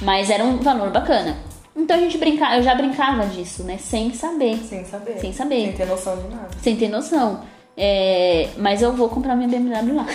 Mas 0.00 0.30
era 0.30 0.44
um 0.44 0.58
valor 0.58 0.90
bacana. 0.90 1.36
Então 1.74 1.96
a 1.96 2.00
gente 2.00 2.16
brincava, 2.18 2.56
eu 2.56 2.62
já 2.62 2.74
brincava 2.74 3.26
disso, 3.26 3.62
né? 3.62 3.76
Sem 3.78 4.12
saber. 4.14 4.56
Sem 4.58 4.84
saber. 4.84 5.18
Sem 5.18 5.32
saber. 5.32 5.64
Sem 5.66 5.72
ter 5.72 5.86
noção 5.86 6.16
de 6.16 6.28
nada. 6.28 6.48
Sem 6.60 6.76
ter 6.76 6.88
noção. 6.88 7.40
É, 7.76 8.48
mas 8.56 8.80
eu 8.80 8.92
vou 8.92 9.08
comprar 9.08 9.36
minha 9.36 9.48
BMW 9.48 9.94
lá. 9.94 10.06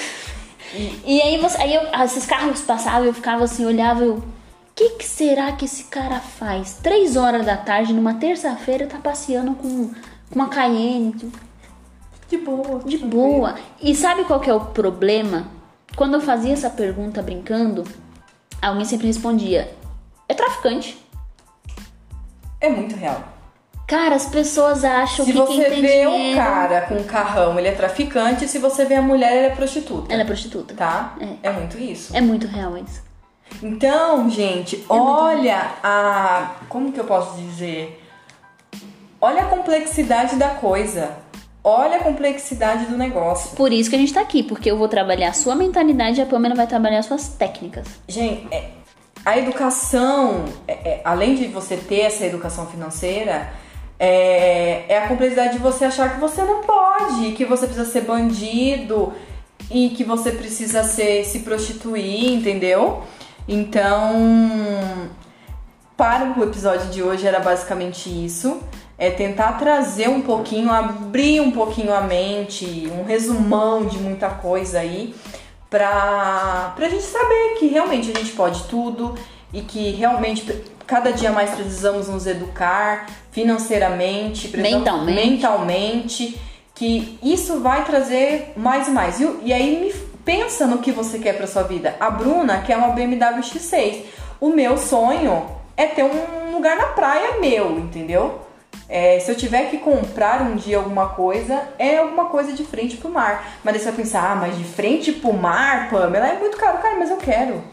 E 1.05 1.21
aí, 1.21 1.37
você, 1.37 1.61
aí 1.61 1.75
eu, 1.75 1.81
esses 2.03 2.25
carros 2.25 2.61
passavam, 2.61 3.05
eu 3.05 3.13
ficava 3.13 3.43
assim, 3.43 3.65
olhava, 3.65 4.03
eu. 4.03 4.15
O 4.15 4.23
que, 4.73 4.91
que 4.91 5.05
será 5.05 5.51
que 5.51 5.65
esse 5.65 5.83
cara 5.83 6.19
faz? 6.19 6.79
Três 6.81 7.17
horas 7.17 7.45
da 7.45 7.57
tarde, 7.57 7.93
numa 7.93 8.13
terça-feira, 8.15 8.87
tá 8.87 8.97
passeando 8.97 9.53
com, 9.53 9.89
com 9.89 10.35
uma 10.35 10.47
Cayenne. 10.47 11.11
tipo, 11.11 11.37
De 12.29 12.37
boa. 12.37 12.79
De 12.79 12.97
boa. 12.97 13.55
E 13.81 13.93
sabe 13.93 14.23
qual 14.23 14.39
que 14.39 14.49
é 14.49 14.53
o 14.53 14.61
problema? 14.61 15.45
Quando 15.95 16.13
eu 16.15 16.21
fazia 16.21 16.53
essa 16.53 16.69
pergunta 16.69 17.21
brincando, 17.21 17.83
alguém 18.67 18.85
sempre 18.85 19.07
respondia: 19.07 19.73
é 20.27 20.33
traficante. 20.33 20.97
É 22.59 22.69
muito 22.69 22.95
real. 22.95 23.23
Cara, 23.87 24.15
as 24.15 24.25
pessoas 24.27 24.85
acham 24.85 25.25
Se 25.25 25.33
que 25.33 25.37
quem 25.37 25.57
você 25.57 25.69
tem 25.69 25.81
vê 25.81 26.05
dinheiro... 26.05 26.31
o 26.31 26.35
cara 26.35 26.81
com 26.83 26.95
um 26.95 27.03
carrão, 27.03 27.59
ele 27.59 27.67
é 27.67 27.73
traficante. 27.73 28.47
Se 28.47 28.57
você 28.57 28.85
vê 28.85 28.95
a 28.95 29.01
mulher, 29.01 29.35
ela 29.35 29.47
é 29.47 29.55
prostituta. 29.55 30.13
Ela 30.13 30.21
é 30.21 30.25
prostituta. 30.25 30.73
Tá? 30.73 31.15
É. 31.43 31.49
É 31.49 31.51
muito 31.51 31.77
isso. 31.77 32.15
É 32.15 32.21
muito 32.21 32.47
real 32.47 32.77
isso. 32.77 33.03
Então, 33.61 34.29
gente, 34.29 34.85
olha 34.87 35.73
a. 35.83 36.55
Como 36.69 36.93
que 36.93 36.99
eu 36.99 37.03
posso 37.03 37.35
dizer? 37.35 38.01
Olha 39.19 39.43
a 39.43 39.47
complexidade 39.47 40.37
da 40.37 40.49
coisa. 40.49 41.17
Olha 41.63 41.97
a 41.97 42.03
complexidade 42.03 42.85
do 42.85 42.97
negócio. 42.97 43.55
Por 43.55 43.71
isso 43.71 43.89
que 43.89 43.95
a 43.95 43.99
gente 43.99 44.13
tá 44.13 44.21
aqui, 44.21 44.41
porque 44.41 44.71
eu 44.71 44.77
vou 44.77 44.87
trabalhar 44.87 45.29
a 45.29 45.33
sua 45.33 45.55
mentalidade 45.55 46.19
e 46.19 46.23
a 46.23 46.25
Pamela 46.25 46.55
vai 46.55 46.65
trabalhar 46.65 47.03
suas 47.03 47.27
técnicas. 47.29 47.87
Gente, 48.07 48.47
é- 48.51 48.71
a 49.23 49.37
educação, 49.37 50.45
é- 50.67 50.73
é, 50.73 51.01
além 51.05 51.35
de 51.35 51.45
você 51.45 51.77
ter 51.77 52.01
essa 52.01 52.25
educação 52.25 52.65
financeira, 52.65 53.51
é, 53.99 54.85
é 54.89 54.97
a 54.97 55.07
complexidade 55.07 55.53
de 55.53 55.59
você 55.59 55.85
achar 55.85 56.15
que 56.15 56.19
você 56.19 56.41
não 56.41 56.61
pode, 56.63 57.33
que 57.33 57.45
você 57.45 57.67
precisa 57.67 57.89
ser 57.89 58.01
bandido 58.01 59.13
e 59.69 59.89
que 59.89 60.03
você 60.03 60.31
precisa 60.31 60.83
ser, 60.83 61.23
se 61.23 61.39
prostituir, 61.39 62.33
entendeu? 62.33 63.03
Então, 63.47 65.09
para 65.95 66.33
o 66.35 66.43
episódio 66.43 66.89
de 66.89 67.03
hoje 67.03 67.27
era 67.27 67.39
basicamente 67.39 68.09
isso. 68.09 68.59
É 69.01 69.09
tentar 69.09 69.53
trazer 69.53 70.07
um 70.07 70.21
pouquinho, 70.21 70.71
abrir 70.71 71.41
um 71.41 71.49
pouquinho 71.49 71.91
a 71.91 72.01
mente, 72.01 72.87
um 72.95 73.03
resumão 73.03 73.83
de 73.83 73.97
muita 73.97 74.29
coisa 74.29 74.79
aí, 74.79 75.15
pra, 75.71 76.71
pra 76.75 76.87
gente 76.87 77.01
saber 77.01 77.55
que 77.57 77.65
realmente 77.65 78.11
a 78.11 78.19
gente 78.19 78.33
pode 78.33 78.65
tudo 78.65 79.17
e 79.51 79.61
que 79.61 79.89
realmente 79.89 80.45
cada 80.85 81.11
dia 81.11 81.31
mais 81.31 81.49
precisamos 81.49 82.07
nos 82.07 82.27
educar 82.27 83.07
financeiramente, 83.31 84.55
Mentalmente. 84.55 85.29
mentalmente, 85.29 86.39
que 86.75 87.17
isso 87.23 87.59
vai 87.59 87.83
trazer 87.83 88.53
mais 88.55 88.87
e 88.87 88.91
mais. 88.91 89.19
E, 89.19 89.27
e 89.45 89.51
aí 89.51 89.81
me 89.83 89.93
pensa 90.23 90.67
no 90.67 90.77
que 90.77 90.91
você 90.91 91.17
quer 91.17 91.37
pra 91.37 91.47
sua 91.47 91.63
vida. 91.63 91.95
A 91.99 92.11
Bruna 92.11 92.61
quer 92.61 92.77
uma 92.77 92.89
BMW 92.89 93.41
X6. 93.41 94.03
O 94.39 94.49
meu 94.49 94.77
sonho 94.77 95.45
é 95.75 95.87
ter 95.87 96.03
um 96.03 96.51
lugar 96.53 96.77
na 96.77 96.87
praia 96.87 97.39
meu, 97.39 97.79
entendeu? 97.79 98.41
É, 98.93 99.17
se 99.21 99.31
eu 99.31 99.35
tiver 99.35 99.69
que 99.69 99.77
comprar 99.77 100.41
um 100.41 100.55
dia 100.57 100.75
alguma 100.77 101.07
coisa, 101.09 101.61
é 101.79 101.97
alguma 101.99 102.25
coisa 102.25 102.51
de 102.51 102.65
frente 102.65 102.97
pro 102.97 103.09
mar. 103.09 103.53
Mas 103.63 103.73
daí 103.75 103.81
você 103.83 103.89
vai 103.91 104.01
pensar, 104.03 104.31
ah, 104.33 104.35
mas 104.35 104.57
de 104.57 104.65
frente 104.65 105.13
pro 105.13 105.31
mar, 105.31 105.89
Pamela, 105.89 106.27
é 106.27 106.37
muito 106.37 106.57
caro. 106.57 106.77
Cara, 106.79 106.99
mas 106.99 107.09
eu 107.09 107.15
quero. 107.15 107.63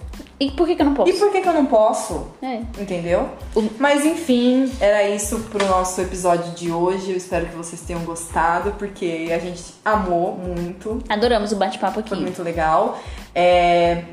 E 0.40 0.52
por 0.52 0.68
que, 0.68 0.76
que 0.76 0.82
eu 0.82 0.86
não 0.86 0.94
posso? 0.94 1.10
E 1.10 1.12
por 1.14 1.32
que, 1.32 1.40
que 1.40 1.48
eu 1.48 1.52
não 1.52 1.66
posso? 1.66 2.28
É. 2.40 2.60
Entendeu? 2.80 3.28
O- 3.56 3.64
Mas 3.80 4.06
enfim, 4.06 4.70
era 4.80 5.02
isso 5.08 5.40
pro 5.50 5.66
nosso 5.66 6.00
episódio 6.00 6.52
de 6.52 6.70
hoje. 6.70 7.10
Eu 7.10 7.16
espero 7.16 7.46
que 7.46 7.56
vocês 7.56 7.80
tenham 7.80 8.02
gostado, 8.02 8.70
porque 8.78 9.28
a 9.34 9.38
gente 9.40 9.64
amou 9.84 10.36
muito. 10.36 11.02
Adoramos 11.08 11.50
o 11.50 11.56
bate-papo 11.56 11.98
aqui. 11.98 12.10
Foi 12.10 12.20
muito 12.20 12.40
legal. 12.44 13.00
É, 13.34 14.04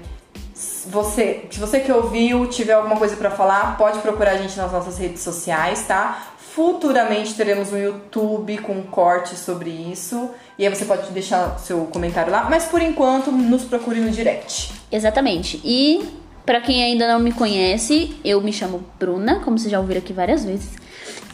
você, 0.88 1.46
se 1.52 1.60
você 1.60 1.80
que 1.80 1.92
ouviu 1.92 2.48
tiver 2.48 2.74
alguma 2.74 2.96
coisa 2.98 3.16
pra 3.18 3.30
falar, 3.30 3.78
pode 3.78 4.00
procurar 4.00 4.32
a 4.32 4.38
gente 4.38 4.58
nas 4.58 4.72
nossas 4.72 4.98
redes 4.98 5.22
sociais, 5.22 5.84
tá? 5.88 6.30
Futuramente 6.56 7.34
teremos 7.34 7.74
um 7.74 7.78
YouTube 7.78 8.60
com 8.60 8.72
um 8.72 8.84
corte 8.84 9.36
sobre 9.36 9.70
isso. 9.70 10.30
E 10.58 10.66
aí 10.66 10.74
você 10.74 10.86
pode 10.86 11.12
deixar 11.12 11.60
seu 11.60 11.82
comentário 11.88 12.32
lá. 12.32 12.48
Mas 12.50 12.64
por 12.64 12.82
enquanto, 12.82 13.30
nos 13.30 13.66
procure 13.66 14.00
no 14.00 14.10
direct. 14.10 14.72
Exatamente. 14.90 15.60
E 15.66 16.08
pra 16.46 16.62
quem 16.62 16.82
ainda 16.82 17.10
não 17.10 17.20
me 17.20 17.34
conhece, 17.34 18.16
eu 18.24 18.40
me 18.40 18.54
chamo 18.54 18.86
Bruna, 18.98 19.42
como 19.42 19.60
vocês 19.60 19.70
já 19.70 19.82
ouviram 19.82 20.00
aqui 20.00 20.14
várias 20.14 20.46
vezes. 20.46 20.78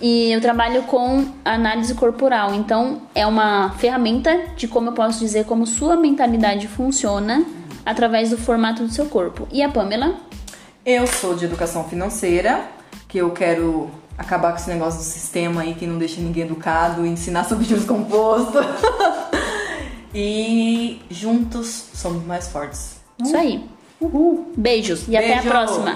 E 0.01 0.31
eu 0.31 0.41
trabalho 0.41 0.81
com 0.85 1.27
análise 1.45 1.93
corporal. 1.93 2.55
Então, 2.55 3.03
é 3.13 3.23
uma 3.27 3.75
ferramenta 3.77 4.45
de 4.57 4.67
como 4.67 4.89
eu 4.89 4.93
posso 4.93 5.19
dizer 5.19 5.45
como 5.45 5.67
sua 5.67 5.95
mentalidade 5.95 6.67
funciona 6.67 7.45
através 7.85 8.31
do 8.31 8.39
formato 8.39 8.81
do 8.81 8.91
seu 8.91 9.05
corpo. 9.05 9.47
E 9.51 9.61
a 9.61 9.69
Pamela? 9.69 10.15
Eu 10.83 11.05
sou 11.05 11.35
de 11.35 11.45
educação 11.45 11.83
financeira, 11.83 12.65
que 13.07 13.19
eu 13.19 13.29
quero 13.29 14.00
acabar 14.21 14.51
com 14.51 14.57
esse 14.57 14.69
negócio 14.69 14.99
do 14.99 15.05
sistema 15.05 15.61
aí 15.61 15.73
que 15.73 15.85
não 15.85 15.97
deixa 15.97 16.21
ninguém 16.21 16.43
educado, 16.43 17.05
ensinar 17.05 17.43
sobre 17.43 17.65
juros 17.65 17.85
compostos. 17.85 18.65
e 20.13 21.01
juntos 21.09 21.89
somos 21.93 22.23
mais 22.23 22.47
fortes. 22.47 22.97
Isso 23.21 23.35
aí. 23.35 23.65
Uhul! 23.99 24.51
Beijos 24.57 25.07
e 25.07 25.15
até 25.15 25.33
a 25.33 25.41
Beijo. 25.41 25.49
próxima. 25.49 25.95